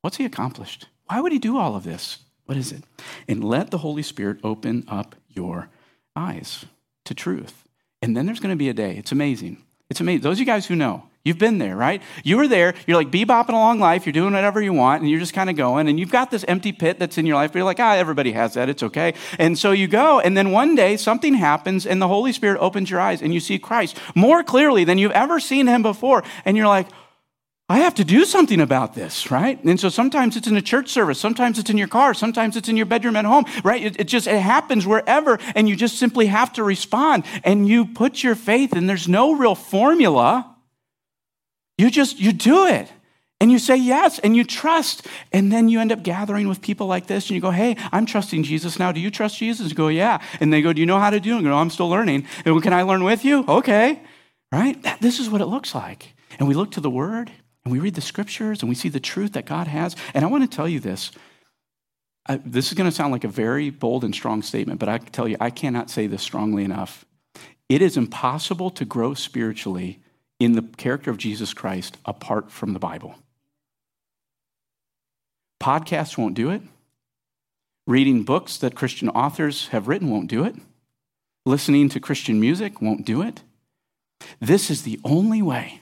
What's 0.01 0.17
he 0.17 0.25
accomplished? 0.25 0.87
Why 1.05 1.21
would 1.21 1.31
he 1.31 1.39
do 1.39 1.57
all 1.57 1.75
of 1.75 1.83
this? 1.85 2.19
What 2.45 2.57
is 2.57 2.71
it? 2.71 2.83
And 3.27 3.43
let 3.43 3.71
the 3.71 3.77
Holy 3.77 4.03
Spirit 4.03 4.39
open 4.43 4.83
up 4.89 5.15
your 5.29 5.69
eyes 6.15 6.65
to 7.05 7.13
truth. 7.13 7.63
And 8.01 8.15
then 8.15 8.25
there's 8.25 8.39
going 8.39 8.53
to 8.53 8.57
be 8.57 8.69
a 8.69 8.73
day. 8.73 8.97
It's 8.97 9.11
amazing. 9.13 9.63
It's 9.89 10.01
amazing. 10.01 10.21
Those 10.21 10.35
of 10.35 10.39
you 10.39 10.45
guys 10.45 10.65
who 10.65 10.75
know, 10.75 11.06
You've 11.27 11.37
been 11.37 11.57
there, 11.57 11.75
right? 11.75 12.01
You 12.23 12.37
were 12.37 12.47
there. 12.47 12.73
You're 12.87 12.95
like 12.95 13.11
bebopping 13.11 13.49
along 13.49 13.81
life. 13.81 14.05
You're 14.05 14.13
doing 14.13 14.33
whatever 14.33 14.61
you 14.61 14.71
want, 14.71 15.01
and 15.01 15.11
you're 15.11 15.19
just 15.19 15.33
kind 15.33 15.49
of 15.49 15.57
going. 15.57 15.89
And 15.89 15.99
you've 15.99 16.11
got 16.11 16.31
this 16.31 16.45
empty 16.47 16.71
pit 16.71 16.99
that's 16.99 17.17
in 17.17 17.25
your 17.25 17.35
life, 17.35 17.51
but 17.51 17.59
you're 17.59 17.65
like, 17.65 17.81
ah, 17.81 17.95
everybody 17.95 18.31
has 18.31 18.53
that. 18.53 18.69
It's 18.69 18.81
okay. 18.81 19.13
And 19.37 19.59
so 19.59 19.71
you 19.71 19.89
go, 19.89 20.21
and 20.21 20.37
then 20.37 20.51
one 20.51 20.73
day 20.73 20.95
something 20.95 21.33
happens, 21.33 21.85
and 21.85 22.01
the 22.01 22.07
Holy 22.07 22.31
Spirit 22.31 22.59
opens 22.61 22.89
your 22.89 23.01
eyes, 23.01 23.21
and 23.21 23.33
you 23.33 23.41
see 23.41 23.59
Christ 23.59 23.97
more 24.15 24.41
clearly 24.41 24.85
than 24.85 24.97
you've 24.97 25.11
ever 25.11 25.41
seen 25.41 25.67
him 25.67 25.83
before. 25.83 26.23
And 26.45 26.55
you're 26.55 26.67
like, 26.67 26.87
I 27.69 27.79
have 27.79 27.95
to 27.95 28.05
do 28.05 28.23
something 28.23 28.61
about 28.61 28.95
this, 28.95 29.29
right? 29.29 29.61
And 29.65 29.77
so 29.77 29.89
sometimes 29.89 30.37
it's 30.37 30.47
in 30.47 30.55
a 30.55 30.61
church 30.61 30.87
service, 30.87 31.19
sometimes 31.19 31.59
it's 31.59 31.69
in 31.69 31.77
your 31.77 31.89
car, 31.89 32.13
sometimes 32.13 32.55
it's 32.55 32.69
in 32.69 32.77
your 32.77 32.85
bedroom 32.85 33.17
at 33.17 33.25
home, 33.25 33.43
right? 33.65 33.83
It, 33.83 33.99
it, 33.99 34.03
just 34.05 34.27
it 34.27 34.39
happens 34.39 34.87
wherever, 34.87 35.37
and 35.55 35.67
you 35.67 35.75
just 35.75 35.99
simply 35.99 36.27
have 36.27 36.53
to 36.53 36.63
respond. 36.63 37.25
And 37.43 37.67
you 37.67 37.85
put 37.85 38.23
your 38.23 38.35
faith, 38.35 38.71
and 38.71 38.89
there's 38.89 39.09
no 39.09 39.33
real 39.33 39.55
formula. 39.55 40.56
You 41.77 41.91
just, 41.91 42.19
you 42.19 42.33
do 42.33 42.65
it. 42.65 42.91
And 43.39 43.51
you 43.51 43.59
say 43.59 43.75
yes 43.75 44.17
and 44.19 44.35
you 44.35 44.43
trust. 44.43 45.05
And 45.31 45.51
then 45.51 45.69
you 45.69 45.79
end 45.79 45.91
up 45.91 46.01
gathering 46.01 46.47
with 46.47 46.61
people 46.61 46.87
like 46.87 47.05
this 47.05 47.27
and 47.27 47.35
you 47.35 47.41
go, 47.41 47.51
hey, 47.51 47.75
I'm 47.91 48.05
trusting 48.05 48.43
Jesus 48.43 48.79
now. 48.79 48.91
Do 48.91 48.99
you 48.99 49.11
trust 49.11 49.37
Jesus? 49.37 49.69
You 49.69 49.75
go, 49.75 49.89
yeah. 49.89 50.21
And 50.39 50.51
they 50.51 50.61
go, 50.61 50.73
do 50.73 50.79
you 50.79 50.87
know 50.87 50.99
how 50.99 51.11
to 51.11 51.19
do 51.19 51.33
it? 51.33 51.37
And 51.37 51.45
go, 51.45 51.53
I'm 51.53 51.69
still 51.69 51.89
learning. 51.89 52.25
And 52.45 52.61
can 52.63 52.73
I 52.73 52.81
learn 52.81 53.03
with 53.03 53.23
you? 53.23 53.45
Okay. 53.47 54.01
Right? 54.51 54.81
This 55.01 55.19
is 55.19 55.29
what 55.29 55.41
it 55.41 55.45
looks 55.45 55.75
like. 55.75 56.15
And 56.39 56.47
we 56.47 56.55
look 56.55 56.71
to 56.71 56.81
the 56.81 56.89
word 56.89 57.31
and 57.63 57.71
we 57.71 57.79
read 57.79 57.95
the 57.95 58.01
scriptures 58.01 58.61
and 58.61 58.69
we 58.69 58.75
see 58.75 58.89
the 58.89 58.99
truth 58.99 59.33
that 59.33 59.45
God 59.45 59.67
has. 59.67 59.95
And 60.13 60.25
I 60.25 60.29
want 60.29 60.49
to 60.49 60.55
tell 60.55 60.67
you 60.67 60.79
this. 60.79 61.11
I, 62.25 62.37
this 62.43 62.67
is 62.67 62.73
going 62.73 62.89
to 62.89 62.95
sound 62.95 63.11
like 63.11 63.23
a 63.23 63.29
very 63.29 63.69
bold 63.69 64.03
and 64.03 64.13
strong 64.13 64.41
statement, 64.41 64.79
but 64.79 64.89
I 64.89 64.97
can 64.97 65.11
tell 65.11 65.27
you, 65.27 65.37
I 65.39 65.49
cannot 65.49 65.89
say 65.89 66.07
this 66.07 66.23
strongly 66.23 66.63
enough. 66.63 67.05
It 67.69 67.81
is 67.81 67.97
impossible 67.97 68.69
to 68.71 68.85
grow 68.85 69.13
spiritually 69.13 69.99
in 70.39 70.53
the 70.53 70.61
character 70.61 71.09
of 71.09 71.17
Jesus 71.17 71.53
Christ 71.53 71.97
apart 72.05 72.51
from 72.51 72.73
the 72.73 72.79
Bible. 72.79 73.15
Podcasts 75.61 76.17
won't 76.17 76.35
do 76.35 76.49
it. 76.49 76.61
Reading 77.87 78.23
books 78.23 78.57
that 78.57 78.75
Christian 78.75 79.09
authors 79.09 79.69
have 79.69 79.87
written 79.87 80.09
won't 80.09 80.29
do 80.29 80.43
it. 80.43 80.55
Listening 81.45 81.89
to 81.89 81.99
Christian 81.99 82.39
music 82.39 82.81
won't 82.81 83.05
do 83.05 83.21
it. 83.21 83.41
This 84.39 84.69
is 84.69 84.83
the 84.83 84.99
only 85.03 85.41
way. 85.41 85.81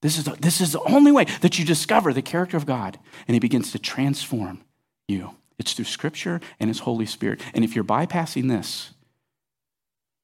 This 0.00 0.18
is 0.18 0.24
the, 0.24 0.32
this 0.32 0.60
is 0.60 0.72
the 0.72 0.80
only 0.82 1.12
way 1.12 1.26
that 1.42 1.58
you 1.58 1.64
discover 1.64 2.12
the 2.12 2.22
character 2.22 2.56
of 2.56 2.66
God 2.66 2.98
and 3.26 3.34
He 3.34 3.40
begins 3.40 3.72
to 3.72 3.78
transform 3.78 4.62
you. 5.08 5.32
It's 5.58 5.74
through 5.74 5.84
Scripture 5.84 6.40
and 6.58 6.68
His 6.68 6.80
Holy 6.80 7.06
Spirit. 7.06 7.40
And 7.54 7.64
if 7.64 7.74
you're 7.74 7.84
bypassing 7.84 8.48
this, 8.48 8.92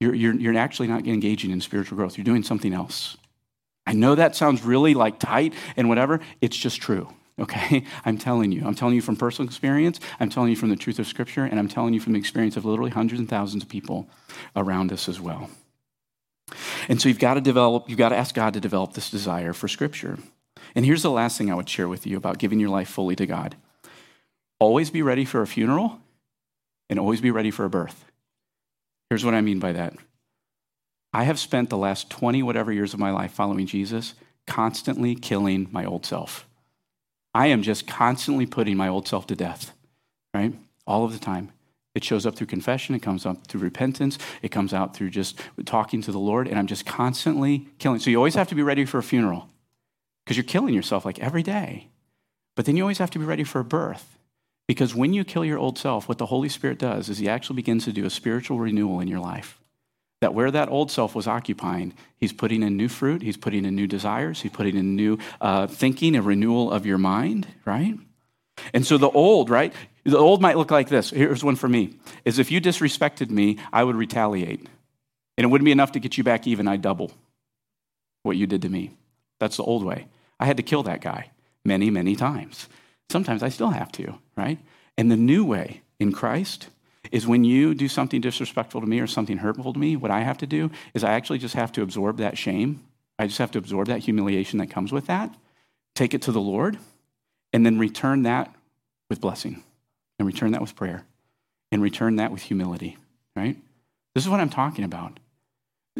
you're, 0.01 0.15
you're, 0.15 0.35
you're 0.35 0.57
actually 0.57 0.89
not 0.89 1.07
engaging 1.07 1.51
in 1.51 1.61
spiritual 1.61 1.97
growth. 1.97 2.17
You're 2.17 2.25
doing 2.25 2.43
something 2.43 2.73
else. 2.73 3.18
I 3.89 3.95
know 3.95 4.15
that 4.15 4.37
sounds 4.37 4.63
really 4.63 4.93
like 4.93 5.19
tight 5.19 5.55
and 5.75 5.89
whatever. 5.89 6.21
It's 6.43 6.59
just 6.59 6.83
true. 6.83 7.09
Okay? 7.41 7.85
I'm 8.05 8.19
telling 8.19 8.53
you. 8.53 8.63
I'm 8.67 8.75
telling 8.75 8.95
you 8.95 9.01
from 9.01 9.17
personal 9.17 9.49
experience. 9.49 9.99
I'm 10.21 10.29
telling 10.29 10.51
you 10.51 10.57
from 10.57 10.69
the 10.69 10.77
truth 10.77 10.99
of 10.99 11.07
Scripture. 11.07 11.45
And 11.45 11.59
I'm 11.59 11.69
telling 11.69 11.95
you 11.95 12.01
from 12.01 12.13
the 12.13 12.19
experience 12.19 12.59
of 12.59 12.67
literally 12.67 12.91
hundreds 12.91 13.19
and 13.19 13.27
thousands 13.27 13.63
of 13.63 13.71
people 13.71 14.07
around 14.55 14.93
us 14.93 15.09
as 15.09 15.23
well. 15.23 15.49
And 16.87 17.01
so 17.01 17.09
you've 17.09 17.19
got 17.19 17.35
to 17.35 17.41
develop, 17.41 17.89
you've 17.89 17.97
got 17.97 18.11
to 18.11 18.17
ask 18.17 18.35
God 18.35 18.53
to 18.53 18.61
develop 18.61 18.93
this 18.93 19.11
desire 19.11 19.55
for 19.55 19.69
Scripture. 19.69 20.19
And 20.75 20.85
here's 20.85 21.03
the 21.03 21.11
last 21.11 21.39
thing 21.39 21.51
I 21.51 21.55
would 21.55 21.69
share 21.71 21.89
with 21.89 22.07
you 22.07 22.19
about 22.19 22.37
giving 22.37 22.61
your 22.61 22.69
life 22.69 22.91
fully 22.91 23.17
to 23.17 23.25
God 23.25 23.57
always 24.61 24.91
be 24.91 25.01
ready 25.01 25.25
for 25.25 25.41
a 25.41 25.47
funeral 25.47 25.99
and 26.91 26.99
always 26.99 27.23
be 27.23 27.31
ready 27.31 27.51
for 27.51 27.65
a 27.65 27.71
birth. 27.71 28.05
Here's 29.09 29.25
what 29.25 29.35
I 29.35 29.41
mean 29.41 29.61
by 29.61 29.73
that 29.73 29.95
I 31.13 31.25
have 31.25 31.39
spent 31.39 31.71
the 31.71 31.77
last 31.77 32.11
20 32.11 32.43
whatever 32.43 32.73
years 32.73 32.95
of 32.95 33.01
my 33.01 33.11
life 33.11 33.33
following 33.33 33.67
Jesus 33.67 34.15
constantly 34.47 35.15
killing 35.15 35.69
my 35.71 35.85
old 35.85 36.05
self. 36.07 36.49
I 37.35 37.49
am 37.49 37.63
just 37.63 37.87
constantly 37.87 38.47
putting 38.47 38.77
my 38.77 38.89
old 38.89 39.07
self 39.07 39.27
to 39.29 39.37
death, 39.37 39.73
right? 40.35 40.55
All 40.87 41.05
of 41.05 41.13
the 41.13 41.19
time. 41.19 41.53
It 41.95 42.05
shows 42.05 42.27
up 42.27 42.37
through 42.37 42.47
confession, 42.47 42.95
it 42.95 43.03
comes 43.03 43.27
up 43.27 43.47
through 43.47 43.61
repentance, 43.61 44.19
it 44.41 44.51
comes 44.51 44.73
out 44.73 44.95
through 44.95 45.11
just 45.11 45.41
talking 45.65 46.01
to 46.03 46.13
the 46.13 46.19
Lord, 46.19 46.47
and 46.47 46.59
I'm 46.59 46.67
just 46.67 46.87
constantly 46.87 47.67
killing. 47.79 47.99
So 47.99 48.11
you 48.11 48.17
always 48.17 48.37
have 48.37 48.49
to 48.49 48.55
be 48.55 48.63
ready 48.63 48.85
for 48.85 48.99
a 48.99 49.03
funeral 49.03 49.49
because 50.25 50.37
you're 50.37 50.45
killing 50.45 50.75
yourself 50.75 51.05
like 51.05 51.19
every 51.19 51.43
day. 51.43 51.89
But 52.55 52.67
then 52.67 52.77
you 52.77 52.83
always 52.83 52.99
have 52.99 53.11
to 53.13 53.19
be 53.19 53.25
ready 53.25 53.45
for 53.45 53.61
a 53.61 53.65
birth 53.65 54.19
because 54.67 54.95
when 54.95 55.13
you 55.13 55.25
kill 55.25 55.45
your 55.45 55.59
old 55.59 55.79
self, 55.79 56.09
what 56.09 56.19
the 56.19 56.27
Holy 56.27 56.49
Spirit 56.49 56.79
does 56.79 57.09
is 57.09 57.19
He 57.19 57.29
actually 57.29 57.57
begins 57.57 57.85
to 57.85 57.93
do 57.93 58.05
a 58.05 58.11
spiritual 58.11 58.59
renewal 58.59 59.01
in 59.01 59.09
your 59.09 59.21
life. 59.21 59.59
That 60.21 60.35
where 60.35 60.51
that 60.51 60.69
old 60.69 60.91
self 60.91 61.15
was 61.15 61.29
occupying, 61.29 61.95
he's 62.17 62.33
putting 62.33 62.63
in 62.63 62.77
new 62.77 62.89
fruit, 62.89 63.23
he's 63.23 63.37
putting 63.37 63.65
in 63.65 63.77
new 63.77 63.87
desires, 63.87 64.41
he's 64.41 64.51
putting 64.51 64.77
in 64.77 64.97
new 64.97 65.19
uh, 65.41 65.69
thinking, 65.69 66.17
a 66.17 66.23
renewal 66.23 66.73
of 66.73 66.87
your 66.87 66.99
mind, 66.99 67.47
right? 67.65 67.95
And 68.75 68.85
so 68.85 68.99
the 68.99 69.11
old, 69.11 69.49
right? 69.49 69.73
The 70.05 70.19
old 70.19 70.43
might 70.43 70.57
look 70.57 70.71
like 70.71 70.89
this. 70.89 71.11
Here's 71.11 71.45
one 71.45 71.57
for 71.57 71.69
me 71.69 71.95
is 72.25 72.39
if 72.39 72.51
you 72.51 72.61
disrespected 72.61 73.31
me, 73.31 73.59
I 73.73 73.85
would 73.85 73.97
retaliate. 73.97 74.67
And 75.37 75.45
it 75.45 75.49
wouldn't 75.49 75.67
be 75.67 75.73
enough 75.73 75.93
to 75.93 76.01
get 76.01 76.19
you 76.19 76.25
back 76.25 76.47
even, 76.47 76.67
I'd 76.67 76.83
double 76.83 77.13
what 78.23 78.37
you 78.37 78.47
did 78.47 78.63
to 78.63 78.69
me. 78.69 78.97
That's 79.39 79.57
the 79.57 79.63
old 79.63 79.85
way. 79.85 80.09
I 80.41 80.47
had 80.47 80.57
to 80.57 80.63
kill 80.63 80.83
that 80.85 81.01
guy 81.01 81.31
many, 81.65 81.91
many 81.91 82.17
times. 82.17 82.69
Sometimes 83.11 83.43
I 83.43 83.49
still 83.49 83.71
have 83.71 83.93
to, 83.93 84.19
right? 84.37 84.59
And 84.97 85.11
the 85.11 85.17
new 85.17 85.45
way 85.45 85.83
in 86.01 86.13
Christ 86.13 86.69
is 87.13 87.27
when 87.27 87.45
you 87.45 87.75
do 87.75 87.89
something 87.89 88.21
disrespectful 88.21 88.81
to 88.81 88.87
me 88.87 89.01
or 89.01 89.07
something 89.07 89.39
hurtful 89.39 89.73
to 89.73 89.79
me, 89.79 89.97
what 89.97 90.11
I 90.11 90.21
have 90.21 90.39
to 90.39 90.47
do 90.47 90.71
is 90.95 91.05
I 91.05 91.13
actually 91.13 91.39
just 91.39 91.55
have 91.55 91.73
to 91.73 91.83
absorb 91.83 92.19
that 92.19 92.39
shame. 92.39 92.83
I 93.19 93.27
just 93.27 93.39
have 93.39 93.51
to 93.53 93.59
absorb 93.59 93.89
that 93.89 94.01
humiliation 94.01 94.59
that 94.59 94.71
comes 94.71 94.93
with 94.93 95.07
that, 95.07 95.35
take 95.95 96.15
it 96.15 96.23
to 96.23 96.33
the 96.33 96.41
Lord, 96.41 96.79
and 97.53 97.65
then 97.65 97.79
return 97.79 98.23
that 98.23 98.55
with 99.09 99.21
blessing, 99.21 99.63
and 100.19 100.27
return 100.27 100.53
that 100.53 100.61
with 100.61 100.77
prayer, 100.77 101.05
and 101.73 101.83
return 101.83 102.17
that 102.17 102.31
with 102.31 102.43
humility, 102.43 102.97
right? 103.35 103.57
This 104.15 104.25
is 104.25 104.31
what 104.31 104.41
I'm 104.41 104.51
talking 104.51 104.85
about. 104.85 105.19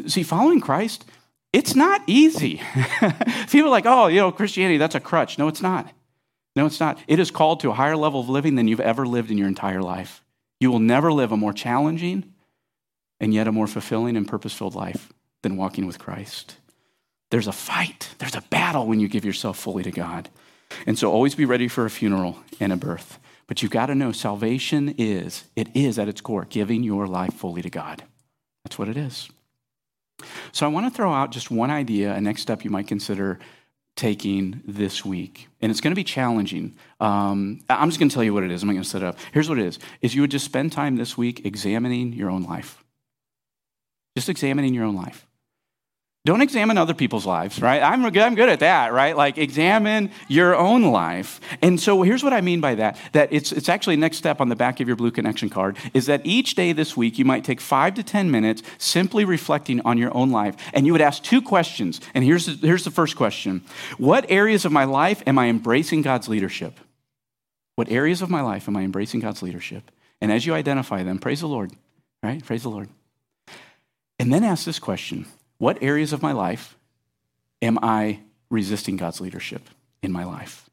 See, 0.07 0.23
following 0.23 0.61
Christ, 0.61 1.05
it's 1.53 1.75
not 1.75 2.03
easy. 2.07 2.61
People 3.51 3.69
are 3.69 3.71
like, 3.71 3.87
oh, 3.87 4.07
you 4.09 4.21
know, 4.21 4.31
Christianity, 4.31 4.77
that's 4.77 4.95
a 4.95 5.01
crutch. 5.01 5.39
No, 5.39 5.49
it's 5.49 5.63
not. 5.63 5.91
No, 6.55 6.67
it's 6.67 6.81
not. 6.81 6.99
It 7.07 7.19
is 7.19 7.31
called 7.31 7.61
to 7.61 7.71
a 7.71 7.75
higher 7.75 7.97
level 7.97 8.21
of 8.21 8.29
living 8.29 8.55
than 8.57 8.69
you've 8.69 8.81
ever 8.81 9.07
lived 9.07 9.31
in 9.31 9.39
your 9.39 9.49
entire 9.49 9.81
life. 9.81 10.23
You 10.61 10.71
will 10.71 10.79
never 10.79 11.13
live 11.13 11.33
a 11.33 11.37
more 11.37 11.53
challenging 11.53 12.33
and 13.21 13.33
yet 13.35 13.49
a 13.49 13.53
more 13.53 13.67
fulfilling 13.67 14.17
and 14.17 14.27
purpose 14.27 14.53
filled 14.53 14.75
life 14.75 15.13
than 15.43 15.57
walking 15.57 15.87
with 15.87 15.99
Christ. 15.99 16.57
There's 17.31 17.47
a 17.47 17.53
fight, 17.53 18.15
there's 18.19 18.35
a 18.35 18.43
battle 18.43 18.87
when 18.87 19.01
you 19.01 19.09
give 19.09 19.25
yourself 19.25 19.59
fully 19.59 19.83
to 19.83 19.91
God. 19.91 20.29
And 20.87 20.99
so 20.99 21.11
always 21.11 21.35
be 21.35 21.45
ready 21.45 21.69
for 21.69 21.85
a 21.85 21.91
funeral 21.91 22.39
and 22.61 22.73
a 22.73 22.77
birth. 22.77 23.19
But 23.47 23.63
you've 23.63 23.71
got 23.71 23.87
to 23.87 23.95
know 23.95 24.13
salvation 24.13 24.95
is, 24.99 25.45
it 25.57 25.69
is 25.75 25.99
at 25.99 26.09
its 26.09 26.21
core, 26.21 26.47
giving 26.49 26.83
your 26.83 27.07
life 27.07 27.35
fully 27.35 27.63
to 27.63 27.71
God. 27.71 28.03
That's 28.65 28.79
what 28.79 28.89
it 28.89 28.97
is. 28.97 29.29
So 30.53 30.67
I 30.67 30.69
want 30.69 30.87
to 30.87 30.95
throw 30.95 31.13
out 31.13 31.33
just 31.33 31.51
one 31.51 31.71
idea, 31.71 32.13
a 32.13 32.21
next 32.21 32.43
step 32.43 32.65
you 32.65 32.71
might 32.71 32.89
consider 32.89 33.39
taking 33.99 34.63
this 34.65 35.05
week. 35.05 35.49
And 35.61 35.71
it's 35.71 35.81
going 35.81 35.91
to 35.91 35.97
be 35.97 36.05
challenging. 36.05 36.77
Um, 37.01 37.61
I'm 37.69 37.91
just 37.91 37.99
going 37.99 38.09
to 38.09 38.15
tell 38.15 38.25
you 38.25 38.33
what 38.33 38.45
it 38.45 38.51
is. 38.51 38.63
I'm 38.63 38.69
not 38.69 38.75
going 38.75 38.85
to 38.85 38.89
set 38.89 39.03
it 39.03 39.07
up. 39.07 39.19
Here's 39.33 39.49
what 39.49 39.59
it 39.59 39.67
is. 39.67 39.79
Is 40.01 40.15
you 40.15 40.23
would 40.23 40.31
just 40.31 40.47
spend 40.47 40.73
time 40.73 40.97
this 40.97 41.19
week 41.19 41.45
examining 41.45 42.15
your 42.15 42.31
own 42.31 42.45
life. 42.45 42.83
Just 44.17 44.29
examining 44.29 44.73
your 44.73 44.85
own 44.85 44.97
life. 44.97 45.28
Don't 46.25 46.43
examine 46.43 46.77
other 46.77 46.95
people's 46.95 47.25
lives, 47.25 47.63
right? 47.63 47.83
I'm 47.83 48.03
good, 48.03 48.19
I'm 48.19 48.35
good 48.35 48.49
at 48.49 48.61
that, 48.61 48.93
right? 48.93 49.17
Like 49.17 49.39
examine 49.39 50.11
your 50.27 50.55
own 50.55 50.83
life. 50.83 51.41
And 51.63 51.81
so 51.81 52.03
here's 52.03 52.23
what 52.23 52.33
I 52.33 52.41
mean 52.41 52.61
by 52.61 52.75
that. 52.75 52.99
That 53.13 53.33
it's, 53.33 53.51
it's 53.53 53.69
actually 53.69 53.97
next 53.97 54.19
step 54.19 54.41
on 54.41 54.49
the 54.49 54.57
back 54.57 54.81
of 54.81 54.89
your 54.89 54.97
blue 54.97 55.11
connection 55.11 55.49
card 55.49 55.79
is 55.95 56.07
that 56.07 56.21
each 56.25 56.55
day 56.55 56.73
this 56.73 56.97
week 56.97 57.19
you 57.19 57.25
might 57.25 57.45
take 57.45 57.61
five 57.61 57.95
to 57.95 58.03
10 58.03 58.31
minutes 58.31 58.63
simply 58.77 59.25
reflecting 59.25 59.81
on 59.87 59.97
your 59.97 60.15
own 60.15 60.31
life. 60.31 60.57
And 60.75 60.87
you 60.87 60.93
would 60.93 61.01
ask 61.01 61.23
two 61.23 61.41
questions. 61.41 62.01
And 62.15 62.25
here's 62.25 62.47
the, 62.47 62.67
here's 62.67 62.85
the 62.85 62.91
first 62.91 63.17
question. 63.17 63.63
What 63.97 64.27
areas 64.29 64.65
of 64.65 64.73
my 64.73 64.85
life 64.85 65.23
am 65.27 65.39
I 65.39 65.47
embracing 65.47 66.03
God's 66.03 66.29
leadership? 66.29 66.79
What 67.77 67.91
areas 67.91 68.23
of 68.23 68.29
my 68.29 68.43
life 68.43 68.69
am 68.69 68.77
I 68.77 68.83
embracing 68.83 69.21
God's 69.21 69.41
leadership? 69.41 69.91
And 70.21 70.33
as 70.33 70.45
you 70.45 70.53
identify 70.53 71.05
them, 71.05 71.19
praise 71.19 71.41
the 71.41 71.49
Lord, 71.49 71.73
right? 72.23 72.45
Praise 72.45 72.65
the 72.65 72.71
Lord. 72.71 72.89
And 74.19 74.33
then 74.33 74.43
ask 74.43 74.65
this 74.65 74.81
question 74.81 75.27
what 75.59 75.83
areas 75.83 76.13
of 76.13 76.23
my 76.23 76.33
life 76.33 76.77
am 77.61 77.79
I 77.83 78.21
resisting 78.49 78.97
God's 78.97 79.21
leadership 79.21 79.69
in 80.03 80.13
my 80.13 80.25
life? 80.25 80.71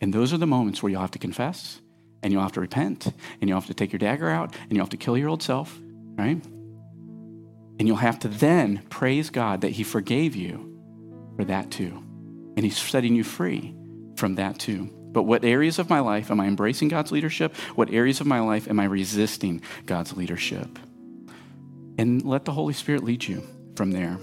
And 0.00 0.12
those 0.12 0.32
are 0.32 0.38
the 0.38 0.46
moments 0.46 0.82
where 0.82 0.90
you'll 0.90 1.00
have 1.00 1.12
to 1.12 1.18
confess 1.18 1.80
and 2.22 2.32
you'll 2.32 2.42
have 2.42 2.52
to 2.52 2.60
repent 2.60 3.06
and 3.40 3.48
you'll 3.48 3.60
have 3.60 3.68
to 3.68 3.74
take 3.74 3.92
your 3.92 3.98
dagger 3.98 4.28
out 4.28 4.54
and 4.62 4.72
you'll 4.72 4.84
have 4.84 4.90
to 4.90 4.96
kill 4.96 5.16
your 5.16 5.28
old 5.28 5.42
self, 5.42 5.78
right? 6.16 6.44
And 7.78 7.86
you'll 7.86 7.96
have 7.96 8.18
to 8.20 8.28
then 8.28 8.82
praise 8.90 9.30
God 9.30 9.60
that 9.60 9.72
He 9.72 9.84
forgave 9.84 10.34
you 10.34 10.76
for 11.36 11.44
that 11.44 11.70
too. 11.70 12.02
And 12.56 12.64
He's 12.64 12.76
setting 12.76 13.14
you 13.14 13.22
free 13.22 13.74
from 14.16 14.34
that 14.36 14.58
too. 14.58 14.90
But 15.12 15.22
what 15.22 15.44
areas 15.44 15.78
of 15.78 15.88
my 15.88 16.00
life 16.00 16.30
am 16.30 16.40
I 16.40 16.46
embracing 16.46 16.88
God's 16.88 17.12
leadership? 17.12 17.54
What 17.74 17.92
areas 17.92 18.20
of 18.20 18.26
my 18.26 18.40
life 18.40 18.68
am 18.68 18.80
I 18.80 18.84
resisting 18.84 19.62
God's 19.86 20.16
leadership? 20.16 20.78
And 21.96 22.24
let 22.24 22.44
the 22.44 22.52
Holy 22.52 22.74
Spirit 22.74 23.04
lead 23.04 23.26
you 23.26 23.42
from 23.76 23.92
there. 23.92 24.18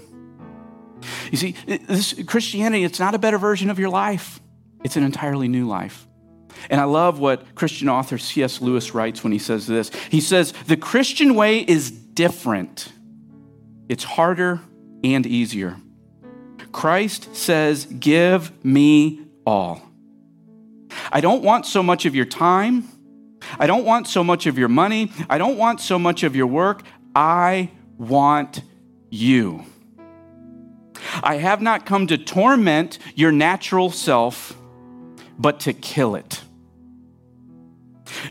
You 1.30 1.38
see, 1.38 1.52
this 1.66 2.14
Christianity, 2.26 2.84
it's 2.84 3.00
not 3.00 3.14
a 3.14 3.18
better 3.18 3.38
version 3.38 3.70
of 3.70 3.78
your 3.78 3.90
life. 3.90 4.40
It's 4.82 4.96
an 4.96 5.02
entirely 5.02 5.48
new 5.48 5.66
life. 5.66 6.06
And 6.70 6.80
I 6.80 6.84
love 6.84 7.18
what 7.18 7.54
Christian 7.54 7.88
author 7.88 8.18
C.S. 8.18 8.60
Lewis 8.60 8.94
writes 8.94 9.22
when 9.22 9.32
he 9.32 9.38
says 9.38 9.66
this. 9.66 9.90
He 10.10 10.20
says, 10.20 10.52
The 10.66 10.76
Christian 10.76 11.34
way 11.34 11.60
is 11.60 11.90
different, 11.90 12.92
it's 13.88 14.04
harder 14.04 14.60
and 15.02 15.26
easier. 15.26 15.76
Christ 16.72 17.34
says, 17.36 17.86
Give 17.86 18.52
me 18.64 19.26
all. 19.46 19.82
I 21.10 21.20
don't 21.20 21.42
want 21.42 21.66
so 21.66 21.82
much 21.82 22.06
of 22.06 22.14
your 22.14 22.24
time. 22.24 22.88
I 23.58 23.66
don't 23.66 23.84
want 23.84 24.08
so 24.08 24.24
much 24.24 24.46
of 24.46 24.58
your 24.58 24.68
money. 24.68 25.12
I 25.28 25.38
don't 25.38 25.58
want 25.58 25.80
so 25.80 25.98
much 25.98 26.22
of 26.22 26.34
your 26.34 26.46
work. 26.46 26.82
I 27.14 27.70
want 27.98 28.62
you. 29.14 29.64
I 31.22 31.36
have 31.36 31.62
not 31.62 31.86
come 31.86 32.06
to 32.08 32.18
torment 32.18 32.98
your 33.14 33.32
natural 33.32 33.90
self, 33.90 34.56
but 35.38 35.60
to 35.60 35.72
kill 35.72 36.16
it. 36.16 36.42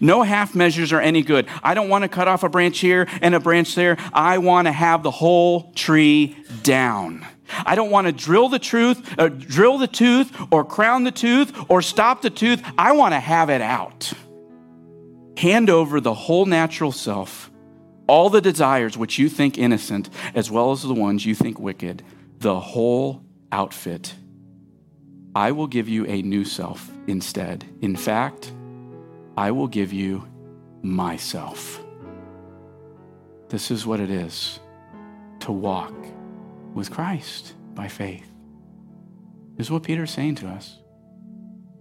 No 0.01 0.23
half 0.23 0.55
measures 0.55 0.91
are 0.91 1.01
any 1.01 1.21
good. 1.21 1.47
I 1.61 1.73
don't 1.73 1.89
want 1.89 2.03
to 2.03 2.07
cut 2.07 2.27
off 2.27 2.43
a 2.43 2.49
branch 2.49 2.79
here 2.79 3.07
and 3.21 3.35
a 3.35 3.39
branch 3.39 3.75
there. 3.75 3.97
I 4.13 4.37
want 4.37 4.67
to 4.67 4.71
have 4.71 5.03
the 5.03 5.11
whole 5.11 5.71
tree 5.73 6.35
down. 6.63 7.25
I 7.65 7.75
don't 7.75 7.91
want 7.91 8.07
to 8.07 8.13
drill 8.13 8.49
the 8.49 8.59
truth, 8.59 9.15
uh, 9.19 9.27
drill 9.27 9.77
the 9.77 9.87
tooth, 9.87 10.31
or 10.51 10.63
crown 10.63 11.03
the 11.03 11.11
tooth, 11.11 11.53
or 11.69 11.81
stop 11.81 12.21
the 12.21 12.29
tooth. 12.29 12.63
I 12.77 12.93
want 12.93 13.13
to 13.13 13.19
have 13.19 13.49
it 13.49 13.61
out. 13.61 14.11
Hand 15.37 15.69
over 15.69 15.99
the 15.99 16.13
whole 16.13 16.45
natural 16.45 16.91
self 16.91 17.51
all 18.07 18.29
the 18.29 18.41
desires 18.41 18.97
which 18.97 19.17
you 19.17 19.29
think 19.29 19.57
innocent, 19.57 20.09
as 20.35 20.51
well 20.51 20.71
as 20.71 20.83
the 20.83 20.93
ones 20.93 21.25
you 21.25 21.35
think 21.35 21.59
wicked, 21.59 22.03
the 22.39 22.59
whole 22.59 23.23
outfit. 23.51 24.15
I 25.35 25.51
will 25.51 25.67
give 25.67 25.89
you 25.89 26.05
a 26.05 26.21
new 26.21 26.45
self 26.45 26.91
instead. 27.07 27.65
In 27.81 27.95
fact, 27.95 28.51
I 29.35 29.51
will 29.51 29.67
give 29.67 29.91
you 29.91 30.27
myself. 30.81 31.81
This 33.49 33.71
is 33.71 33.85
what 33.85 33.99
it 33.99 34.09
is 34.09 34.59
to 35.41 35.51
walk 35.51 35.93
with 36.73 36.91
Christ 36.91 37.53
by 37.73 37.87
faith. 37.87 38.29
This 39.55 39.67
is 39.67 39.71
what 39.71 39.83
Peter's 39.83 40.11
saying 40.11 40.35
to 40.35 40.47
us. 40.47 40.79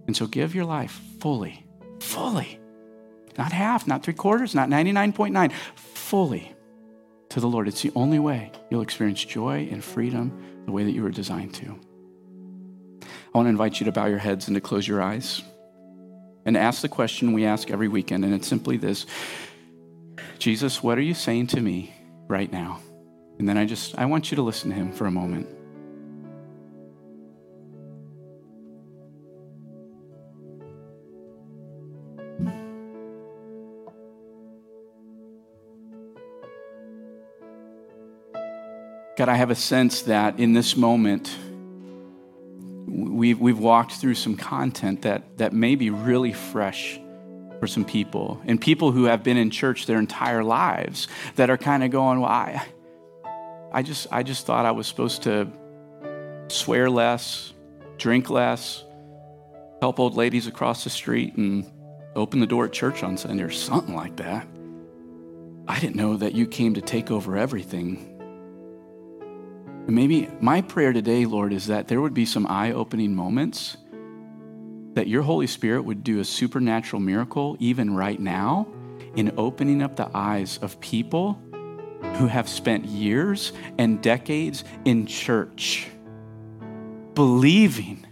And 0.07 0.15
so 0.15 0.27
give 0.27 0.53
your 0.53 0.65
life 0.65 1.01
fully, 1.19 1.65
fully. 1.99 2.59
Not 3.37 3.51
half, 3.51 3.87
not 3.87 4.03
three 4.03 4.13
quarters, 4.13 4.53
not 4.53 4.69
99.9 4.69 5.51
fully 6.03 6.53
to 7.29 7.39
the 7.39 7.47
Lord. 7.47 7.67
It's 7.67 7.81
the 7.81 7.91
only 7.95 8.19
way 8.19 8.51
you'll 8.69 8.81
experience 8.81 9.23
joy 9.23 9.67
and 9.71 9.83
freedom 9.83 10.63
the 10.65 10.71
way 10.71 10.83
that 10.83 10.91
you 10.91 11.01
were 11.01 11.09
designed 11.09 11.53
to. 11.55 11.79
I 13.03 13.37
want 13.37 13.47
to 13.47 13.49
invite 13.49 13.79
you 13.79 13.85
to 13.85 13.91
bow 13.91 14.05
your 14.05 14.19
heads 14.19 14.47
and 14.47 14.55
to 14.55 14.61
close 14.61 14.87
your 14.87 15.01
eyes 15.01 15.41
and 16.45 16.57
ask 16.57 16.81
the 16.81 16.89
question 16.89 17.33
we 17.33 17.45
ask 17.45 17.71
every 17.71 17.87
weekend, 17.87 18.25
and 18.25 18.33
it's 18.33 18.47
simply 18.47 18.77
this 18.77 19.05
Jesus, 20.37 20.83
what 20.83 20.97
are 20.97 21.01
you 21.01 21.13
saying 21.13 21.47
to 21.47 21.61
me 21.61 21.93
right 22.27 22.51
now? 22.51 22.79
And 23.39 23.47
then 23.47 23.57
I 23.57 23.65
just, 23.65 23.97
I 23.97 24.05
want 24.05 24.29
you 24.29 24.35
to 24.35 24.41
listen 24.41 24.69
to 24.69 24.75
him 24.75 24.91
for 24.91 25.07
a 25.07 25.11
moment. 25.11 25.47
God, 39.23 39.31
I 39.31 39.35
have 39.35 39.51
a 39.51 39.55
sense 39.55 40.01
that 40.01 40.37
in 40.37 40.51
this 40.51 40.75
moment, 40.75 41.33
we've, 42.85 43.39
we've 43.39 43.57
walked 43.57 43.93
through 43.93 44.15
some 44.15 44.35
content 44.35 45.03
that, 45.03 45.37
that 45.37 45.53
may 45.53 45.75
be 45.75 45.89
really 45.91 46.33
fresh 46.33 46.99
for 47.61 47.65
some 47.65 47.85
people, 47.85 48.41
and 48.43 48.59
people 48.59 48.91
who 48.91 49.05
have 49.05 49.23
been 49.23 49.37
in 49.37 49.49
church 49.49 49.85
their 49.85 49.97
entire 49.97 50.43
lives 50.43 51.07
that 51.37 51.49
are 51.49 51.57
kind 51.57 51.85
of 51.85 51.89
going, 51.89 52.19
Well, 52.19 52.29
I, 52.29 52.67
I, 53.71 53.81
just, 53.81 54.07
I 54.11 54.23
just 54.23 54.45
thought 54.45 54.65
I 54.65 54.71
was 54.71 54.87
supposed 54.87 55.23
to 55.23 55.47
swear 56.49 56.89
less, 56.89 57.53
drink 57.97 58.29
less, 58.29 58.83
help 59.79 60.01
old 60.01 60.15
ladies 60.15 60.47
across 60.47 60.83
the 60.83 60.89
street, 60.89 61.37
and 61.37 61.65
open 62.13 62.41
the 62.41 62.45
door 62.45 62.65
at 62.65 62.73
church 62.73 63.03
on 63.03 63.15
Sunday 63.15 63.43
or 63.43 63.51
something 63.51 63.95
like 63.95 64.17
that. 64.17 64.45
I 65.65 65.79
didn't 65.79 65.95
know 65.95 66.17
that 66.17 66.33
you 66.33 66.45
came 66.45 66.73
to 66.73 66.81
take 66.81 67.09
over 67.09 67.37
everything 67.37 68.12
maybe 69.87 70.29
my 70.39 70.61
prayer 70.61 70.93
today, 70.93 71.25
Lord, 71.25 71.53
is 71.53 71.67
that 71.67 71.87
there 71.87 72.01
would 72.01 72.13
be 72.13 72.25
some 72.25 72.47
eye 72.47 72.71
opening 72.71 73.15
moments 73.15 73.77
that 74.93 75.07
your 75.07 75.23
Holy 75.23 75.47
Spirit 75.47 75.83
would 75.83 76.03
do 76.03 76.19
a 76.19 76.25
supernatural 76.25 77.01
miracle, 77.01 77.57
even 77.59 77.95
right 77.95 78.19
now, 78.19 78.67
in 79.15 79.33
opening 79.37 79.81
up 79.81 79.95
the 79.95 80.09
eyes 80.13 80.59
of 80.61 80.79
people 80.79 81.39
who 82.15 82.27
have 82.27 82.47
spent 82.47 82.85
years 82.85 83.53
and 83.77 84.01
decades 84.01 84.63
in 84.85 85.05
church, 85.05 85.87
believing 87.13 88.05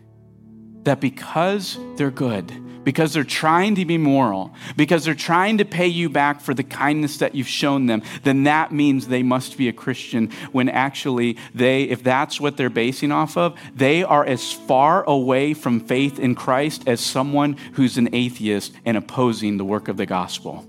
that 0.83 0.99
because 0.99 1.77
they're 1.97 2.11
good, 2.11 2.51
because 2.83 3.13
they're 3.13 3.23
trying 3.23 3.75
to 3.75 3.85
be 3.85 3.97
moral, 3.97 4.53
because 4.75 5.05
they're 5.05 5.13
trying 5.13 5.57
to 5.59 5.65
pay 5.65 5.87
you 5.87 6.09
back 6.09 6.41
for 6.41 6.53
the 6.53 6.63
kindness 6.63 7.17
that 7.17 7.35
you've 7.35 7.47
shown 7.47 7.85
them, 7.85 8.01
then 8.23 8.43
that 8.43 8.71
means 8.71 9.07
they 9.07 9.23
must 9.23 9.57
be 9.57 9.67
a 9.67 9.73
Christian 9.73 10.31
when 10.51 10.69
actually 10.69 11.37
they, 11.53 11.83
if 11.83 12.03
that's 12.03 12.39
what 12.39 12.57
they're 12.57 12.69
basing 12.69 13.11
off 13.11 13.37
of, 13.37 13.57
they 13.75 14.03
are 14.03 14.25
as 14.25 14.51
far 14.51 15.03
away 15.03 15.53
from 15.53 15.79
faith 15.79 16.19
in 16.19 16.35
Christ 16.35 16.87
as 16.87 16.99
someone 16.99 17.57
who's 17.73 17.97
an 17.97 18.09
atheist 18.13 18.73
and 18.85 18.97
opposing 18.97 19.57
the 19.57 19.65
work 19.65 19.87
of 19.87 19.97
the 19.97 20.05
gospel. 20.05 20.65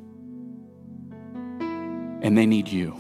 And 2.22 2.38
they 2.38 2.46
need 2.46 2.68
you. 2.68 2.96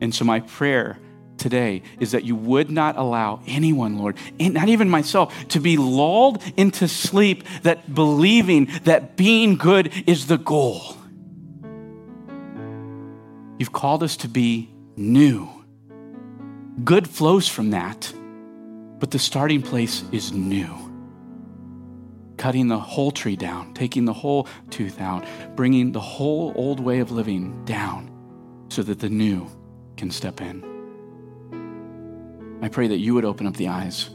And 0.00 0.14
so, 0.14 0.24
my 0.24 0.40
prayer 0.40 0.98
today 1.42 1.82
is 2.00 2.12
that 2.12 2.24
you 2.24 2.36
would 2.36 2.70
not 2.70 2.96
allow 2.96 3.40
anyone, 3.46 3.98
Lord, 3.98 4.16
not 4.40 4.68
even 4.68 4.88
myself, 4.88 5.34
to 5.48 5.60
be 5.60 5.76
lulled 5.76 6.42
into 6.56 6.88
sleep 6.88 7.44
that 7.64 7.94
believing 7.94 8.68
that 8.84 9.16
being 9.16 9.56
good 9.56 9.92
is 10.06 10.28
the 10.28 10.38
goal. 10.38 10.96
You've 13.58 13.72
called 13.72 14.02
us 14.02 14.16
to 14.18 14.28
be 14.28 14.70
new. 14.96 15.48
Good 16.84 17.08
flows 17.08 17.48
from 17.48 17.70
that, 17.70 18.12
but 18.98 19.10
the 19.10 19.18
starting 19.18 19.62
place 19.62 20.04
is 20.12 20.32
new. 20.32 20.72
Cutting 22.38 22.68
the 22.68 22.78
whole 22.78 23.10
tree 23.10 23.36
down, 23.36 23.74
taking 23.74 24.04
the 24.04 24.12
whole 24.12 24.48
tooth 24.70 25.00
out, 25.00 25.24
bringing 25.54 25.92
the 25.92 26.00
whole 26.00 26.52
old 26.56 26.80
way 26.80 27.00
of 27.00 27.10
living 27.10 27.64
down 27.64 28.10
so 28.68 28.82
that 28.82 29.00
the 29.00 29.10
new 29.10 29.46
can 29.96 30.10
step 30.10 30.40
in. 30.40 30.71
I 32.62 32.68
pray 32.68 32.86
that 32.86 32.98
you 32.98 33.14
would 33.14 33.24
open 33.24 33.48
up 33.48 33.56
the 33.56 33.66
eyes 33.66 34.10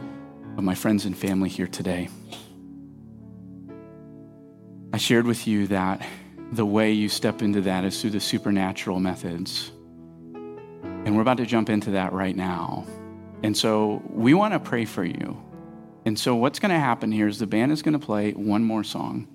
of 0.58 0.64
my 0.64 0.74
friends 0.74 1.04
and 1.04 1.18
family 1.18 1.50
here 1.50 1.68
today. 1.68 2.08
I 4.94 4.98
shared 4.98 5.28
with 5.28 5.48
you 5.48 5.68
that 5.68 6.08
the 6.54 6.66
way 6.66 6.94
you 6.94 7.10
step 7.10 7.42
into 7.42 7.60
that 7.62 7.84
is 7.84 8.00
through 8.00 8.12
the 8.12 8.22
supernatural 8.22 9.02
methods. 9.02 9.74
And 10.34 11.14
we're 11.14 11.24
about 11.24 11.38
to 11.38 11.46
jump 11.46 11.70
into 11.70 11.92
that 11.92 12.14
right 12.14 12.38
now. 12.38 12.88
And 13.44 13.56
so 13.56 14.02
we 14.10 14.34
want 14.34 14.54
to 14.54 14.62
pray 14.62 14.86
for 14.86 15.04
you. 15.04 15.44
And 16.06 16.18
so 16.18 16.34
what's 16.38 16.60
going 16.60 16.72
to 16.72 16.80
happen 16.80 17.12
here 17.12 17.28
is 17.28 17.40
the 17.40 17.48
band 17.48 17.74
is 17.74 17.82
going 17.82 18.00
to 18.00 18.06
play 18.06 18.32
one 18.32 18.64
more 18.64 18.86
song. 18.86 19.28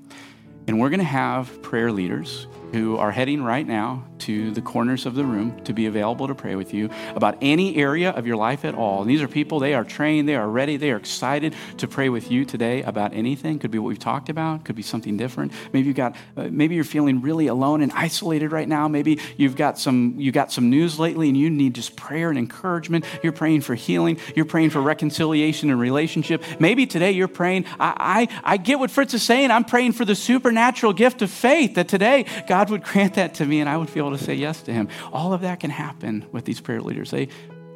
And 0.67 0.81
we're 0.81 0.89
going 0.89 1.01
to 1.01 1.05
have 1.05 1.61
prayer 1.61 1.93
leaders 1.93 2.47
who 2.73 2.97
are 2.97 3.11
heading 3.11 3.43
right 3.43 3.67
now 3.67 4.05
to 4.19 4.51
the 4.53 4.63
corners 4.63 5.05
of 5.05 5.15
the 5.15 5.25
room 5.25 5.61
to 5.65 5.73
be 5.73 5.87
available 5.87 6.29
to 6.29 6.35
pray 6.35 6.55
with 6.55 6.73
you 6.73 6.89
about 7.15 7.37
any 7.41 7.77
area 7.77 8.11
of 8.11 8.27
your 8.27 8.37
life 8.37 8.65
at 8.65 8.75
all. 8.75 9.03
And 9.03 9.11
these 9.11 9.21
are 9.21 9.29
people, 9.29 9.59
they 9.59 9.75
are 9.75 9.85
trained, 9.85 10.29
they 10.29 10.37
are 10.37 10.49
ready, 10.49 10.77
they 10.77 10.93
are 10.93 10.97
excited 10.97 11.55
to 11.79 11.89
pray 11.89 12.09
with 12.09 12.31
you 12.31 12.45
today 12.45 12.83
about 12.83 13.13
anything. 13.15 13.59
Could 13.59 13.73
be 13.73 13.79
what 13.79 13.89
we've 13.89 13.99
talked 13.99 14.29
about, 14.29 14.65
could 14.65 14.77
be 14.77 14.83
something 14.83 15.17
different. 15.17 15.53
Maybe 15.73 15.89
you've 15.89 15.97
got 15.97 16.17
uh, 16.37 16.49
maybe 16.51 16.75
you're 16.77 16.85
feeling 16.85 17.21
really 17.21 17.49
alone 17.49 17.83
and 17.83 17.93
isolated 17.93 18.53
right 18.53 18.69
now. 18.69 18.89
Maybe 18.89 19.19
you've 19.37 19.57
got 19.57 19.79
some 19.79 20.15
you 20.19 20.31
got 20.33 20.53
some 20.53 20.71
news 20.71 20.99
lately 20.99 21.29
and 21.29 21.37
you 21.37 21.51
need 21.51 21.75
just 21.75 21.97
prayer 21.97 22.31
and 22.31 22.39
encouragement. 22.39 23.05
You're 23.23 23.33
praying 23.33 23.63
for 23.63 23.75
healing, 23.75 24.19
you're 24.37 24.45
praying 24.45 24.71
for 24.71 24.81
reconciliation 24.81 25.69
and 25.71 25.81
relationship. 25.81 26.45
Maybe 26.61 26.87
today 26.87 27.11
you're 27.11 27.29
praying, 27.29 27.67
I 27.79 28.29
I, 28.45 28.55
I 28.55 28.57
get 28.57 28.79
what 28.79 28.91
Fritz 28.91 29.15
is 29.15 29.23
saying. 29.23 29.51
I'm 29.51 29.65
praying 29.65 29.93
for 29.93 30.05
the 30.05 30.15
supernatural 30.15 30.93
gift 30.93 31.23
of 31.23 31.31
faith 31.31 31.75
that 31.75 31.89
today 31.89 32.25
God 32.63 32.71
would 32.71 32.85
grant 32.85 33.15
that 33.15 33.35
to 33.35 33.45
me 33.45 33.59
and 33.59 33.69
I 33.69 33.77
would 33.77 33.93
be 33.93 33.99
able 33.99 34.17
to 34.17 34.23
say 34.23 34.35
yes 34.35 34.63
to 34.63 34.73
him. 34.73 34.87
All 35.13 35.33
of 35.33 35.41
that 35.41 35.59
can 35.59 35.71
happen 35.71 36.25
with 36.31 36.45
these 36.45 36.61
prayer 36.61 36.81
leaders. 36.81 37.11
They, 37.11 37.27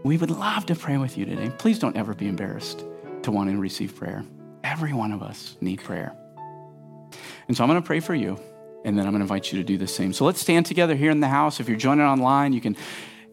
we 0.05 0.17
would 0.17 0.31
love 0.31 0.67
to 0.67 0.77
pray 0.77 0.97
with 0.97 1.19
you 1.19 1.25
today. 1.25 1.51
Please 1.59 1.81
don't 1.81 1.97
ever 1.97 2.15
be 2.15 2.29
embarrassed 2.29 2.85
to 3.23 3.33
want 3.33 3.51
to 3.51 3.59
receive 3.59 3.97
prayer. 3.97 4.25
Every 4.63 4.93
one 4.93 5.11
of 5.11 5.25
us 5.25 5.57
need 5.61 5.83
prayer. 5.83 6.17
And 7.49 7.57
so 7.57 7.65
I'm 7.65 7.69
going 7.69 7.83
to 7.83 7.87
pray 7.87 7.99
for 7.99 8.15
you, 8.15 8.39
and 8.85 8.97
then 8.97 9.07
I'm 9.07 9.13
going 9.13 9.19
to 9.19 9.25
invite 9.25 9.51
you 9.51 9.59
to 9.59 9.65
do 9.65 9.77
the 9.77 9.89
same. 9.89 10.13
So 10.13 10.25
let's 10.25 10.41
stand 10.41 10.67
together 10.67 10.95
here 10.95 11.11
in 11.11 11.19
the 11.19 11.27
house. 11.27 11.59
If 11.59 11.69
you're 11.69 11.77
joining 11.77 12.07
online, 12.07 12.53
you 12.53 12.61
can 12.61 12.77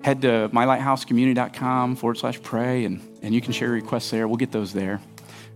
head 0.04 0.24
to 0.24 0.50
mylighthousecommunity.com 0.52 1.98
forward 1.98 2.18
slash 2.18 2.42
pray, 2.42 2.86
and, 2.86 3.00
and 3.22 3.32
you 3.32 3.42
can 3.42 3.54
share 3.54 3.70
requests 3.70 4.10
there. 4.10 4.28
We'll 4.28 4.38
get 4.38 4.52
those 4.52 4.74
there. 4.74 5.02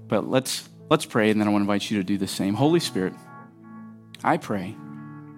But 0.07 0.29
let's, 0.29 0.69
let's 0.91 1.05
pray, 1.05 1.31
and 1.31 1.41
then 1.41 1.47
I 1.47 1.51
want 1.51 1.61
to 1.61 1.71
invite 1.71 1.89
you 1.89 1.97
to 1.97 2.03
do 2.03 2.19
the 2.19 2.27
same. 2.27 2.53
Holy 2.53 2.79
Spirit, 2.79 3.13
I 4.23 4.37
pray 4.37 4.75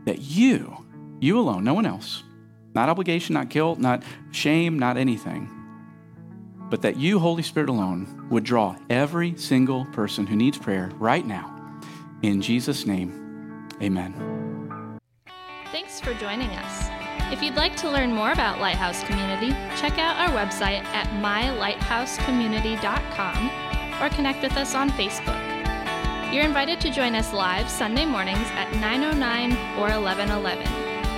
that 0.05 0.21
you 0.21 0.85
you 1.19 1.39
alone, 1.39 1.63
no 1.63 1.73
one 1.73 1.85
else. 1.85 2.23
Not 2.73 2.89
obligation, 2.89 3.33
not 3.33 3.49
guilt, 3.49 3.79
not 3.79 4.03
shame, 4.31 4.79
not 4.79 4.97
anything. 4.97 5.49
But 6.69 6.81
that 6.83 6.97
you, 6.97 7.19
Holy 7.19 7.43
Spirit 7.43 7.69
alone, 7.69 8.27
would 8.29 8.43
draw 8.43 8.75
every 8.89 9.37
single 9.37 9.85
person 9.85 10.27
who 10.27 10.35
needs 10.35 10.57
prayer 10.57 10.91
right 10.97 11.25
now. 11.25 11.55
In 12.21 12.41
Jesus' 12.41 12.85
name, 12.85 13.67
amen. 13.81 14.13
Thanks 15.71 15.99
for 15.99 16.13
joining 16.15 16.49
us. 16.51 16.89
If 17.31 17.43
you'd 17.43 17.55
like 17.55 17.75
to 17.77 17.89
learn 17.89 18.13
more 18.13 18.31
about 18.31 18.59
Lighthouse 18.59 19.03
Community, 19.03 19.49
check 19.79 19.97
out 19.99 20.17
our 20.17 20.29
website 20.29 20.83
at 20.93 21.07
mylighthousecommunity.com 21.21 24.01
or 24.01 24.09
connect 24.15 24.41
with 24.41 24.57
us 24.57 24.73
on 24.75 24.89
Facebook. 24.91 25.38
You're 26.31 26.45
invited 26.45 26.79
to 26.81 26.91
join 26.91 27.15
us 27.15 27.33
live 27.33 27.67
Sunday 27.67 28.05
mornings 28.05 28.47
at 28.51 28.71
909 28.73 29.51
or 29.77 29.89
1111. 29.99 30.63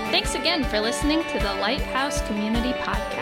Thanks 0.09 0.35
again 0.35 0.63
for 0.63 0.79
listening 0.79 1.21
to 1.23 1.39
the 1.39 1.53
Lighthouse 1.55 2.21
Community 2.27 2.71
Podcast. 2.71 3.20